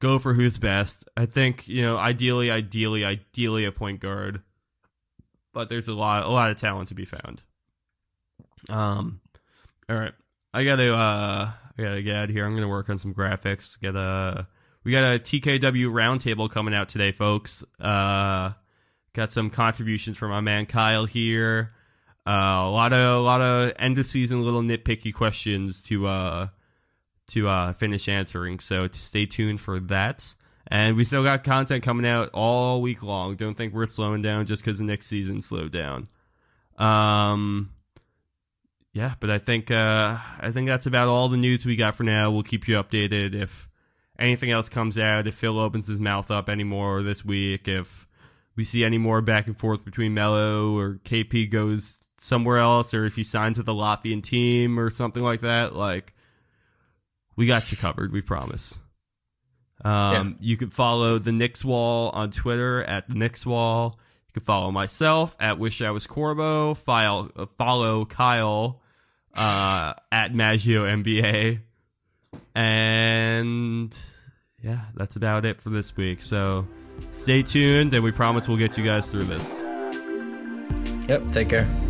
go 0.00 0.18
for 0.18 0.32
who's 0.32 0.58
best. 0.58 1.04
I 1.16 1.26
think 1.26 1.68
you 1.68 1.82
know, 1.82 1.96
ideally, 1.98 2.50
ideally, 2.50 3.04
ideally, 3.04 3.64
a 3.64 3.72
point 3.72 4.00
guard, 4.00 4.42
but 5.52 5.68
there's 5.68 5.88
a 5.88 5.94
lot, 5.94 6.24
a 6.24 6.30
lot 6.30 6.50
of 6.50 6.58
talent 6.58 6.88
to 6.88 6.94
be 6.94 7.04
found. 7.04 7.42
Um, 8.70 9.20
all 9.90 9.96
right, 9.96 10.14
I 10.54 10.64
gotta, 10.64 10.94
uh, 10.94 11.50
I 11.78 11.82
gotta 11.82 12.02
get 12.02 12.16
out 12.16 12.24
of 12.24 12.30
here. 12.30 12.44
I'm 12.44 12.54
gonna 12.54 12.68
work 12.68 12.90
on 12.90 12.98
some 12.98 13.14
graphics. 13.14 13.80
Get 13.80 13.94
a, 13.94 14.48
we 14.84 14.92
got 14.92 15.14
a 15.14 15.18
TKW 15.18 15.90
roundtable 15.90 16.50
coming 16.50 16.74
out 16.74 16.88
today, 16.88 17.12
folks. 17.12 17.62
Uh, 17.80 18.52
got 19.12 19.30
some 19.30 19.50
contributions 19.50 20.18
from 20.18 20.30
my 20.30 20.40
man 20.40 20.66
Kyle 20.66 21.04
here. 21.04 21.72
Uh, 22.26 22.66
a 22.66 22.70
lot 22.70 22.92
of, 22.92 23.16
a 23.16 23.20
lot 23.20 23.40
of 23.40 23.72
end 23.78 23.98
of 23.98 24.06
season 24.06 24.42
little 24.42 24.62
nitpicky 24.62 25.14
questions 25.14 25.82
to, 25.84 26.06
uh, 26.06 26.48
to 27.28 27.48
uh, 27.48 27.72
finish 27.72 28.08
answering. 28.08 28.58
So 28.58 28.88
to 28.88 28.98
stay 28.98 29.26
tuned 29.26 29.60
for 29.60 29.80
that. 29.80 30.34
And 30.66 30.96
we 30.96 31.04
still 31.04 31.22
got 31.22 31.44
content 31.44 31.82
coming 31.82 32.06
out 32.06 32.30
all 32.34 32.82
week 32.82 33.02
long. 33.02 33.36
Don't 33.36 33.54
think 33.54 33.72
we're 33.72 33.86
slowing 33.86 34.20
down 34.20 34.44
just 34.44 34.62
because 34.62 34.78
the 34.78 34.84
next 34.84 35.06
season 35.06 35.40
slowed 35.40 35.72
down. 35.72 36.08
Um, 36.76 37.70
yeah, 38.92 39.14
but 39.20 39.30
I 39.30 39.38
think 39.38 39.70
uh, 39.70 40.16
I 40.40 40.50
think 40.50 40.68
that's 40.68 40.86
about 40.86 41.08
all 41.08 41.28
the 41.28 41.36
news 41.36 41.64
we 41.64 41.76
got 41.76 41.94
for 41.94 42.04
now. 42.04 42.30
We'll 42.30 42.42
keep 42.42 42.66
you 42.68 42.76
updated 42.76 43.34
if 43.34 43.68
anything 44.18 44.50
else 44.50 44.68
comes 44.68 44.98
out. 44.98 45.26
If 45.26 45.34
Phil 45.34 45.58
opens 45.58 45.86
his 45.86 46.00
mouth 46.00 46.30
up 46.30 46.48
anymore 46.48 47.02
this 47.02 47.24
week, 47.24 47.68
if 47.68 48.06
we 48.56 48.64
see 48.64 48.84
any 48.84 48.98
more 48.98 49.20
back 49.20 49.46
and 49.46 49.56
forth 49.56 49.84
between 49.84 50.14
Melo 50.14 50.76
or 50.76 50.94
KP 51.04 51.50
goes 51.50 52.00
somewhere 52.18 52.58
else, 52.58 52.92
or 52.92 53.04
if 53.04 53.14
he 53.14 53.22
signs 53.22 53.58
with 53.58 53.68
a 53.68 53.72
Latvian 53.72 54.22
team 54.22 54.80
or 54.80 54.90
something 54.90 55.22
like 55.22 55.42
that, 55.42 55.76
like 55.76 56.12
we 57.36 57.46
got 57.46 57.70
you 57.70 57.76
covered. 57.76 58.12
We 58.12 58.20
promise. 58.20 58.78
Um, 59.84 60.36
You 60.40 60.56
can 60.56 60.70
follow 60.70 61.20
the 61.20 61.30
Knicks 61.30 61.64
Wall 61.64 62.10
on 62.10 62.32
Twitter 62.32 62.82
at 62.82 63.08
the 63.08 63.14
Knicks 63.14 63.46
Wall. 63.46 63.98
Can 64.38 64.44
follow 64.44 64.70
myself 64.70 65.36
at 65.40 65.58
Wish 65.58 65.82
I 65.82 65.90
Was 65.90 66.06
Corbo. 66.06 66.74
File, 66.74 67.28
uh, 67.34 67.46
follow 67.58 68.04
Kyle 68.04 68.80
uh, 69.34 69.94
at 70.12 70.32
Maggio 70.32 70.84
NBA. 70.84 71.58
And 72.54 73.98
yeah, 74.62 74.82
that's 74.94 75.16
about 75.16 75.44
it 75.44 75.60
for 75.60 75.70
this 75.70 75.96
week. 75.96 76.22
So 76.22 76.68
stay 77.10 77.42
tuned, 77.42 77.92
and 77.94 78.04
we 78.04 78.12
promise 78.12 78.46
we'll 78.46 78.58
get 78.58 78.78
you 78.78 78.84
guys 78.84 79.10
through 79.10 79.24
this. 79.24 79.60
Yep. 81.08 81.32
Take 81.32 81.48
care. 81.48 81.87